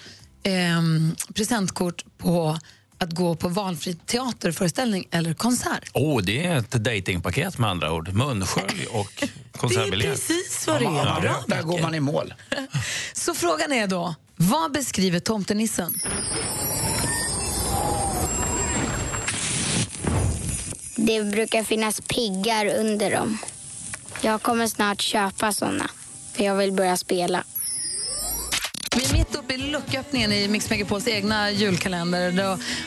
ehm, 0.42 1.14
presentkort 1.34 2.04
på 2.18 2.58
att 3.02 3.12
gå 3.12 3.34
på 3.36 3.48
valfri 3.48 3.94
teaterföreställning 3.94 5.08
eller 5.10 5.34
konsert. 5.34 5.90
Åh, 5.92 6.22
det 6.22 6.46
är 6.46 6.56
ett 6.56 6.70
datingpaket 6.70 7.58
med 7.58 7.70
andra 7.70 7.92
ord. 7.92 8.08
Munskölj 8.12 8.86
och 8.90 9.24
konsertbiljett. 9.56 10.10
precis 10.10 10.66
vad 10.66 10.80
det 10.80 10.86
är. 10.86 11.20
rätt, 11.20 11.46
där 11.46 11.62
går 11.62 11.80
man 11.80 11.94
i 11.94 12.00
mål. 12.00 12.34
Så 13.12 13.34
frågan 13.34 13.72
är 13.72 13.86
då, 13.86 14.14
vad 14.36 14.72
beskriver 14.72 15.20
tomtenissen? 15.20 15.94
Det 20.96 21.22
brukar 21.22 21.64
finnas 21.64 22.00
piggar 22.00 22.66
under 22.66 23.10
dem. 23.10 23.38
Jag 24.20 24.42
kommer 24.42 24.66
snart 24.66 25.00
köpa 25.00 25.52
såna, 25.52 25.90
för 26.32 26.44
jag 26.44 26.56
vill 26.56 26.72
börja 26.72 26.96
spela. 26.96 27.44
I 29.92 29.94
lucköppningen 29.94 30.32
i 30.32 30.48
Mix 30.48 30.70
Megapols 30.70 31.08
egna 31.08 31.50
julkalender. 31.50 32.32
Då 32.32 32.42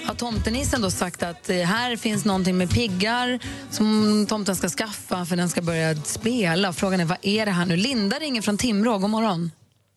har 0.07 0.15
tomtenissen 0.15 0.81
då 0.81 0.89
sagt 0.89 1.23
att 1.23 1.49
eh, 1.49 1.55
här 1.55 1.95
finns 1.95 2.25
någonting 2.25 2.57
med 2.57 2.69
piggar 2.69 3.39
som 3.69 4.25
tomten 4.29 4.55
ska 4.55 4.67
skaffa 4.69 5.25
för 5.25 5.35
den 5.35 5.49
ska 5.49 5.61
börja 5.61 5.95
spela. 5.95 6.73
Frågan 6.73 6.99
är 6.99 7.05
vad 7.05 7.17
är 7.21 7.45
det 7.45 7.51
här 7.51 7.65
nu? 7.65 7.75
Linda 7.77 8.17
ringer 8.19 8.41
från 8.41 8.57
Timrå. 8.57 8.97
God 8.97 9.09
morgon. 9.09 9.51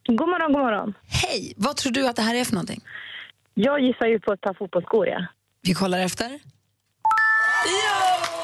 God 0.07 0.29
morgon, 0.29 0.53
god 0.53 0.63
morgon. 0.63 0.95
Hej! 1.09 1.55
Vad 1.57 1.77
tror 1.77 1.93
du 1.93 2.09
att 2.09 2.17
det 2.17 2.23
här 2.23 2.35
är 2.35 2.45
för 2.45 2.55
någonting? 2.55 2.81
Jag 3.55 3.81
gissar 3.81 4.07
ju 4.07 4.21
på 4.21 4.33
ett 4.33 4.41
par 4.41 4.55
fotbollsskor, 4.55 5.09
ja. 5.09 5.27
Vi 5.63 5.75
kollar 5.75 5.99
efter. 5.99 6.39
Ja! 7.65 8.38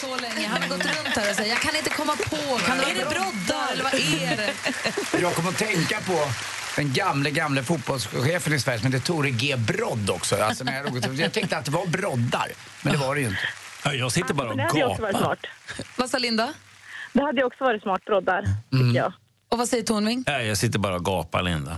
Så 0.00 0.16
länge. 0.16 0.48
Han 0.48 0.62
har 0.62 0.68
gått 0.68 0.84
runt 0.84 1.16
här 1.16 1.30
och 1.30 1.36
sagt 1.36 1.48
jag 1.48 1.60
kan 1.60 1.76
inte 1.76 1.90
komma 1.90 2.12
på. 2.16 2.36
Kan 2.58 2.78
det 2.78 2.82
vara 2.84 2.90
Är 2.90 2.94
det 2.94 3.10
broddar 3.10 3.72
eller 3.72 3.82
vad 3.84 3.94
är 3.94 4.36
det? 4.36 4.52
Jag 5.20 5.34
kommer 5.34 5.48
att 5.50 5.58
tänka 5.58 6.00
på 6.00 6.18
den 6.76 6.92
gamle, 6.92 7.30
gamle 7.30 7.62
fotbollschefen 7.62 8.52
i 8.52 8.60
Sverige 8.60 8.78
som 8.80 8.92
heter 8.92 9.06
Tore 9.06 9.30
G. 9.30 9.56
Brodd 9.56 10.10
också. 10.10 10.36
Alltså, 10.42 10.64
när 10.64 10.74
jag, 10.84 11.14
jag 11.20 11.32
tänkte 11.32 11.56
att 11.56 11.64
det 11.64 11.70
var 11.70 11.86
broddar, 11.86 12.48
men 12.82 12.92
det 12.92 12.98
var 12.98 13.14
det 13.14 13.20
ju 13.20 13.26
inte. 13.26 13.40
Ja, 13.84 13.92
Jag 13.92 14.12
sitter 14.12 14.34
bara 14.34 14.48
och 14.50 14.56
Det 14.56 14.62
hade 14.62 14.84
också 14.84 15.02
varit 15.02 15.14
gapar. 15.14 15.26
smart. 15.26 15.86
Vad 15.96 16.10
sa 16.10 16.18
Linda? 16.18 16.52
Det 17.12 17.22
hade 17.22 17.40
ju 17.40 17.46
också 17.46 17.64
varit 17.64 17.82
smart, 17.82 18.04
broddar, 18.04 18.42
tycker 18.70 18.98
jag. 19.00 19.12
Och 19.48 19.58
vad 19.58 19.68
säger 19.68 19.82
Tornving? 19.84 20.24
Nej, 20.26 20.46
jag 20.46 20.56
sitter 20.58 20.78
bara 20.78 20.94
och 20.96 21.04
gapar, 21.04 21.42
Linda. 21.42 21.76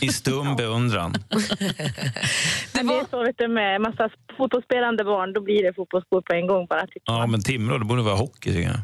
I 0.00 0.08
stum 0.08 0.56
beundran. 0.56 1.12
Det, 2.72 2.82
det 2.88 2.94
är 2.94 3.10
så 3.10 3.24
vet 3.24 3.38
du, 3.38 3.48
med 3.48 3.80
massa 3.80 4.10
fotbollsspelande 4.36 5.04
barn, 5.04 5.32
då 5.32 5.40
blir 5.40 5.62
det 5.62 5.74
fotbollsskor 5.74 6.20
på 6.20 6.34
en 6.34 6.46
gång 6.46 6.66
bara. 6.66 6.80
tycker 6.86 7.02
Ja, 7.04 7.26
men 7.26 7.42
Timrå, 7.42 7.78
det 7.78 7.84
borde 7.84 8.02
vara 8.02 8.16
hockey, 8.16 8.52
tycker 8.52 8.68
jag. 8.68 8.80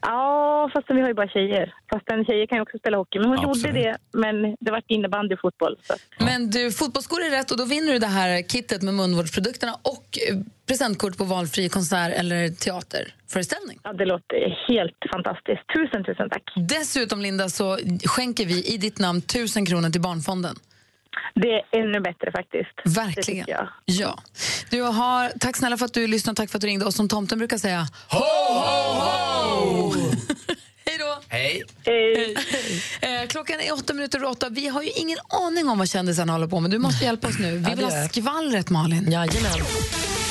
Ja, 0.00 0.70
fast 0.74 0.90
vi 0.90 1.00
har 1.00 1.08
ju 1.08 1.14
bara 1.14 1.28
tjejer. 1.28 1.74
Fast 1.92 2.10
en 2.10 2.24
tjej 2.24 2.46
kan 2.46 2.58
ju 2.58 2.62
också 2.62 2.78
spela 2.78 2.96
hockey. 2.96 3.18
Men 3.18 3.28
hon 3.28 3.38
Absolut. 3.38 3.66
gjorde 3.66 3.78
det, 3.80 3.96
men 4.12 4.56
det 4.60 4.70
var 4.70 4.82
innebandy 4.86 5.34
och 5.34 5.40
fotboll. 5.40 5.76
Så. 5.82 5.94
Men 6.24 6.50
du, 6.50 6.72
fotbollsskor 6.72 7.20
är 7.24 7.30
rätt 7.30 7.50
och 7.50 7.56
då 7.56 7.64
vinner 7.64 7.92
du 7.92 7.98
det 7.98 8.06
här 8.06 8.42
kittet 8.42 8.82
med 8.82 8.94
munvårdsprodukterna 8.94 9.74
och 9.82 10.18
eh, 10.28 10.36
presentkort 10.66 11.16
på 11.18 11.24
valfri 11.24 11.68
konsert 11.68 12.12
eller 12.14 12.48
teaterföreställning. 12.48 13.78
Ja, 13.82 13.92
det 13.92 14.04
låter 14.04 14.36
helt 14.68 14.96
fantastiskt. 15.12 15.62
Tusen, 15.74 16.04
tusen 16.04 16.30
tack. 16.30 16.42
Dessutom, 16.56 17.20
Linda, 17.20 17.48
så 17.48 17.78
skänker 18.04 18.46
vi 18.46 18.74
i 18.74 18.76
ditt 18.76 18.98
namn 18.98 19.22
tusen 19.22 19.66
kronor 19.66 19.90
till 19.90 20.00
Barnfonden. 20.00 20.56
Det 21.34 21.52
är 21.52 21.62
ännu 21.70 22.00
bättre 22.00 22.32
faktiskt. 22.32 22.96
Verkligen. 22.96 23.46
Ja. 23.84 24.18
Du 24.70 24.82
har, 24.82 25.32
tack 25.40 25.56
snälla 25.56 25.76
för 25.76 25.84
att 25.86 25.92
du 25.94 26.06
lyssnade 26.06 26.32
och 26.32 26.36
tack 26.36 26.50
för 26.50 26.58
att 26.58 26.62
du 26.62 26.66
ringde. 26.66 26.84
Och 26.84 26.94
som 26.94 27.08
tomten 27.08 27.38
brukar 27.38 27.58
säga... 27.58 27.88
Ho, 28.08 28.18
ho, 28.18 29.00
ho! 29.00 29.94
Hej 30.86 30.98
då! 30.98 31.22
Hej. 31.28 31.62
Hej. 31.84 32.36
Eh, 33.00 33.28
klockan 33.28 33.60
är 33.60 33.72
åtta 33.72 33.94
minuter 33.94 34.18
över 34.18 34.28
åtta. 34.28 34.48
Vi 34.48 34.68
har 34.68 34.82
ju 34.82 34.90
ingen 34.90 35.18
aning 35.28 35.68
om 35.68 35.78
vad 35.78 35.88
kändisarna 35.88 36.32
håller 36.32 36.46
på 36.46 36.60
med. 36.60 36.70
Du 36.70 36.78
måste 36.78 37.04
hjälpa 37.04 37.28
oss 37.28 37.38
nu. 37.38 37.58
Vi 37.58 37.74
vill 37.74 37.84
ha 37.84 38.08
skvallret, 38.08 38.70
Malin. 38.70 39.12
Jajamän. 39.12 39.60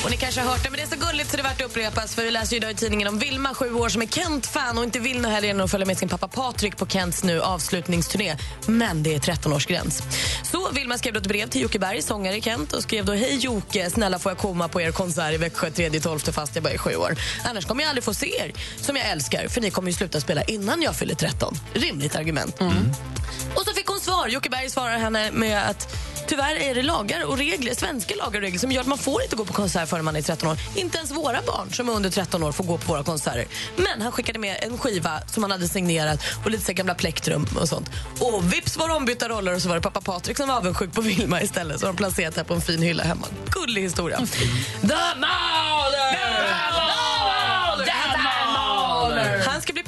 Och 0.04 0.10
ni 0.10 0.16
kanske 0.16 0.40
har 0.40 0.50
hört 0.50 0.62
det, 0.62 0.70
men 0.70 0.78
det 0.78 0.82
är 0.82 0.98
så 0.98 1.06
gulligt 1.06 1.30
så 1.30 1.36
det 1.36 1.40
är 1.40 1.44
värt 1.44 1.60
att 1.60 1.66
upprepas. 1.66 2.14
För 2.14 2.22
vi 2.22 2.30
läser 2.30 2.52
ju 2.52 2.56
idag 2.56 2.70
i 2.70 2.74
tidningen 2.74 3.08
om 3.08 3.18
Vilma, 3.18 3.54
sju 3.54 3.74
år, 3.74 3.88
som 3.88 4.02
är 4.02 4.06
Kent-fan 4.06 4.78
och 4.78 4.84
inte 4.84 4.98
vill 4.98 5.20
något 5.20 5.30
hellre 5.30 5.50
än 5.50 5.60
att 5.60 5.70
följa 5.70 5.86
med 5.86 5.98
sin 5.98 6.08
pappa 6.08 6.28
Patrik 6.28 6.76
på 6.76 6.86
Kents 6.86 7.24
nu 7.24 7.40
avslutningsturné. 7.40 8.36
Men 8.66 9.02
det 9.02 9.14
är 9.14 9.18
13-årsgräns. 9.18 10.02
Så 10.42 10.70
Vilma 10.70 10.98
skrev 10.98 11.14
då 11.14 11.20
ett 11.20 11.26
brev 11.26 11.48
till 11.48 11.60
Jocke 11.60 11.78
Berg, 11.78 12.02
sångare 12.02 12.36
i 12.36 12.42
Kent, 12.42 12.72
och 12.72 12.82
skrev 12.82 13.04
då 13.04 13.12
Hej 13.12 13.36
Jocke, 13.36 13.90
snälla 13.90 14.18
får 14.18 14.30
jag 14.30 14.38
komma 14.38 14.68
på 14.68 14.80
er 14.80 14.92
konsert 14.92 15.34
i 15.34 15.36
Växjö 15.36 15.68
3-12 15.68 16.32
fast 16.32 16.54
jag 16.54 16.62
bara 16.62 16.72
är 16.72 16.78
sju 16.78 16.96
år. 16.96 17.16
Annars 17.44 17.66
kommer 17.66 17.82
jag 17.82 17.88
aldrig 17.88 18.04
få 18.04 18.14
se 18.14 18.36
er, 18.40 18.52
som 18.76 18.96
jag 18.96 19.06
älskar, 19.10 19.48
för 19.48 19.60
ni 19.60 19.70
kommer 19.70 19.90
ju 19.90 19.96
sluta 19.96 20.20
spela 20.20 20.42
innan 20.42 20.82
jag 20.82 20.96
fyller 20.96 21.14
13. 21.14 21.54
Rimligt 21.74 22.16
argument. 22.16 22.60
Och 23.54 23.62
så 23.64 23.74
fick 23.74 23.86
hon 23.86 24.00
svar. 24.00 24.28
Jocke 24.28 24.50
Berg 24.50 24.70
svarar 24.70 24.98
henne 24.98 25.30
med 25.32 25.68
att 25.70 25.96
tyvärr 26.30 26.54
är 26.54 26.74
det 26.74 26.82
lagar 26.82 27.24
och 27.24 27.38
regler, 27.38 27.74
svenska 27.74 28.14
lagar 28.14 28.36
och 28.36 28.42
regler 28.42 28.58
som 28.58 28.72
gör 28.72 28.80
att 28.80 28.86
man 28.86 28.98
får 28.98 29.22
inte 29.22 29.36
gå 29.36 29.44
på 29.44 29.52
konsert 29.52 29.88
förrän 29.88 30.04
man 30.04 30.16
är 30.16 30.22
13 30.22 30.48
år. 30.48 30.56
Inte 30.74 30.98
ens 30.98 31.10
våra 31.10 31.42
barn 31.42 31.72
som 31.72 31.88
är 31.88 31.92
under 31.92 32.10
13 32.10 32.42
år 32.42 32.52
får 32.52 32.64
gå 32.64 32.78
på 32.78 32.92
våra 32.92 33.02
konserter. 33.02 33.46
Men 33.76 34.02
han 34.02 34.12
skickade 34.12 34.38
med 34.38 34.56
en 34.62 34.78
skiva 34.78 35.20
som 35.26 35.42
han 35.42 35.50
hade 35.50 35.68
signerat 35.68 36.20
och 36.44 36.50
lite 36.50 36.64
så 36.64 36.72
gamla 36.72 36.94
plektrum 36.94 37.46
och 37.60 37.68
sånt. 37.68 37.90
Och 38.20 38.52
vips 38.52 38.76
var 38.76 38.88
de 38.88 38.96
ombytta 38.96 39.28
roller 39.28 39.54
och 39.54 39.62
så 39.62 39.68
var 39.68 39.76
det 39.76 39.82
pappa 39.82 40.00
Patrik 40.00 40.36
som 40.36 40.48
var 40.48 40.56
avundsjuk 40.56 40.92
på 40.92 41.00
Vilma 41.00 41.42
istället. 41.42 41.80
Så 41.80 41.86
de 41.86 41.96
placerat 41.96 42.36
här 42.36 42.44
på 42.44 42.54
en 42.54 42.60
fin 42.60 42.82
hylla 42.82 43.02
hemma. 43.02 43.26
Gullig 43.46 43.82
historia. 43.82 44.16
The 44.80 45.18
Mauler! 45.20 46.50
Han 49.46 49.62
ska 49.62 49.72
bli 49.72 49.82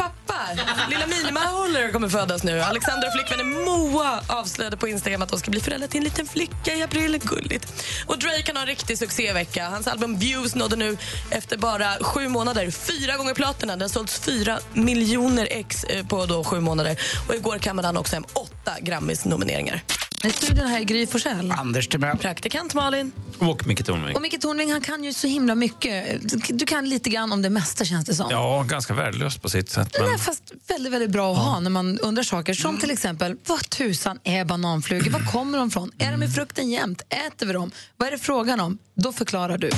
här. 0.56 0.90
Lilla 0.90 1.06
Mini-Mauler 1.06 1.92
kommer 1.92 2.08
födas 2.08 2.42
nu. 2.42 2.60
Alexander 2.60 3.08
och 3.08 3.12
flickvännen 3.12 3.64
Moa 3.64 4.20
avslöjade 4.26 4.76
på 4.76 4.88
Instagram 4.88 5.22
att 5.22 5.28
de 5.28 5.38
ska 5.38 5.50
bli 5.50 5.60
föräldrar 5.60 5.88
till 5.88 5.98
en 5.98 6.04
liten 6.04 6.26
flicka 6.26 6.74
i 6.74 6.82
april. 6.82 7.18
Gulligt. 7.22 7.84
Och 8.06 8.18
Drake 8.18 8.42
kan 8.42 8.56
ha 8.56 8.60
en 8.60 8.68
riktig 8.68 8.98
succévecka. 8.98 9.68
Hans 9.68 9.86
album 9.86 10.18
Views 10.18 10.54
nådde 10.54 10.76
nu 10.76 10.96
efter 11.30 11.56
bara 11.56 11.98
sju 12.00 12.28
månader 12.28 12.70
fyra 12.70 13.16
gånger 13.16 13.34
platina. 13.34 13.72
Den 13.72 13.80
har 13.80 13.88
sålts 13.88 14.18
fyra 14.18 14.58
miljoner 14.72 15.48
ex 15.50 15.84
eh, 15.84 16.06
på 16.06 16.26
då 16.26 16.44
sju 16.44 16.60
månader. 16.60 16.96
Och 17.28 17.34
igår 17.34 17.58
kammade 17.58 17.88
han 17.88 17.96
också 17.96 18.16
hem 18.16 18.24
åtta 18.32 18.72
Grammis-nomineringar. 18.80 19.82
I 20.24 20.30
studion 20.30 20.66
här 20.66 20.80
är 20.80 20.84
Gry 20.84 21.06
Forssell. 21.06 21.52
Anders 21.58 21.88
Timell. 21.88 22.18
Praktikant 22.18 22.74
Malin. 22.74 23.12
Och 23.38 23.66
Micke 23.66 23.86
Tornving. 23.86 24.16
Och 24.16 24.22
Micke 24.22 24.40
Tornving 24.40 24.72
han 24.72 24.80
kan 24.80 25.04
ju 25.04 25.12
så 25.12 25.26
himla 25.26 25.54
mycket. 25.54 26.20
Du 26.58 26.66
kan 26.66 26.88
lite 26.88 27.10
grann 27.10 27.32
om 27.32 27.42
det 27.42 27.50
mesta 27.50 27.84
känns 27.84 28.06
det 28.06 28.14
som. 28.14 28.26
Ja, 28.30 28.62
ganska 28.68 28.94
värdelöst 28.94 29.42
på 29.42 29.48
sitt 29.48 29.70
sätt. 29.70 29.96
Men... 30.00 30.14
Är 30.14 30.18
fast 30.18 30.52
väldigt, 30.68 30.92
väldigt 30.92 31.10
bra 31.10 31.32
att 31.32 31.38
ha 31.38 31.60
när 31.60 31.70
man 31.70 31.98
undrar 31.98 32.22
saker. 32.22 32.54
Som 32.54 32.78
till 32.78 32.90
exempel, 32.90 33.36
vad 33.46 33.70
tusan 33.70 34.18
är 34.24 34.44
bananflugor? 34.44 35.10
Var 35.10 35.32
kommer 35.32 35.58
de 35.58 35.68
ifrån? 35.68 35.90
Är 35.98 36.12
de 36.12 36.22
i 36.22 36.28
frukten 36.28 36.70
jämt? 36.70 37.02
Äter 37.08 37.46
vi 37.46 37.52
dem? 37.52 37.70
Vad 37.96 38.06
är 38.06 38.12
det 38.12 38.18
frågan 38.18 38.60
om? 38.60 38.78
Då 38.94 39.12
förklarar 39.12 39.58
du. 39.58 39.70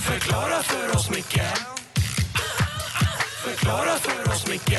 Förklara 0.00 0.62
för 0.62 0.96
oss, 0.96 1.10
Micke 1.10 1.40
Förklara 3.44 3.98
för 3.98 4.32
oss, 4.32 4.46
Micke 4.48 4.78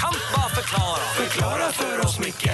Kan 0.00 0.14
bara 0.34 0.48
förklara 0.48 1.00
Förklara 1.16 1.72
för 1.72 2.06
oss, 2.06 2.18
Micke 2.18 2.50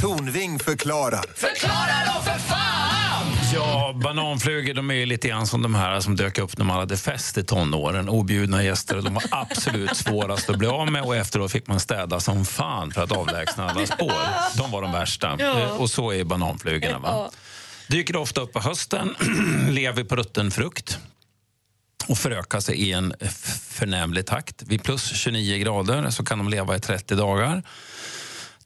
Tornving 0.00 0.58
förklarar. 0.58 1.24
Förklara 1.34 2.14
då 2.14 2.22
för 2.22 2.38
fan! 2.38 3.26
Ja, 3.54 3.92
bananflugor 4.02 4.74
de 4.74 4.90
är 4.90 4.94
ju 4.94 5.06
lite 5.06 5.28
grann 5.28 5.46
som 5.46 5.62
de 5.62 5.74
här 5.74 6.00
som 6.00 6.16
dök 6.16 6.38
upp 6.38 6.58
när 6.58 6.64
man 6.64 6.78
hade 6.78 6.96
fest 6.96 7.38
i 7.38 7.44
tonåren. 7.44 8.08
Objudna 8.08 8.64
gäster 8.64 8.96
och 8.96 9.04
de 9.04 9.14
var 9.14 9.24
absolut 9.30 9.96
svårast 9.96 10.50
att 10.50 10.58
bli 10.58 10.68
av 10.68 10.92
med 10.92 11.02
och 11.02 11.16
efteråt 11.16 11.52
fick 11.52 11.66
man 11.66 11.80
städa 11.80 12.20
som 12.20 12.44
fan 12.44 12.90
för 12.90 13.02
att 13.02 13.12
avlägsna 13.12 13.70
alla 13.70 13.86
spår. 13.86 14.12
De 14.56 14.70
var 14.70 14.82
de 14.82 14.92
värsta. 14.92 15.36
Ja. 15.38 15.72
Och 15.72 15.90
så 15.90 16.12
är 16.12 16.24
bananflugorna. 16.24 16.98
Va? 16.98 17.30
Dyker 17.88 18.16
ofta 18.16 18.40
upp 18.40 18.52
på 18.52 18.60
hösten, 18.60 19.14
lever 19.68 20.04
på 20.04 20.16
rutten 20.16 20.50
frukt 20.50 20.98
och 22.08 22.18
förökar 22.18 22.60
sig 22.60 22.76
i 22.76 22.92
en 22.92 23.14
förnämlig 23.70 24.26
takt. 24.26 24.62
Vid 24.62 24.82
plus 24.82 25.16
29 25.16 25.58
grader 25.58 26.10
så 26.10 26.24
kan 26.24 26.38
de 26.38 26.48
leva 26.48 26.76
i 26.76 26.80
30 26.80 27.14
dagar. 27.14 27.62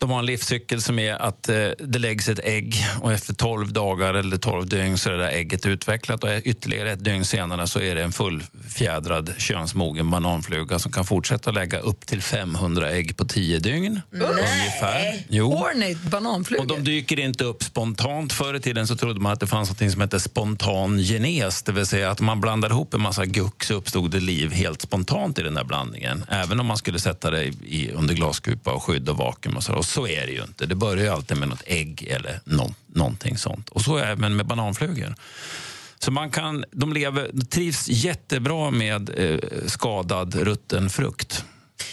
De 0.03 0.11
har 0.11 0.19
en 0.19 0.27
livscykel 0.27 0.83
som 0.83 0.99
är 0.99 1.15
att 1.15 1.49
eh, 1.49 1.69
det 1.79 1.99
läggs 1.99 2.29
ett 2.29 2.41
ägg 2.45 2.87
och 3.01 3.13
efter 3.13 3.35
12 3.35 3.73
dagar 3.73 4.15
eller 4.15 4.37
12 4.37 4.69
dygn 4.69 4.99
så 4.99 5.09
är 5.09 5.13
det 5.13 5.19
där 5.19 5.31
ägget 5.31 5.67
utvecklat 5.67 6.25
och 6.25 6.31
ytterligare 6.45 6.93
ett 6.93 7.05
dygn 7.05 7.25
senare 7.25 7.67
så 7.67 7.81
är 7.81 7.95
det 7.95 8.03
en 8.03 8.13
fullfjädrad 8.13 9.35
könsmogen 9.39 10.11
bananfluga 10.11 10.79
som 10.79 10.93
kan 10.93 11.05
fortsätta 11.05 11.51
lägga 11.51 11.79
upp 11.79 12.07
till 12.07 12.23
500 12.23 12.91
ägg 12.91 13.17
på 13.17 13.25
10 13.25 13.59
dygn. 13.59 14.01
Ungefär. 14.13 15.25
Jo. 15.29 15.67
Bananflugor. 16.11 16.63
Och 16.63 16.69
de 16.69 16.85
dyker 16.85 17.19
inte 17.19 17.45
upp 17.45 17.63
spontant. 17.63 18.33
Förr 18.33 18.55
i 18.55 18.61
tiden 18.61 18.87
så 18.87 18.97
trodde 18.97 19.21
man 19.21 19.33
att 19.33 19.41
det 19.41 19.47
fanns 19.47 19.69
något 19.81 19.93
som 19.93 20.01
hette 20.01 20.21
spontan 20.21 20.99
genes. 20.99 21.63
Det 21.63 21.73
vill 21.73 21.87
säga 21.87 22.11
att 22.11 22.21
man 22.21 22.41
blandade 22.41 22.75
ihop 22.75 22.95
en 22.95 23.01
massa 23.01 23.27
guck 23.27 23.65
så 23.65 23.75
uppstod 23.75 24.11
det 24.11 24.21
liv 24.21 24.53
helt 24.53 24.83
spontant 24.83 25.39
i 25.39 25.43
den 25.43 25.55
där 25.55 25.65
blandningen. 25.65 26.25
Även 26.29 26.61
om 26.61 26.67
man 26.67 26.77
skulle 26.77 26.99
sätta 26.99 27.31
det 27.31 27.45
i, 27.45 27.91
under 27.95 28.15
glaskupa 28.15 28.73
och 28.73 28.83
skydd 28.83 29.09
och 29.09 29.17
vakuum. 29.17 29.57
Och, 29.57 29.63
så. 29.63 29.73
och 29.73 29.92
så 29.93 30.07
är 30.07 30.27
det 30.27 30.33
ju 30.33 30.43
inte. 30.43 30.67
Det 30.67 30.75
börjar 30.75 31.05
ju 31.05 31.11
alltid 31.11 31.37
med 31.37 31.49
något 31.49 31.63
ägg 31.67 32.03
eller 32.11 32.41
nå, 32.45 32.75
någonting 32.87 33.39
sånt. 33.39 33.69
Och 33.69 33.81
så 33.81 33.99
även 33.99 34.37
med 34.37 34.47
bananflugor. 34.47 35.15
Så 35.99 36.11
man 36.11 36.31
kan, 36.31 36.65
de 36.73 36.93
lever, 36.93 37.31
trivs 37.51 37.89
jättebra 37.89 38.71
med 38.71 39.11
eh, 39.17 39.39
skadad 39.67 40.35
rutten 40.35 40.91
frukt. 40.91 41.45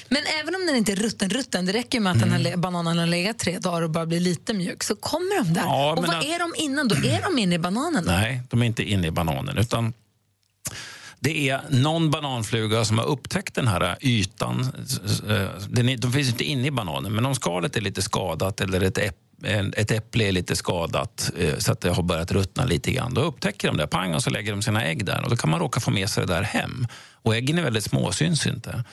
Men 0.09 0.21
även 0.41 0.55
om 0.55 0.65
den 0.67 0.75
inte 0.75 0.91
är 0.91 0.95
rutten, 0.95 1.29
rutten 1.29 1.65
det 1.65 1.73
räcker 1.73 1.99
med 1.99 2.11
att 2.11 2.19
den 2.19 2.31
här 2.31 2.39
Mm. 2.39 2.61
bananen 2.61 2.97
har 2.97 3.05
legat 3.05 3.39
tre 3.39 3.59
dagar 3.59 3.81
och 3.81 3.89
bara 3.89 4.05
blir 4.05 4.19
lite 4.19 4.53
mjuk, 4.53 4.83
så 4.83 4.95
kommer 4.95 5.43
de 5.43 5.53
där. 5.53 5.61
Ja, 5.61 5.91
och 5.91 5.97
vad 6.05 6.15
att- 6.15 6.23
är 6.25 6.39
de 6.39 6.53
innan 6.57 6.87
då? 6.87 6.95
Är 6.95 7.21
de 7.21 7.39
inne 7.39 7.55
i 7.55 7.59
bananen? 7.59 8.05
då? 8.05 8.11
Nej, 8.11 8.41
de 8.49 8.61
är 8.61 8.65
inte 8.65 8.83
inne 8.83 9.07
i 9.07 9.11
bananen. 9.11 9.57
Utan 9.57 9.93
det 11.19 11.49
är 11.49 11.61
någon 11.69 12.11
bananfluga 12.11 12.85
som 12.85 12.97
har 12.97 13.05
upptäckt 13.05 13.55
den 13.55 13.67
här 13.67 13.97
ytan. 14.01 14.59
Eh, 15.29 15.47
den 15.69 15.89
är, 15.89 15.97
de 15.97 16.13
finns 16.13 16.29
inte 16.29 16.43
inne 16.43 16.67
i 16.67 16.71
bananen, 16.71 17.13
men 17.13 17.25
om 17.25 17.35
skalet 17.35 17.77
är 17.77 17.81
lite 17.81 18.01
skadat 18.01 18.61
eller 18.61 18.81
ett, 18.81 18.97
äpple 18.97 19.29
ett 19.77 19.91
äpple 19.91 20.27
är 20.27 20.31
lite 20.31 20.55
skadat 20.55 21.31
eh, 21.37 21.57
så 21.57 21.71
att 21.71 21.81
det 21.81 21.89
har 21.89 22.03
börjat 22.03 22.31
ruttna 22.31 22.65
lite 22.65 22.91
grann, 22.91 23.13
då 23.13 23.21
upptäcker 23.21 23.67
de 23.67 23.77
det. 23.77 23.87
Pang, 23.87 24.15
och 24.15 24.23
så 24.23 24.29
lägger 24.29 24.51
de 24.51 24.61
sina 24.61 24.85
ägg 24.85 25.05
där. 25.05 25.23
Och 25.23 25.29
Då 25.29 25.35
kan 25.35 25.49
man 25.49 25.59
råka 25.59 25.79
få 25.79 25.91
med 25.91 26.09
sig 26.09 26.25
det 26.25 26.33
där 26.33 26.41
hem. 26.41 26.87
Och 27.13 27.35
äggen 27.35 27.57
är 27.57 27.63
väldigt 27.63 27.83
små, 27.83 28.11
syns 28.11 28.47
inte. 28.47 28.83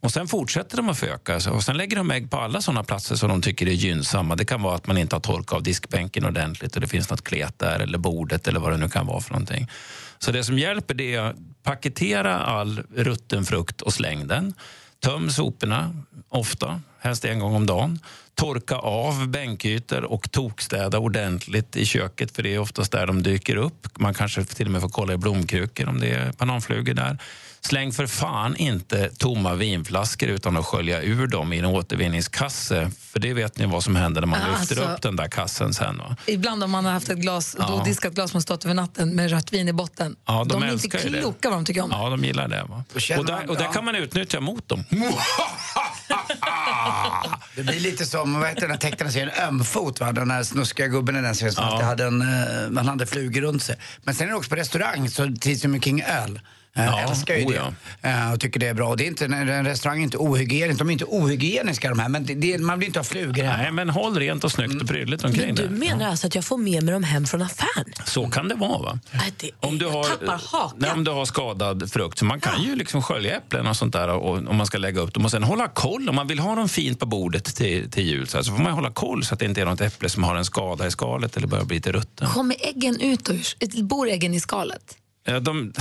Och 0.00 0.10
Sen 0.10 0.28
fortsätter 0.28 0.76
de 0.76 0.88
att 0.88 0.98
föka 0.98 1.36
och 1.50 1.64
sen 1.64 1.76
lägger 1.76 1.96
de 1.96 2.10
ägg 2.10 2.30
på 2.30 2.36
alla 2.36 2.60
såna 2.60 2.84
platser 2.84 3.16
som 3.16 3.28
de 3.28 3.42
tycker 3.42 3.66
är 3.66 3.72
gynnsamma. 3.72 4.36
Det 4.36 4.44
kan 4.44 4.62
vara 4.62 4.74
att 4.74 4.86
man 4.86 4.98
inte 4.98 5.16
har 5.16 5.20
torkat 5.20 5.52
av 5.52 5.62
diskbänken 5.62 6.24
ordentligt 6.24 6.74
och 6.74 6.80
det 6.80 6.86
finns 6.86 7.10
något 7.10 7.24
klet 7.24 7.58
där 7.58 7.80
eller 7.80 7.98
bordet 7.98 8.48
eller 8.48 8.60
vad 8.60 8.72
det 8.72 8.76
nu 8.76 8.88
kan 8.88 9.06
vara 9.06 9.20
för 9.20 9.32
någonting. 9.32 9.68
Så 10.18 10.32
det 10.32 10.44
som 10.44 10.58
hjälper 10.58 10.94
det 10.94 11.14
är 11.14 11.34
paketera 11.64 12.38
all 12.38 12.82
rutten 12.96 13.44
frukt 13.44 13.80
och 13.80 13.94
släng 13.94 14.26
den. 14.26 14.54
Töm 15.00 15.30
soporna 15.30 16.02
ofta, 16.28 16.80
helst 16.98 17.24
en 17.24 17.38
gång 17.38 17.54
om 17.54 17.66
dagen. 17.66 17.98
Torka 18.34 18.74
av 18.76 19.28
bänkytor 19.28 20.04
och 20.04 20.30
tokstäda 20.30 20.98
ordentligt 20.98 21.76
i 21.76 21.84
köket 21.84 22.36
för 22.36 22.42
det 22.42 22.54
är 22.54 22.58
oftast 22.58 22.92
där 22.92 23.06
de 23.06 23.22
dyker 23.22 23.56
upp. 23.56 23.98
Man 23.98 24.14
kanske 24.14 24.44
till 24.44 24.66
och 24.66 24.72
med 24.72 24.80
får 24.80 24.88
kolla 24.88 25.12
i 25.12 25.16
blomkrukor 25.16 25.88
om 25.88 26.00
det 26.00 26.10
är 26.10 26.32
bananflugor 26.38 26.94
där. 26.94 27.18
Släng 27.66 27.92
för 27.92 28.06
fan 28.06 28.56
inte 28.56 29.10
tomma 29.18 29.54
vinflaskor 29.54 30.28
utan 30.28 30.56
att 30.56 30.64
skölja 30.66 31.02
ur 31.02 31.26
dem 31.26 31.52
i 31.52 31.58
en 31.58 31.64
återvinningskasse. 31.64 32.90
För 33.12 33.18
det 33.20 33.34
vet 33.34 33.58
ni 33.58 33.66
vad 33.66 33.84
som 33.84 33.96
händer 33.96 34.20
när 34.20 34.28
man 34.28 34.40
Ja, 34.40 34.46
lyfter 34.60 34.76
alltså- 34.76 34.94
upp 34.94 35.02
den 35.02 35.16
där 35.16 35.28
kassen 35.28 35.74
sen. 35.74 35.98
Va? 35.98 36.16
Ibland 36.26 36.64
om 36.64 36.70
man 36.70 36.84
har 36.84 36.92
haft 36.92 37.08
ett 37.08 37.18
glas, 37.18 37.56
Ja. 37.58 37.66
då 37.68 37.82
diskat 37.84 38.12
glas 38.14 38.30
som 38.30 38.36
har 38.36 38.42
stått 38.42 38.64
över 38.64 38.74
natten 38.74 39.16
med 39.16 39.30
rött 39.30 39.52
vin 39.52 39.68
i 39.68 39.72
botten. 39.72 40.16
Ja, 40.26 40.44
de, 40.44 40.48
de 40.60 40.62
är 40.68 40.72
inte 40.72 40.88
det. 41.08 41.20
kloka 41.20 41.50
vad 41.50 41.58
de 41.58 41.64
tycker 41.64 41.82
om 41.82 41.90
det. 41.90 41.96
Ja, 41.96 42.10
de 42.10 42.24
gillar 42.24 42.48
det. 42.48 42.64
Va? 42.68 42.84
Och, 42.94 43.00
där, 43.26 43.32
man- 43.34 43.48
och 43.48 43.56
där 43.56 43.64
ja. 43.64 43.72
kan 43.72 43.84
man 43.84 43.94
utnyttja 43.94 44.40
mot 44.40 44.68
dem. 44.68 44.84
Det 47.56 47.62
blir 47.62 47.80
lite 47.80 48.06
som, 48.06 48.40
vad 48.40 48.48
heter 48.48 48.60
den 48.60 48.70
här 48.70 48.78
tecknaren 48.78 49.12
serien, 49.12 49.30
Ömfot 49.48 50.00
va? 50.00 50.12
Den 50.12 50.30
här 50.30 50.42
snuskiga 50.42 50.86
gubben 50.86 51.16
i 51.16 51.22
den 51.22 51.34
serien 51.34 51.54
som 51.54 51.64
alltid 51.64 51.86
hade 51.86 52.04
en, 52.04 52.22
eh, 52.22 52.70
man 52.70 52.88
hade 52.88 53.06
flugor 53.06 53.40
runt 53.40 53.62
sig. 53.62 53.76
Men 54.02 54.14
sen 54.14 54.26
är 54.26 54.30
det 54.30 54.36
också 54.36 54.50
på 54.50 54.56
restaurang 54.56 55.10
så 55.10 55.32
trivs 55.40 55.62
de 55.62 55.68
med 55.68 55.84
King 55.84 56.02
Öl. 56.02 56.40
Jag 56.76 56.86
Ja, 56.86 57.00
älskar 57.10 57.36
ju 57.36 57.44
oh 57.44 57.52
det. 58.02 58.08
Eh, 58.08 58.32
och 58.32 58.40
tycker 58.40 58.60
det 58.60 58.66
är 58.66 58.74
bra. 58.74 58.88
Och 58.88 58.96
det 58.96 59.04
är 59.04 59.08
inte, 59.08 59.24
en 59.24 59.64
restaurang 59.64 59.98
är 59.98 60.02
inte 60.02 60.16
ohygienisk. 60.16 60.78
De 60.78 60.88
är 60.88 60.92
inte 60.92 61.04
ohygieniska 61.04 61.88
de 61.88 61.98
här. 61.98 62.08
Men 62.08 62.26
det, 62.26 62.34
det, 62.34 62.58
man 62.58 62.78
vill 62.78 62.86
inte 62.86 62.98
ha 62.98 63.04
flugor 63.04 63.42
här. 63.42 63.58
Nej, 63.62 63.72
men 63.72 63.90
håll 63.90 64.18
rent 64.18 64.44
och 64.44 64.52
snyggt 64.52 64.82
och 64.82 64.88
prydligt 64.88 65.24
omkring 65.24 65.46
Men 65.46 65.54
du 65.54 65.62
det. 65.62 65.70
menar 65.70 66.08
alltså 66.08 66.26
att 66.26 66.34
jag 66.34 66.44
får 66.44 66.58
med 66.58 66.82
mig 66.84 66.92
dem 66.94 67.02
hem 67.04 67.26
från 67.26 67.42
affären? 67.42 67.92
Så 68.04 68.28
kan 68.30 68.48
det 68.48 68.54
vara. 68.54 68.78
va? 68.82 68.98
Om 69.60 69.78
du, 69.78 69.86
har, 69.86 70.04
tappar 70.04 70.40
hakan. 70.52 70.76
nej, 70.78 70.90
om 70.90 71.04
du 71.04 71.10
har 71.10 71.24
skadad 71.24 71.90
frukt. 71.92 72.18
Så 72.18 72.24
man 72.24 72.40
kan 72.40 72.62
ju 72.62 72.76
liksom 72.76 73.02
skölja 73.02 73.36
äpplen 73.36 73.66
och 73.66 73.76
sånt 73.76 73.92
där 73.92 74.08
och, 74.08 74.48
om 74.48 74.56
man 74.56 74.66
ska 74.66 74.78
lägga 74.78 75.00
upp 75.00 75.14
dem. 75.14 75.24
Och 75.24 75.30
sen 75.30 75.42
hålla 75.42 75.68
koll. 75.68 76.08
Om 76.08 76.14
man 76.16 76.26
vill 76.26 76.38
ha 76.38 76.54
dem 76.54 76.68
fint 76.68 76.98
på 76.98 77.06
bordet 77.06 77.44
till, 77.44 77.90
till 77.90 78.04
jul 78.06 78.26
så, 78.26 78.36
här, 78.38 78.42
så 78.44 78.52
får 78.56 78.62
man 78.62 78.72
hålla 78.72 78.90
koll 78.90 79.24
så 79.24 79.34
att 79.34 79.40
det 79.40 79.46
inte 79.46 79.60
är 79.60 79.64
något 79.64 79.80
äpple 79.80 80.08
som 80.08 80.22
har 80.24 80.36
en 80.36 80.44
skada 80.44 80.86
i 80.86 80.90
skalet 80.90 81.36
eller 81.36 81.46
börjar 81.46 81.64
bli 81.64 81.76
lite 81.76 81.92
rutten. 81.92 82.28
Kommer 82.28 82.56
äggen 82.60 83.00
ut 83.00 83.30
ur, 83.30 83.82
bor 83.82 84.08
äggen 84.08 84.34
i 84.34 84.40
skalet? 84.40 84.96
Ja, 85.26 85.40
de, 85.40 85.72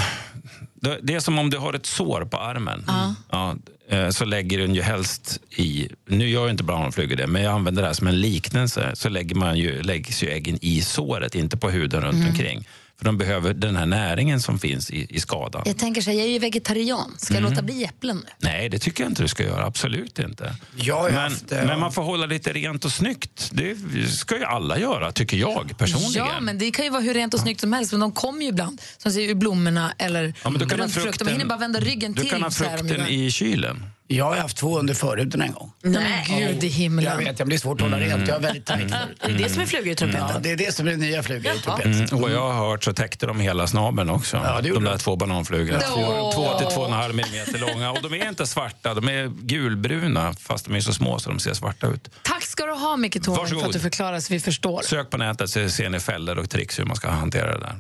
det- 0.83 1.13
är 1.15 1.19
som 1.19 1.39
om 1.39 1.49
du 1.49 1.57
har 1.57 1.73
ett 1.73 1.85
sår 1.85 2.25
på 2.31 2.37
armen. 2.37 2.85
Ja, 3.31 3.55
eh, 3.89 4.09
så 4.09 4.25
lägger 4.25 4.57
den 4.59 4.75
ju 4.75 4.81
helst 4.81 5.39
i... 5.57 5.89
Nu 6.07 6.29
gör 6.29 6.41
jag 6.41 6.49
inte 6.49 6.63
bananflugor 6.63 7.15
det, 7.15 7.27
men 7.27 7.41
jag 7.43 7.53
använder 7.53 7.81
det 7.81 7.87
här 7.87 7.93
som 7.93 8.07
en 8.07 8.21
liknelse. 8.21 8.91
Så 8.93 9.09
lägger 9.09 9.35
man 9.35 9.57
ju, 9.57 9.81
läggs 9.83 10.23
ju 10.23 10.29
äggen 10.29 10.57
i 10.61 10.81
såret, 10.81 11.35
inte 11.35 11.57
på 11.57 11.69
huden 11.69 12.01
runt 12.01 12.15
Mm. 12.15 12.29
omkring. 12.29 12.67
För 13.03 13.05
de 13.05 13.17
behöver 13.17 13.53
den 13.53 13.75
här 13.75 13.85
näringen 13.85 14.41
som 14.41 14.59
finns 14.59 14.91
i, 14.91 15.07
i 15.09 15.19
skadan. 15.19 15.61
Jag 15.65 15.77
tänker 15.77 16.01
så 16.01 16.09
här, 16.09 16.17
jag 16.17 16.25
är 16.27 16.31
ju 16.31 16.39
vegetarian. 16.39 17.15
Ska 17.17 17.33
jag 17.33 17.39
Mm. 17.39 17.51
låta 17.51 17.61
bli 17.63 17.83
äpplen 17.83 18.15
nu? 18.17 18.29
Nej, 18.37 18.69
det 18.69 18.79
tycker 18.79 19.03
jag 19.03 19.11
inte 19.11 19.21
du 19.23 19.27
ska 19.27 19.43
göra. 19.43 19.65
Absolut 19.65 20.19
inte. 20.19 20.55
Jag 20.75 21.03
men, 21.11 21.13
haft, 21.21 21.51
eh, 21.51 21.65
men 21.65 21.79
man 21.79 21.91
får 21.91 22.01
hålla 22.01 22.25
lite 22.25 22.53
rent 22.53 22.85
och 22.85 22.91
snyggt. 22.91 23.49
Det 23.53 23.75
ska 24.09 24.37
ju 24.37 24.43
alla 24.43 24.77
göra, 24.79 25.11
tycker 25.11 25.37
jag 25.37 25.75
personligen. 25.77 26.27
Ja, 26.27 26.39
men 26.41 26.57
det 26.57 26.71
kan 26.71 26.85
ju 26.85 26.91
vara 26.91 27.01
hur 27.01 27.13
rent 27.13 27.33
och 27.33 27.39
snyggt 27.39 27.61
som 27.61 27.73
helst. 27.73 27.91
Men 27.91 28.01
de 28.01 28.11
kommer 28.11 28.41
ju 28.41 28.47
ibland, 28.47 28.81
som 28.97 29.11
säger 29.11 29.29
ur 29.29 29.35
blommorna 29.35 29.93
eller 29.97 30.33
Ja, 30.43 30.49
men 30.49 30.59
du 30.59 30.65
kan 30.65 30.89
frukten. 30.89 31.25
Man 31.25 31.31
hinner 31.33 31.45
bara 31.45 31.59
vända 31.59 31.79
ryggen 31.79 32.13
du 32.13 32.21
till. 32.21 32.29
kan 32.31 32.43
ha 32.43 32.51
frukten 32.51 33.07
i 33.07 33.31
kylen. 33.31 33.85
Jag 34.15 34.25
har 34.25 34.35
haft 34.35 34.57
två 34.57 34.79
under 34.79 34.93
förhuden 34.93 35.41
en 35.41 35.51
gång. 35.51 35.71
Nej, 35.81 36.25
men 36.29 36.39
gud 36.39 36.63
i 36.63 36.67
himlen. 36.67 37.05
Jag 37.05 37.17
vet, 37.17 37.37
det 37.37 37.45
blir 37.45 37.57
svårt 37.57 37.81
att 37.81 37.91
hålla 37.91 37.99
rent. 37.99 38.27
Jag 38.27 38.35
har 38.35 38.41
väldigt 38.41 38.65
tajt 38.65 38.91
förut. 38.91 39.17
Det 39.25 39.31
är 39.31 39.37
det 39.37 39.49
som 39.49 39.61
är 39.61 39.65
flugor 39.65 39.91
i 39.91 39.95
trumpeten. 39.95 40.27
Ja, 40.33 40.39
det 40.39 40.51
är 40.51 40.57
det 40.57 40.75
som 40.75 40.87
är 40.87 40.97
nya 40.97 41.23
flugor 41.23 41.53
i 41.53 41.59
trumpeten. 41.59 41.93
Mm, 41.93 42.05
och 42.11 42.21
vad 42.21 42.31
jag 42.31 42.51
har 42.51 42.69
hört 42.69 42.83
så 42.83 42.93
täckte 42.93 43.25
de 43.25 43.39
hela 43.39 43.67
snabeln 43.67 44.09
också. 44.09 44.37
Ja, 44.37 44.61
det 44.61 44.69
de 44.69 44.83
där 44.83 44.91
de. 44.91 44.97
två 44.99 45.15
bananflugorna. 45.15 45.79
Åh. 45.95 45.95
Två, 45.95 46.31
två 46.31 46.59
till 46.59 46.67
två 46.67 46.81
och 46.81 46.87
en 46.87 46.93
halv 46.93 47.15
millimeter 47.15 47.59
långa. 47.59 47.91
Och 47.91 48.01
de 48.01 48.13
är 48.13 48.29
inte 48.29 48.47
svarta, 48.47 48.93
de 48.93 49.09
är 49.09 49.27
gulbruna 49.27 50.33
fast 50.33 50.65
de 50.65 50.75
är 50.75 50.79
så 50.79 50.93
små 50.93 51.19
så 51.19 51.29
de 51.29 51.39
ser 51.39 51.53
svarta 51.53 51.87
ut. 51.87 52.09
Tack 52.21 52.43
ska 52.43 52.65
du 52.65 52.71
ha, 52.71 52.97
Micke 52.97 53.23
Tornving, 53.23 53.59
för 53.59 53.67
att 53.67 53.73
du 53.73 53.79
förklarar 53.79 54.19
så 54.19 54.33
vi 54.33 54.39
förstår. 54.39 54.81
Sök 54.81 55.09
på 55.09 55.17
nätet 55.17 55.49
så 55.49 55.69
ser 55.69 55.89
ni 55.89 55.99
fällor 55.99 56.37
och 56.37 56.49
tricks 56.49 56.79
hur 56.79 56.85
man 56.85 56.95
ska 56.95 57.09
hantera 57.09 57.53
det 57.53 57.59
där. 57.59 57.75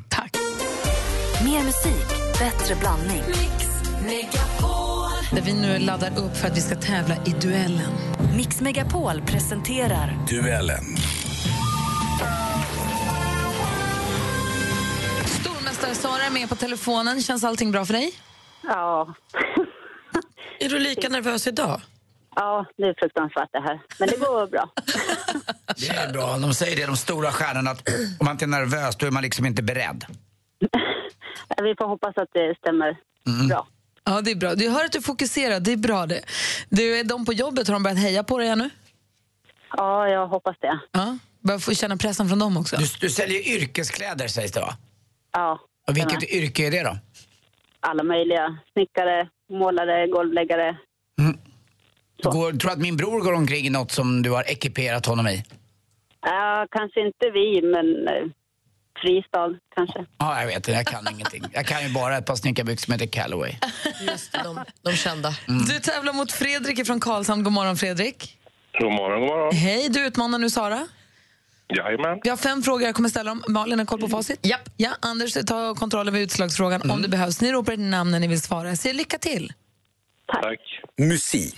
Mer 1.43 1.63
musik, 1.63 2.39
bättre 2.39 2.75
blandning. 2.75 3.23
Där 5.35 5.41
vi 5.41 5.53
nu 5.53 5.79
laddar 5.79 6.19
upp 6.19 6.37
för 6.37 6.47
att 6.47 6.57
vi 6.57 6.61
ska 6.61 6.75
tävla 6.75 7.15
i 7.25 7.29
duellen. 7.41 7.91
Mix 8.37 8.61
Megapol 8.61 9.21
presenterar 9.21 10.17
Duellen. 10.29 10.83
Stormästare 15.25 15.95
Sara 15.95 16.23
är 16.23 16.31
med 16.31 16.49
på 16.49 16.55
telefonen. 16.55 17.21
Känns 17.21 17.43
allting 17.43 17.71
bra 17.71 17.85
för 17.85 17.93
dig? 17.93 18.11
Ja. 18.63 19.15
Är 20.59 20.69
du 20.69 20.79
lika 20.79 21.09
nervös 21.09 21.47
idag? 21.47 21.81
Ja, 22.35 22.65
det 22.77 22.83
är 22.83 22.95
fruktansvärt 22.99 23.49
det 23.51 23.59
här. 23.59 23.81
Men 23.99 24.09
det 24.09 24.17
går 24.17 24.47
bra. 24.47 24.69
Det 25.77 25.87
är 25.89 26.13
bra. 26.13 26.37
De 26.37 26.53
säger 26.53 26.75
det, 26.75 26.85
de 26.85 26.97
stora 26.97 27.31
stjärnorna, 27.31 27.71
att 27.71 27.89
om 28.19 28.25
man 28.25 28.31
inte 28.31 28.45
är 28.45 28.47
nervös 28.47 28.95
då 28.95 29.05
är 29.05 29.11
man 29.11 29.23
liksom 29.23 29.45
inte 29.45 29.63
beredd. 29.63 30.05
Vi 31.63 31.75
får 31.77 31.87
hoppas 31.87 32.17
att 32.17 32.29
det 32.33 32.55
stämmer 32.57 32.97
bra. 33.49 33.67
Ja, 34.05 34.21
det 34.21 34.31
är 34.31 34.35
bra. 34.35 34.55
Du 34.55 34.69
hör 34.69 34.85
att 34.85 34.91
du 34.91 34.97
är 34.97 35.01
fokuserad. 35.03 35.63
Det 35.63 35.71
är 35.71 35.77
bra 35.77 36.05
det. 36.05 36.21
Du, 36.69 36.99
är 36.99 37.03
de 37.03 37.25
på 37.25 37.33
jobbet, 37.33 37.67
har 37.67 37.73
de 37.73 37.83
börjat 37.83 37.99
heja 37.99 38.23
på 38.23 38.37
dig 38.37 38.47
ännu? 38.47 38.69
Ja, 39.77 40.07
jag 40.09 40.27
hoppas 40.27 40.55
det. 40.61 40.79
Ja. 40.91 41.17
Börjar 41.39 41.59
få 41.59 41.73
känna 41.73 41.97
pressen 41.97 42.29
från 42.29 42.39
dem 42.39 42.57
också? 42.57 42.75
Du, 42.77 42.85
du 42.99 43.09
säljer 43.09 43.47
yrkeskläder 43.47 44.27
sägs 44.27 44.51
det 44.51 44.59
va? 44.59 44.77
Ja. 45.31 45.59
Och 45.87 45.97
vilket 45.97 46.21
stämmer. 46.21 46.43
yrke 46.43 46.67
är 46.67 46.71
det 46.71 46.83
då? 46.83 46.97
Alla 47.79 48.03
möjliga. 48.03 48.57
Snickare, 48.73 49.29
målare, 49.49 50.07
golvläggare. 50.07 50.77
Går, 52.23 52.31
tror 52.31 52.51
du 52.51 52.71
att 52.71 52.79
min 52.79 52.97
bror 52.97 53.21
går 53.21 53.33
omkring 53.33 53.65
i 53.65 53.69
något 53.69 53.91
som 53.91 54.21
du 54.21 54.31
har 54.31 54.43
ekiperat 54.43 55.05
honom 55.05 55.27
i? 55.27 55.43
Ja, 56.21 56.67
kanske 56.71 56.99
inte 56.99 57.29
vi, 57.33 57.61
men 57.61 58.07
eh, 58.07 58.29
Fristad 59.01 59.59
kanske. 59.75 60.05
Ja, 60.17 60.39
jag 60.39 60.47
vet. 60.47 60.67
Jag 60.67 60.87
kan 60.87 61.07
ingenting. 61.11 61.43
Jag 61.53 61.65
kan 61.65 61.83
ju 61.83 61.93
bara 61.93 62.17
ett 62.17 62.25
par 62.25 62.35
snickarbyxor 62.35 62.85
som 62.85 62.91
heter 62.93 63.07
Callaway. 63.07 63.55
Just 64.01 64.31
det, 64.31 64.41
de, 64.43 64.59
de 64.81 64.93
kända. 64.93 65.33
Du 65.47 65.79
tävlar 65.79 66.13
mot 66.13 66.31
Fredrik 66.31 66.87
från 66.87 66.99
Karlshamn. 66.99 67.43
God 67.43 67.53
morgon, 67.53 67.77
Fredrik. 67.77 68.37
God 68.79 68.91
morgon, 68.91 69.19
god 69.19 69.29
morgon. 69.29 69.55
Hej, 69.55 69.89
du 69.89 70.05
utmanar 70.05 70.39
nu 70.39 70.49
Sara. 70.49 70.87
Jajamän. 71.67 72.19
Vi 72.23 72.29
har 72.29 72.37
fem 72.37 72.63
frågor 72.63 72.81
jag 72.83 72.95
kommer 72.95 73.09
ställa 73.09 73.31
dem. 73.31 73.43
Malin 73.47 73.79
har 73.79 73.85
koll 73.85 73.99
på 74.01 74.07
facit. 74.07 74.39
Ja. 74.41 74.57
ja 74.77 74.89
Anders 74.99 75.33
tar 75.33 75.75
kontroll 75.75 76.07
över 76.07 76.19
utslagsfrågan 76.19 76.91
om 76.91 77.01
det 77.01 77.07
behövs. 77.07 77.41
Ni 77.41 77.51
ropar 77.51 77.73
ett 77.73 77.79
namn 77.79 78.11
när 78.11 78.19
ni 78.19 78.27
vill 78.27 78.41
svara. 78.41 78.69
Jag 78.69 78.77
säger 78.77 78.95
lycka 78.95 79.17
till. 79.17 79.53
Tack. 80.27 80.59
Musik. 80.97 81.55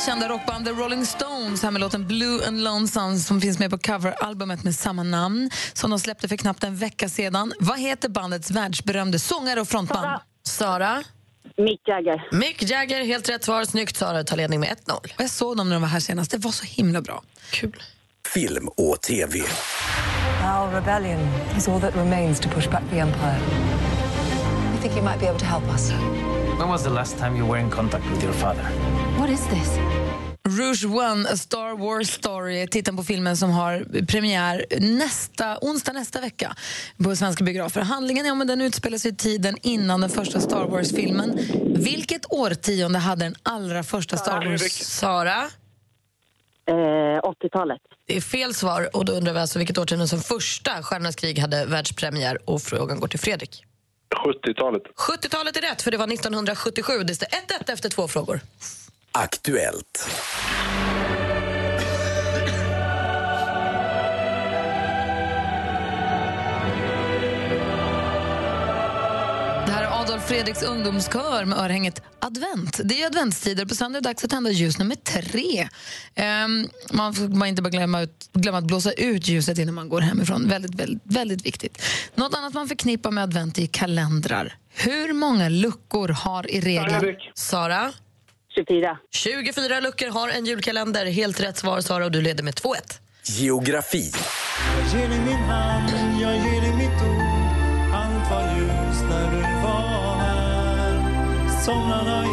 Mest 0.00 0.06
kända 0.06 0.28
rockband, 0.28 0.64
The 0.64 0.72
Rolling 0.72 1.06
Stones, 1.06 1.62
här 1.62 1.70
med 1.70 1.80
låten 1.80 2.06
Blue 2.06 2.46
and 2.46 2.64
Lonesome 2.64 3.18
som 3.18 3.40
finns 3.40 3.58
med 3.58 3.70
på 3.70 3.78
coveralbumet 3.78 4.64
med 4.64 4.74
samma 4.74 5.02
namn 5.02 5.50
som 5.72 5.90
de 5.90 5.98
släppte 5.98 6.28
för 6.28 6.36
knappt 6.36 6.64
en 6.64 6.76
vecka 6.76 7.08
sedan. 7.08 7.52
Vad 7.60 7.80
heter 7.80 8.08
bandets 8.08 8.50
världsberömde 8.50 9.18
sångare 9.18 9.60
och 9.60 9.68
frontman? 9.68 10.20
Sara? 10.42 11.02
Mick 11.56 11.80
Jagger. 11.88 12.28
Mick 12.32 12.62
Jagger, 12.62 13.04
helt 13.04 13.28
rätt 13.28 13.44
svar. 13.44 13.64
Snyggt 13.64 13.96
Sara, 13.96 14.24
tar 14.24 14.36
ledning 14.36 14.60
med 14.60 14.68
1-0. 14.68 15.12
Jag 15.18 15.30
såg 15.30 15.56
dem 15.56 15.68
när 15.68 15.76
de 15.76 15.82
var 15.82 15.88
här 15.88 16.00
senast. 16.00 16.30
Det 16.30 16.38
var 16.38 16.50
så 16.50 16.64
himla 16.64 17.00
bra. 17.00 17.22
Kul. 17.50 17.82
Film 18.34 18.68
och 18.68 19.00
TV. 19.00 19.38
Our 19.38 20.70
rebellion 20.72 21.28
is 21.56 21.68
all 21.68 21.80
that 21.80 21.96
remains 21.96 22.40
to 22.40 22.48
push 22.48 22.70
back 22.70 22.82
the 22.90 22.98
Empire. 22.98 23.40
We 24.72 24.80
think 24.82 24.96
you 24.96 25.04
might 25.04 25.20
be 25.20 25.28
able 25.28 25.40
to 25.40 25.46
help 25.46 25.74
us. 25.74 25.92
When 26.58 26.68
was 26.68 26.84
the 26.84 26.90
last 26.90 27.18
time 27.18 27.36
you 27.36 27.50
were 27.50 27.60
in 27.60 27.70
contact 27.70 28.04
with 28.10 28.24
your 28.24 28.34
father? 28.34 28.99
What 29.30 29.38
is 29.40 29.46
this? 29.46 29.78
Rouge 30.58 30.84
One, 30.84 31.28
A 31.32 31.36
Star 31.36 31.76
Wars 31.76 32.10
Story, 32.10 32.66
titeln 32.66 32.96
på 32.96 33.02
filmen 33.02 33.36
som 33.36 33.50
har 33.50 34.04
premiär 34.06 34.64
nästa, 34.80 35.58
onsdag 35.60 35.92
nästa 35.92 36.20
vecka 36.20 36.56
på 37.04 37.16
svenska 37.16 37.44
biografer. 37.44 37.80
Handlingen 37.80 38.26
är 38.26 38.32
om 38.32 38.40
att 38.40 38.48
den 38.48 38.60
utspelar 38.60 38.98
sig 38.98 39.10
i 39.10 39.14
tiden 39.14 39.56
innan 39.62 40.00
den 40.00 40.10
första 40.10 40.40
Star 40.40 40.64
Wars-filmen. 40.64 41.38
Vilket 41.64 42.32
årtionde 42.32 42.98
hade 42.98 43.24
den 43.24 43.34
allra 43.42 43.82
första 43.82 44.16
Star 44.16 44.46
Wars? 44.46 44.72
Sara? 44.72 45.36
Eh, 46.66 46.74
80-talet. 46.74 47.80
Det 48.06 48.16
är 48.16 48.20
fel 48.20 48.54
svar 48.54 48.96
och 48.96 49.04
då 49.04 49.12
undrar 49.12 49.32
vi 49.32 49.38
alltså 49.38 49.58
vilket 49.58 49.78
årtionde 49.78 50.08
som 50.08 50.20
första 50.20 50.82
Stjärnornas 50.82 51.16
krig 51.16 51.38
hade 51.38 51.66
världspremiär 51.66 52.38
och 52.44 52.62
frågan 52.62 53.00
går 53.00 53.08
till 53.08 53.20
Fredrik. 53.20 53.64
70-talet. 54.24 54.82
70-talet 55.08 55.56
är 55.56 55.60
rätt 55.60 55.82
för 55.82 55.90
det 55.90 55.96
var 55.96 56.12
1977. 56.12 56.92
Det 57.02 57.14
står 57.14 57.26
1-1 57.26 57.72
efter 57.72 57.88
två 57.88 58.08
frågor. 58.08 58.40
Aktuellt. 59.12 60.08
Det 69.66 69.72
här 69.72 69.82
är 69.82 70.00
Adolf 70.02 70.24
Fredriks 70.28 70.62
ungdomskör 70.62 71.44
med 71.44 71.58
örhänget 71.58 72.02
Advent. 72.18 72.80
Det 72.84 73.02
är 73.02 73.06
adventstider. 73.06 73.66
På 73.66 73.74
söndag 73.74 73.98
är 73.98 74.02
det 74.02 74.08
dags 74.08 74.24
att 74.24 74.30
tända 74.30 74.50
ljus 74.50 74.78
nummer 74.78 74.94
tre. 74.94 75.68
Ehm, 76.14 76.68
man 76.92 77.14
får 77.14 77.28
man 77.28 77.48
inte 77.48 77.62
bara 77.62 77.70
glömma, 77.70 78.00
ut, 78.02 78.30
glömma 78.32 78.58
att 78.58 78.64
blåsa 78.64 78.92
ut 78.92 79.28
ljuset 79.28 79.58
innan 79.58 79.74
man 79.74 79.88
går 79.88 80.00
hemifrån. 80.00 80.48
Väldigt, 80.48 80.74
väldigt, 80.74 81.02
väldigt 81.04 81.46
viktigt. 81.46 81.82
Något 82.14 82.34
annat 82.34 82.54
man 82.54 82.68
förknippar 82.68 83.10
med 83.10 83.24
advent 83.24 83.58
är 83.58 83.66
kalendrar. 83.66 84.56
Hur 84.74 85.12
många 85.12 85.48
luckor 85.48 86.08
har 86.08 86.50
i 86.50 86.60
regel... 86.60 87.16
Sara? 87.34 87.92
24. 88.54 88.98
24 89.10 89.80
luckor 89.80 90.08
har 90.08 90.28
en 90.28 90.44
julkalender. 90.46 91.06
Helt 91.06 91.40
rätt 91.40 91.56
svar, 91.56 91.80
Sara, 91.80 92.04
och 92.04 92.10
du 92.12 92.22
leder 92.22 92.44
med 92.44 92.54
2-1. 92.54 92.74
Geografi. 93.24 94.12
Jag 94.92 95.00
ger 95.00 95.08
dig 95.08 95.18
min 95.20 95.36
hand, 95.36 95.90
jag 96.22 96.34
ger 96.36 96.60
dig 96.60 96.72
mitt 96.76 97.02
ord 97.02 97.94
Allt 97.94 98.30
var 98.30 98.56
ljus 98.56 99.00
när 99.10 99.30
du 99.30 99.42
var 99.62 100.16
här 100.16 100.94
Somrarna 101.64 102.29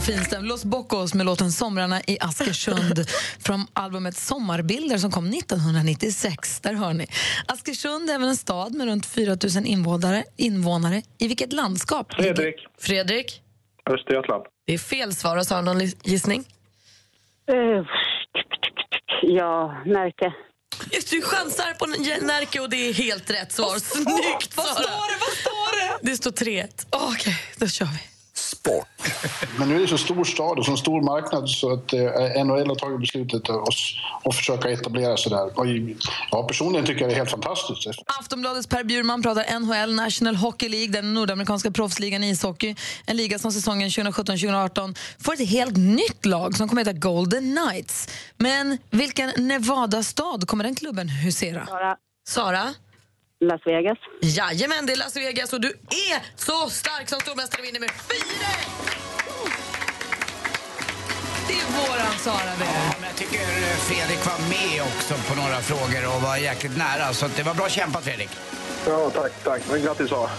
Åh, 0.00 0.04
finstämt. 0.04 0.46
Los 0.46 0.64
Bocos 0.64 1.14
med 1.14 1.26
låten 1.26 1.52
Somrarna 1.52 2.00
i 2.06 2.18
Askersund 2.20 3.08
från 3.38 3.66
albumet 3.72 4.16
Sommarbilder 4.16 4.98
som 4.98 5.10
kom 5.10 5.26
1996. 5.26 6.60
Där 6.60 6.74
hör 6.74 6.92
ni. 6.92 7.06
Askersund 7.46 8.10
är 8.10 8.14
även 8.14 8.28
en 8.28 8.36
stad 8.36 8.74
med 8.74 8.86
runt 8.86 9.06
4 9.06 9.36
000 9.56 9.66
invånare. 9.66 10.24
invånare. 10.36 11.02
I 11.18 11.28
vilket 11.28 11.52
landskap? 11.52 12.14
Fredrik. 12.14 12.54
Fredrik? 12.78 13.42
Östergötland. 13.90 14.44
Det 14.66 14.74
är 14.74 14.78
fel 14.78 15.14
svar. 15.14 15.36
Har 15.36 15.44
Sara 15.44 15.60
någon 15.60 15.80
gissning? 16.02 16.44
Eh, 17.50 17.84
ja, 19.22 19.82
Närke. 19.86 20.32
Just, 20.92 21.10
du 21.10 21.22
chansar 21.22 21.74
på 21.74 21.86
Närke 22.26 22.60
och 22.60 22.70
det 22.70 22.88
är 22.88 22.94
helt 22.94 23.30
rätt 23.30 23.52
svar. 23.52 23.78
Snyggt, 23.78 24.52
Sara! 24.52 24.64
Vad 24.66 24.76
står 24.76 25.12
det? 25.12 25.18
Vad 25.20 25.36
står 25.36 26.00
det? 26.02 26.10
Det 26.10 26.16
står 26.16 26.30
3-1. 26.30 26.86
Okej, 26.90 27.36
då 27.56 27.66
kör 27.66 27.86
vi. 27.86 28.19
Men 29.58 29.68
nu 29.68 29.76
är 29.76 29.80
det 29.80 29.88
så 29.88 29.98
stor 29.98 30.24
stad 30.24 30.58
och 30.58 30.64
så 30.64 30.76
stor 30.76 31.02
marknad 31.02 31.48
så 31.48 31.72
att 31.72 31.92
eh, 31.92 32.44
NHL 32.44 32.68
har 32.68 32.74
tagit 32.74 33.00
beslutet 33.00 33.50
att, 33.50 34.34
försöka 34.34 34.70
etablera 34.70 35.16
sig 35.16 35.30
där. 35.32 35.58
Och 35.58 35.66
ja, 36.30 36.42
personligen 36.42 36.86
tycker 36.86 37.00
jag 37.00 37.10
det 37.10 37.14
är 37.14 37.16
helt 37.16 37.30
fantastiskt. 37.30 38.00
Aftonbladets 38.20 38.66
Per 38.66 38.84
Bjurman 38.84 39.22
pratar 39.22 39.60
NHL, 39.60 39.94
National 39.94 40.36
Hockey 40.36 40.68
League, 40.68 40.88
den 40.88 41.14
nordamerikanska 41.14 41.70
proffsligan 41.70 42.24
i 42.24 42.30
ishockey. 42.30 42.74
En 43.06 43.16
liga 43.16 43.38
som 43.38 43.52
säsongen 43.52 43.88
2017-2018 43.88 44.98
får 45.18 45.32
ett 45.32 45.48
helt 45.48 45.76
nytt 45.76 46.26
lag 46.26 46.56
som 46.56 46.68
kommer 46.68 46.82
att 46.82 46.88
heta 46.88 46.98
Golden 46.98 47.56
Knights. 47.56 48.08
Men 48.36 48.78
vilken 48.90 49.32
Nevada-stad 49.36 50.46
kommer 50.46 50.64
den 50.64 50.74
klubben 50.74 51.08
husera? 51.08 51.66
Sara. 51.66 51.96
Sara? 52.28 52.74
Las 53.40 53.60
Vegas. 53.66 53.98
Jajamän, 54.20 54.86
det 54.86 54.92
är 54.92 54.96
Las 54.96 55.16
Vegas 55.16 55.52
och 55.52 55.60
du 55.60 55.68
är 56.10 56.18
så 56.36 56.70
stark 56.70 57.08
som 57.08 57.20
stormästare 57.20 57.62
vinner 57.62 57.80
med 57.80 57.90
4 57.90 57.96
Det 61.48 61.54
är 61.54 61.66
våran 61.88 62.18
Sara 62.18 62.52
det. 62.58 62.64
Ja, 62.64 62.94
men 63.00 63.08
jag 63.08 63.16
tycker 63.16 63.38
eh, 63.40 63.76
Fredrik 63.76 64.26
var 64.26 64.38
med 64.48 64.82
också 64.82 65.14
på 65.28 65.34
några 65.40 65.60
frågor 65.60 66.16
och 66.16 66.22
var 66.22 66.36
jäkligt 66.36 66.76
nära. 66.76 67.12
Så 67.14 67.28
det 67.36 67.42
var 67.42 67.54
bra 67.54 67.68
kämpat 67.68 68.04
Fredrik. 68.04 68.30
Ja, 68.86 69.10
tack, 69.10 69.32
tack. 69.44 69.62
Men 69.70 69.82
grattis, 69.82 70.08
Sara. 70.08 70.30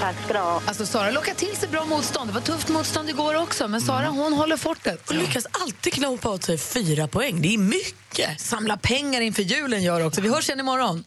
Tack 0.00 0.16
ska 0.24 0.32
du 0.32 0.38
ha. 0.38 0.62
Alltså 0.66 0.86
Sara 0.86 1.10
lockar 1.10 1.34
till 1.34 1.56
sig 1.56 1.68
bra 1.68 1.84
motstånd. 1.84 2.30
Det 2.30 2.34
var 2.34 2.40
tufft 2.40 2.68
motstånd 2.68 3.08
igår 3.08 3.34
också, 3.42 3.68
men 3.68 3.80
Sara 3.80 4.08
hon 4.08 4.32
håller 4.32 4.56
fortet. 4.56 5.08
Och 5.10 5.14
lyckas 5.16 5.46
alltid 5.50 5.92
knåpa 5.92 6.30
åt 6.30 6.44
sig 6.44 6.58
fyra 6.58 7.08
poäng. 7.08 7.42
Det 7.42 7.54
är 7.54 7.58
mycket. 7.58 8.40
Samla 8.40 8.76
pengar 8.76 9.20
inför 9.20 9.42
julen 9.42 9.82
gör 9.82 10.06
också. 10.06 10.20
Vi 10.20 10.28
hörs 10.28 10.48
igen 10.48 10.60
imorgon. 10.60 11.04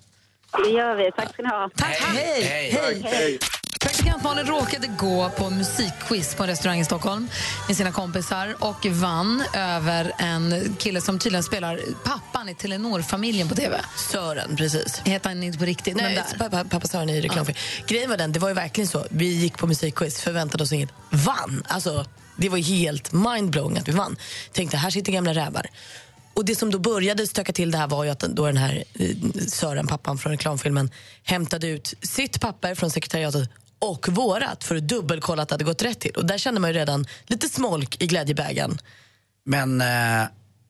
Det 0.64 0.70
gör 0.70 0.96
vi. 0.96 1.12
Tack 1.12 1.34
ska 1.34 1.42
ni 1.42 1.50
ha. 1.50 1.70
Tack. 1.76 1.98
Hej. 2.02 2.44
Hej. 2.44 3.02
Hej. 3.04 3.40
Praktikant 3.82 4.24
Malin 4.24 4.46
råkade 4.46 4.88
gå 4.88 5.30
på 5.30 5.50
musikquiz 5.50 6.36
på 6.36 6.44
en 6.44 6.50
restaurang 6.50 6.80
i 6.80 6.86
Stockholm 6.86 7.28
med 7.68 7.78
sina 7.78 7.92
kompisar 7.92 8.56
och 8.60 8.86
vann 8.86 9.44
över 9.56 10.12
en 10.18 10.76
kille 10.80 11.02
som 11.02 11.20
tydligen 11.20 11.44
spelar 11.44 11.80
pappan 12.04 12.50
i 12.50 12.56
Telenor-familjen 12.56 13.50
på 13.50 13.56
TV. 13.56 13.80
Sören, 14.12 14.56
precis. 14.56 15.02
Heter 15.06 15.30
han 15.30 15.44
inte 15.44 15.60
på 15.60 15.66
riktigt, 15.66 15.96
men 15.96 16.06
Nej, 16.06 16.16
där. 16.16 16.38
pappa, 16.50 16.64
pappa 16.70 16.88
Sören 16.88 17.10
i 17.10 17.22
reklamfilm. 17.22 17.58
Grejen 17.88 18.10
var 18.10 18.18
den, 18.18 18.32
det 18.32 18.40
var 18.40 18.48
ju 18.48 18.54
verkligen 18.56 18.88
så. 18.88 19.06
Vi 19.10 19.26
gick 19.26 19.58
på 19.58 19.68
musikquiz, 19.68 20.22
förväntade 20.22 20.64
oss 20.64 20.72
inget. 20.72 20.90
Vann! 21.10 21.64
Alltså, 21.68 22.06
det 22.36 22.50
var 22.50 22.58
ju 22.58 22.64
helt 22.64 23.12
mindblowing 23.12 23.78
att 23.78 23.88
vi 23.88 23.92
vann. 23.92 24.16
Tänkte, 24.52 24.78
här 24.78 24.90
sitter 24.90 25.12
gamla 25.12 25.34
rävar. 25.34 25.68
Och 26.36 26.46
det 26.46 26.56
som 26.56 26.72
då 26.72 26.80
började 26.80 27.28
stöka 27.28 27.54
till 27.54 27.72
det 27.72 27.78
här 27.78 27.88
var 27.88 28.04
ju 28.04 28.10
att 28.10 28.20
då 28.20 28.46
den 28.46 28.58
här 28.58 28.84
eh, 28.94 29.16
Sören, 29.48 29.88
pappan 29.88 30.18
från 30.18 30.32
reklamfilmen, 30.32 30.92
hämtade 31.24 31.68
ut 31.68 31.94
sitt 32.02 32.42
papper 32.42 32.76
från 32.76 32.92
sekretariatet 32.92 33.50
och 33.80 34.08
vårat 34.10 34.64
för 34.64 34.76
att 34.76 34.88
dubbelkolla 34.88 35.42
att 35.42 35.50
det 35.50 35.54
hade 35.54 35.64
gått 35.64 35.82
rätt 35.82 36.00
till. 36.00 36.12
Och 36.12 36.26
där 36.26 36.38
kände 36.38 36.60
man 36.62 36.70
ju 36.70 36.74
redan 36.74 37.08
lite 37.26 37.50
smolk 37.50 38.02
i 38.02 38.08
glädjebägaren. 38.08 38.78
Men 39.46 39.82
eh, 39.82 40.24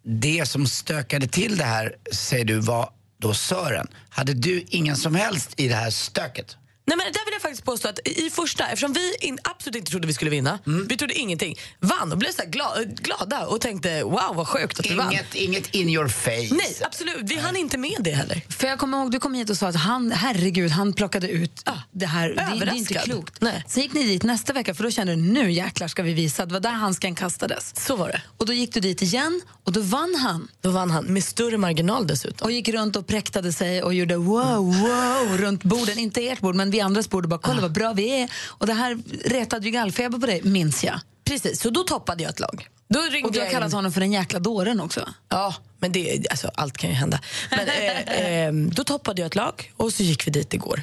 det 0.04 0.46
som 0.46 0.68
stökade 0.68 1.28
till 1.28 1.58
det 1.58 1.64
här, 1.64 1.96
säger 2.12 2.46
du, 2.46 2.60
var 2.60 2.90
då 3.18 3.34
Sören. 3.34 3.88
Hade 4.10 4.34
du 4.34 4.66
ingen 4.68 4.96
som 4.96 5.16
helst 5.16 5.54
i 5.58 5.68
det 5.68 5.76
här 5.76 5.90
stöket? 5.90 6.58
Nej, 6.88 6.98
men 6.98 7.06
där 7.14 7.26
vill 7.26 7.34
jag 7.34 7.42
faktiskt 7.42 7.64
påstå 7.66 7.88
att 7.88 8.00
i 8.08 8.30
första, 8.30 8.64
eftersom 8.68 8.94
vi 8.94 9.16
in, 9.20 9.40
absolut 9.44 9.76
inte 9.76 9.92
trodde 9.92 10.08
vi 10.08 10.14
skulle 10.14 10.32
vinna, 10.32 10.60
Mm. 10.68 10.88
vi 10.88 10.98
trodde 10.98 11.14
ingenting, 11.14 11.58
vann 11.80 12.12
och 12.12 12.18
blev 12.18 12.32
så 12.32 12.42
här 12.42 12.50
gla, 12.50 12.76
glada 12.86 13.46
och 13.46 13.62
tänkte 13.62 14.04
wow 14.04 14.36
vad 14.36 14.48
sjukt 14.48 14.80
att 14.80 14.86
vi 14.86 14.96
vann. 14.96 15.12
Inget, 15.12 15.36
inget 15.36 15.76
in 15.76 15.90
your 15.90 16.08
face. 16.08 16.32
Nej, 16.56 16.76
absolut. 16.82 17.18
Vi 17.32 17.36
hann 17.40 17.56
inte 17.56 17.78
med 17.78 17.98
det 18.00 18.12
heller. 18.12 18.42
För 18.50 18.68
jag 18.68 18.80
kommer 18.80 18.98
ihåg, 18.98 19.12
du 19.12 19.20
kom 19.20 19.34
hit 19.34 19.50
och 19.50 19.58
sa 19.58 19.68
att 19.68 19.76
han, 19.76 20.12
herregud, 20.12 20.72
han 20.72 20.94
plockade 20.94 21.30
ut 21.30 21.70
det 21.92 22.06
här. 22.06 22.30
Det, 22.30 22.66
det 22.66 22.72
är 22.72 22.76
inte 22.76 22.94
klokt. 22.94 23.44
Sen 23.68 23.84
gick 23.84 23.94
ni 23.94 24.04
dit 24.04 24.24
nästa 24.24 24.54
vecka 24.54 24.74
för 24.74 24.84
då 24.84 24.92
kände 24.92 25.16
du 25.16 25.22
nu 25.22 25.52
jäklar 25.52 25.88
ska 25.88 26.04
vi 26.04 26.14
visa. 26.14 26.46
Det 26.46 26.54
var 26.54 26.60
där 26.60 26.72
handsken 26.72 27.16
kastades. 27.16 27.86
Så 27.86 27.96
var 27.96 28.08
det. 28.08 28.22
Och 28.38 28.46
då 28.46 28.54
gick 28.54 28.74
du 28.74 28.80
dit 28.80 29.02
igen 29.02 29.42
och 29.64 29.72
då 29.72 29.82
vann 29.82 30.16
han. 30.16 30.48
Då 30.62 30.70
vann 30.70 30.92
han 30.92 31.06
med 31.06 31.24
större 31.24 31.58
marginal 31.58 32.08
dessutom. 32.08 32.46
Och 32.46 32.52
gick 32.52 32.70
runt 32.70 32.96
och 32.96 33.08
präktade 33.08 33.54
sig 33.54 33.84
och 33.84 33.94
gjorde 33.94 34.18
wow, 34.18 34.66
wow 34.66 35.38
runt 35.38 35.64
borden. 35.64 36.00
Inte 36.00 36.22
ert 36.28 36.40
bord, 36.40 36.56
men 36.56 36.72
vi 36.76 36.82
andras 36.82 37.10
bord 37.10 37.26
och 37.26 37.30
bara 37.30 37.40
kolla 37.40 37.62
vad 37.62 37.72
bra 37.72 37.94
vi 37.94 38.22
är. 38.22 38.32
Och 38.48 38.68
det 38.68 38.74
här 38.74 38.98
retade 39.26 39.66
ju 39.66 39.72
gallfeber 39.72 40.20
på 40.20 40.26
dig, 40.26 40.42
minns 40.44 40.84
jag. 40.84 41.00
Precis, 41.24 41.62
så 41.62 41.70
då 41.70 41.84
toppade 41.84 42.24
jag 42.24 42.30
ett 42.30 42.40
lag. 42.40 42.68
Då 42.88 43.00
ringde 43.00 43.28
Och 43.28 43.34
du 43.34 43.40
har 43.40 43.50
kallat 43.50 43.74
honom 43.74 43.92
för 43.92 44.02
den 44.02 44.12
jäkla 44.12 44.40
dåren 44.40 44.80
också. 44.80 45.10
Ja, 45.30 45.56
men 45.80 45.92
det, 45.92 46.26
alltså, 46.30 46.52
allt 46.56 46.78
kan 46.78 46.90
ju 46.90 46.96
hända. 46.96 47.20
Men, 47.50 47.68
eh, 47.68 48.46
eh, 48.48 48.54
då 48.54 48.84
toppade 48.84 49.22
jag 49.22 49.28
ett 49.28 49.36
lag 49.36 49.74
och 49.78 49.94
så 49.94 50.04
gick 50.04 50.28
vi 50.28 50.32
dit 50.32 50.54
igår. 50.54 50.82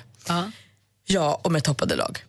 Jag 1.06 1.46
och 1.46 1.52
med 1.52 1.64
toppade 1.64 1.96
lag. 1.96 2.24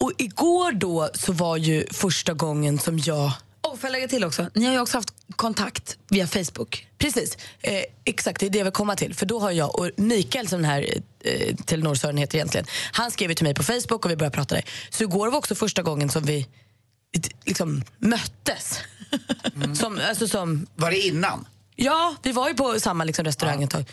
Och 0.00 0.12
igår 0.18 0.72
då 0.72 1.10
så 1.14 1.32
var 1.32 1.56
ju 1.56 1.86
första 1.92 2.34
gången 2.34 2.78
som 2.78 2.98
jag... 2.98 3.32
Och 3.70 3.80
får 3.80 3.88
jag 3.88 3.92
lägga 3.92 4.08
till 4.08 4.24
också, 4.24 4.50
ni 4.54 4.64
har 4.64 4.72
ju 4.72 4.80
också 4.80 4.98
haft 4.98 5.14
kontakt 5.36 5.98
via 6.08 6.26
Facebook. 6.26 6.86
Precis, 6.98 7.36
eh, 7.60 7.82
exakt 8.04 8.40
det 8.40 8.46
är 8.46 8.50
det 8.50 8.58
jag 8.58 8.64
vill 8.64 8.72
komma 8.72 8.96
till. 8.96 9.14
För 9.14 9.26
då 9.26 9.38
har 9.38 9.50
jag 9.50 9.78
och 9.78 9.90
Mikael 9.96 10.48
som 10.48 10.62
den 10.62 10.70
här 10.70 10.86
eh, 11.20 11.54
Telenor-Sören 11.56 12.16
heter 12.16 12.36
egentligen, 12.38 12.66
han 12.92 13.10
skrev 13.10 13.30
ju 13.30 13.34
till 13.34 13.44
mig 13.44 13.54
på 13.54 13.62
Facebook 13.62 14.04
och 14.04 14.10
vi 14.10 14.16
började 14.16 14.34
prata 14.36 14.54
där. 14.54 14.64
Så 14.90 15.02
igår 15.02 15.28
var 15.30 15.38
också 15.38 15.54
första 15.54 15.82
gången 15.82 16.08
som 16.08 16.22
vi 16.22 16.38
eh, 17.16 17.20
liksom 17.44 17.84
möttes. 17.98 18.80
som, 19.80 20.00
alltså 20.08 20.28
som, 20.28 20.66
Var 20.74 20.90
det 20.90 20.98
innan? 20.98 21.46
ja, 21.76 22.14
vi 22.22 22.32
var 22.32 22.48
ju 22.48 22.54
på 22.54 22.80
samma 22.80 23.04
liksom, 23.04 23.24
restaurang 23.24 23.62
ett 23.62 23.70
tag. 23.70 23.84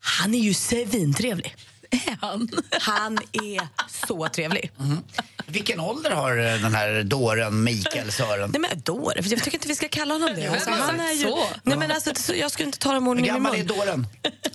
Han 0.00 0.34
är 0.34 0.38
ju 0.38 0.54
svintrevlig. 0.54 1.56
Är 1.92 2.16
han? 2.20 2.48
Han 2.80 3.18
är 3.32 3.68
så 4.06 4.28
trevlig. 4.28 4.70
Vilken 5.46 5.80
ålder 5.80 6.10
har 6.10 6.36
eh, 6.38 6.60
den 6.62 6.74
här 6.74 7.02
dåren 7.02 7.64
Mikael 7.64 8.12
Sören? 8.12 8.50
Nej 8.58 8.60
men 8.60 8.82
för 9.24 9.30
jag 9.30 9.42
tycker 9.44 9.56
inte 9.58 9.68
vi 9.68 9.74
ska 9.74 9.88
kalla 9.88 10.14
honom 10.14 10.30
det. 10.36 10.46
Alltså, 10.46 10.70
han 10.70 11.00
är 11.00 11.12
ju, 11.12 11.34
nej, 11.62 11.78
men 11.78 11.90
alltså, 11.90 12.14
så- 12.14 12.34
jag 12.34 12.50
skulle 12.50 12.66
inte 12.66 12.78
ta 12.78 12.92
dem 12.92 13.08
orden 13.08 13.24
i 13.24 13.28
min 13.28 13.34
gammal 13.34 13.54
är 13.54 13.58
mun. 13.58 13.66
dåren? 13.66 14.06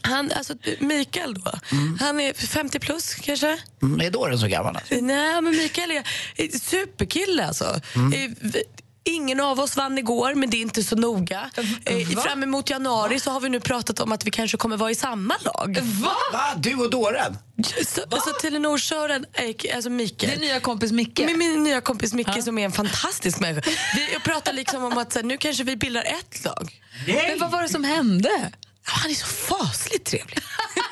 Han, 0.01 0.31
alltså, 0.31 0.53
Mikael 0.79 1.33
då, 1.33 1.51
han 1.99 2.19
är 2.19 2.33
50 2.33 2.79
plus 2.79 3.13
kanske? 3.15 3.57
Mm, 3.81 4.01
är 4.01 4.11
dåren 4.11 4.39
så 4.39 4.47
gammal? 4.47 4.75
Alltså? 4.75 4.93
Nej, 5.01 5.41
men 5.41 5.57
Mikael 5.57 5.91
är 5.91 6.03
är 6.35 6.59
superkille 6.59 7.45
alltså. 7.47 7.79
Mm. 7.95 8.31
Ingen 9.07 9.39
av 9.39 9.59
oss 9.59 9.77
vann 9.77 9.97
igår, 9.97 10.35
men 10.35 10.49
det 10.49 10.57
är 10.57 10.61
inte 10.61 10.83
så 10.83 10.95
noga. 10.95 11.49
Eh, 11.85 12.07
fram 12.07 12.43
emot 12.43 12.69
januari 12.69 13.19
så 13.19 13.31
har 13.31 13.39
vi 13.39 13.49
nu 13.49 13.59
pratat 13.59 13.99
om 13.99 14.11
att 14.11 14.25
vi 14.25 14.31
kanske 14.31 14.57
kommer 14.57 14.77
vara 14.77 14.91
i 14.91 14.95
samma 14.95 15.35
lag. 15.39 15.79
Va? 15.81 16.15
Va? 16.33 16.55
Du 16.57 16.75
och 16.75 16.89
dåren? 16.89 17.37
Så, 17.85 18.01
alltså 18.11 18.29
Telenor-kören, 18.41 19.25
eh, 19.33 19.75
alltså 19.75 19.89
Mikael. 19.89 20.31
Din 20.31 20.41
nya 20.41 20.59
kompis 20.59 20.91
Micke? 20.91 21.19
Min, 21.25 21.37
min 21.37 21.63
nya 21.63 21.81
kompis 21.81 22.13
Micke 22.13 22.43
som 22.43 22.57
är 22.57 22.65
en 22.65 22.71
fantastisk 22.71 23.39
människa. 23.39 23.71
Vi 23.95 24.13
jag 24.13 24.23
pratar 24.23 24.53
liksom 24.53 24.83
om 24.83 24.97
att 24.97 25.13
så 25.13 25.19
här, 25.19 25.23
nu 25.25 25.37
kanske 25.37 25.63
vi 25.63 25.75
bildar 25.75 26.03
ett 26.03 26.45
lag. 26.45 26.81
Men 27.07 27.39
vad 27.39 27.51
var 27.51 27.61
det 27.61 27.69
som 27.69 27.83
hände? 27.83 28.51
Han 28.89 29.11
är 29.11 29.15
så 29.15 29.25
fasligt 29.25 30.05
trevlig. 30.05 30.37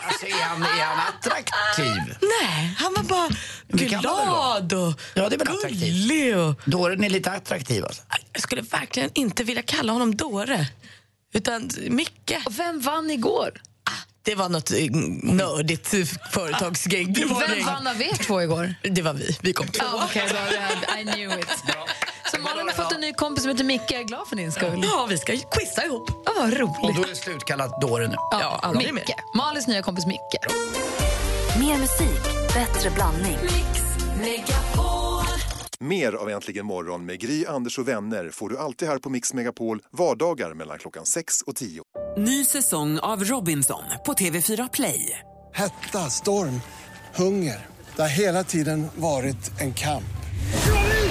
Alltså, 0.07 0.25
är 0.25 0.43
han, 0.43 0.63
är 0.63 0.85
han 0.85 1.07
attraktiv? 1.07 2.17
Nej, 2.41 2.75
han 2.77 2.93
var 2.93 3.03
bara 3.03 3.29
glad 3.67 4.73
och 4.73 5.01
Ja, 5.13 5.29
det 5.29 5.35
är 5.35 5.69
gullig. 5.69 6.37
Och... 6.37 6.61
Dåren 6.65 7.03
är 7.03 7.09
lite 7.09 7.31
attraktiv 7.31 7.85
alltså. 7.85 8.01
Jag 8.33 8.41
skulle 8.41 8.61
verkligen 8.61 9.09
inte 9.13 9.43
vilja 9.43 9.61
kalla 9.61 9.93
honom 9.93 10.15
dåre. 10.15 10.67
Utan 11.33 11.69
Micke. 11.89 12.33
Och 12.45 12.59
vem 12.59 12.81
vann 12.81 13.11
igår? 13.11 13.61
Det 14.23 14.35
var 14.35 14.49
något 14.49 14.71
eh, 14.71 14.77
nördigt 15.23 15.87
företagsgäng. 16.31 17.13
Vem 17.13 17.65
vann 17.65 17.87
av 17.87 18.01
er 18.01 18.23
två 18.23 18.41
igår? 18.41 18.75
Det 18.81 19.01
var 19.01 19.13
vi. 19.13 19.37
Vi 19.41 19.53
kom 19.53 19.67
två. 19.67 19.85
Okej, 19.93 20.27
då, 20.29 20.99
I 20.99 21.03
knew 21.03 21.39
it. 21.39 21.47
Så 22.35 22.41
Malin 22.41 22.67
har 22.67 22.83
fått 22.83 22.93
en 22.93 23.01
ny 23.01 23.13
kompis 23.13 23.43
som 23.43 23.51
heter 23.51 23.63
Micke. 23.63 23.91
Jag 23.91 23.99
är 23.99 24.03
glad 24.03 24.27
för 24.27 24.35
din 24.35 24.51
skull. 24.51 24.81
Ja, 24.83 25.05
vi 25.09 25.17
ska 25.17 25.37
quizza 25.37 25.85
ihop. 25.85 26.09
Ja, 26.25 26.31
vad 26.37 26.53
roligt. 26.53 26.75
Och 26.83 26.95
då 26.95 27.03
är 27.03 27.07
det 27.07 27.15
slutkallat 27.15 27.81
dåre 27.81 28.07
nu. 28.07 28.15
Ja, 28.31 28.59
aldrig 28.61 28.93
Micke. 28.93 29.13
Malins 29.35 29.67
nya 29.67 29.81
kompis 29.81 30.05
Micke. 30.05 30.35
Mer 31.59 31.77
musik, 31.77 32.23
bättre 32.53 32.89
blandning. 32.89 33.37
Mer 35.79 36.13
av 36.13 36.29
Äntligen 36.29 36.65
morgon 36.65 37.05
med 37.05 37.19
Gry, 37.19 37.45
Anders 37.45 37.79
och 37.79 37.87
vänner 37.87 38.29
får 38.29 38.49
du 38.49 38.57
alltid 38.57 38.87
här 38.87 38.97
på 38.97 39.09
Mix 39.09 39.33
Megapol 39.33 39.81
vardagar 39.91 40.53
mellan 40.53 40.77
klockan 40.77 41.05
6 41.05 41.41
och 41.41 41.55
10. 41.55 41.83
Ny 42.17 42.45
säsong 42.45 42.99
av 42.99 43.23
Robinson 43.23 43.83
på 44.05 44.13
TV4 44.13 44.69
Play. 44.73 45.19
Hetta, 45.53 46.09
storm, 46.09 46.61
hunger. 47.15 47.65
Det 47.95 48.01
har 48.01 48.09
hela 48.09 48.43
tiden 48.43 48.87
varit 48.95 49.61
en 49.61 49.73
kamp. 49.73 50.03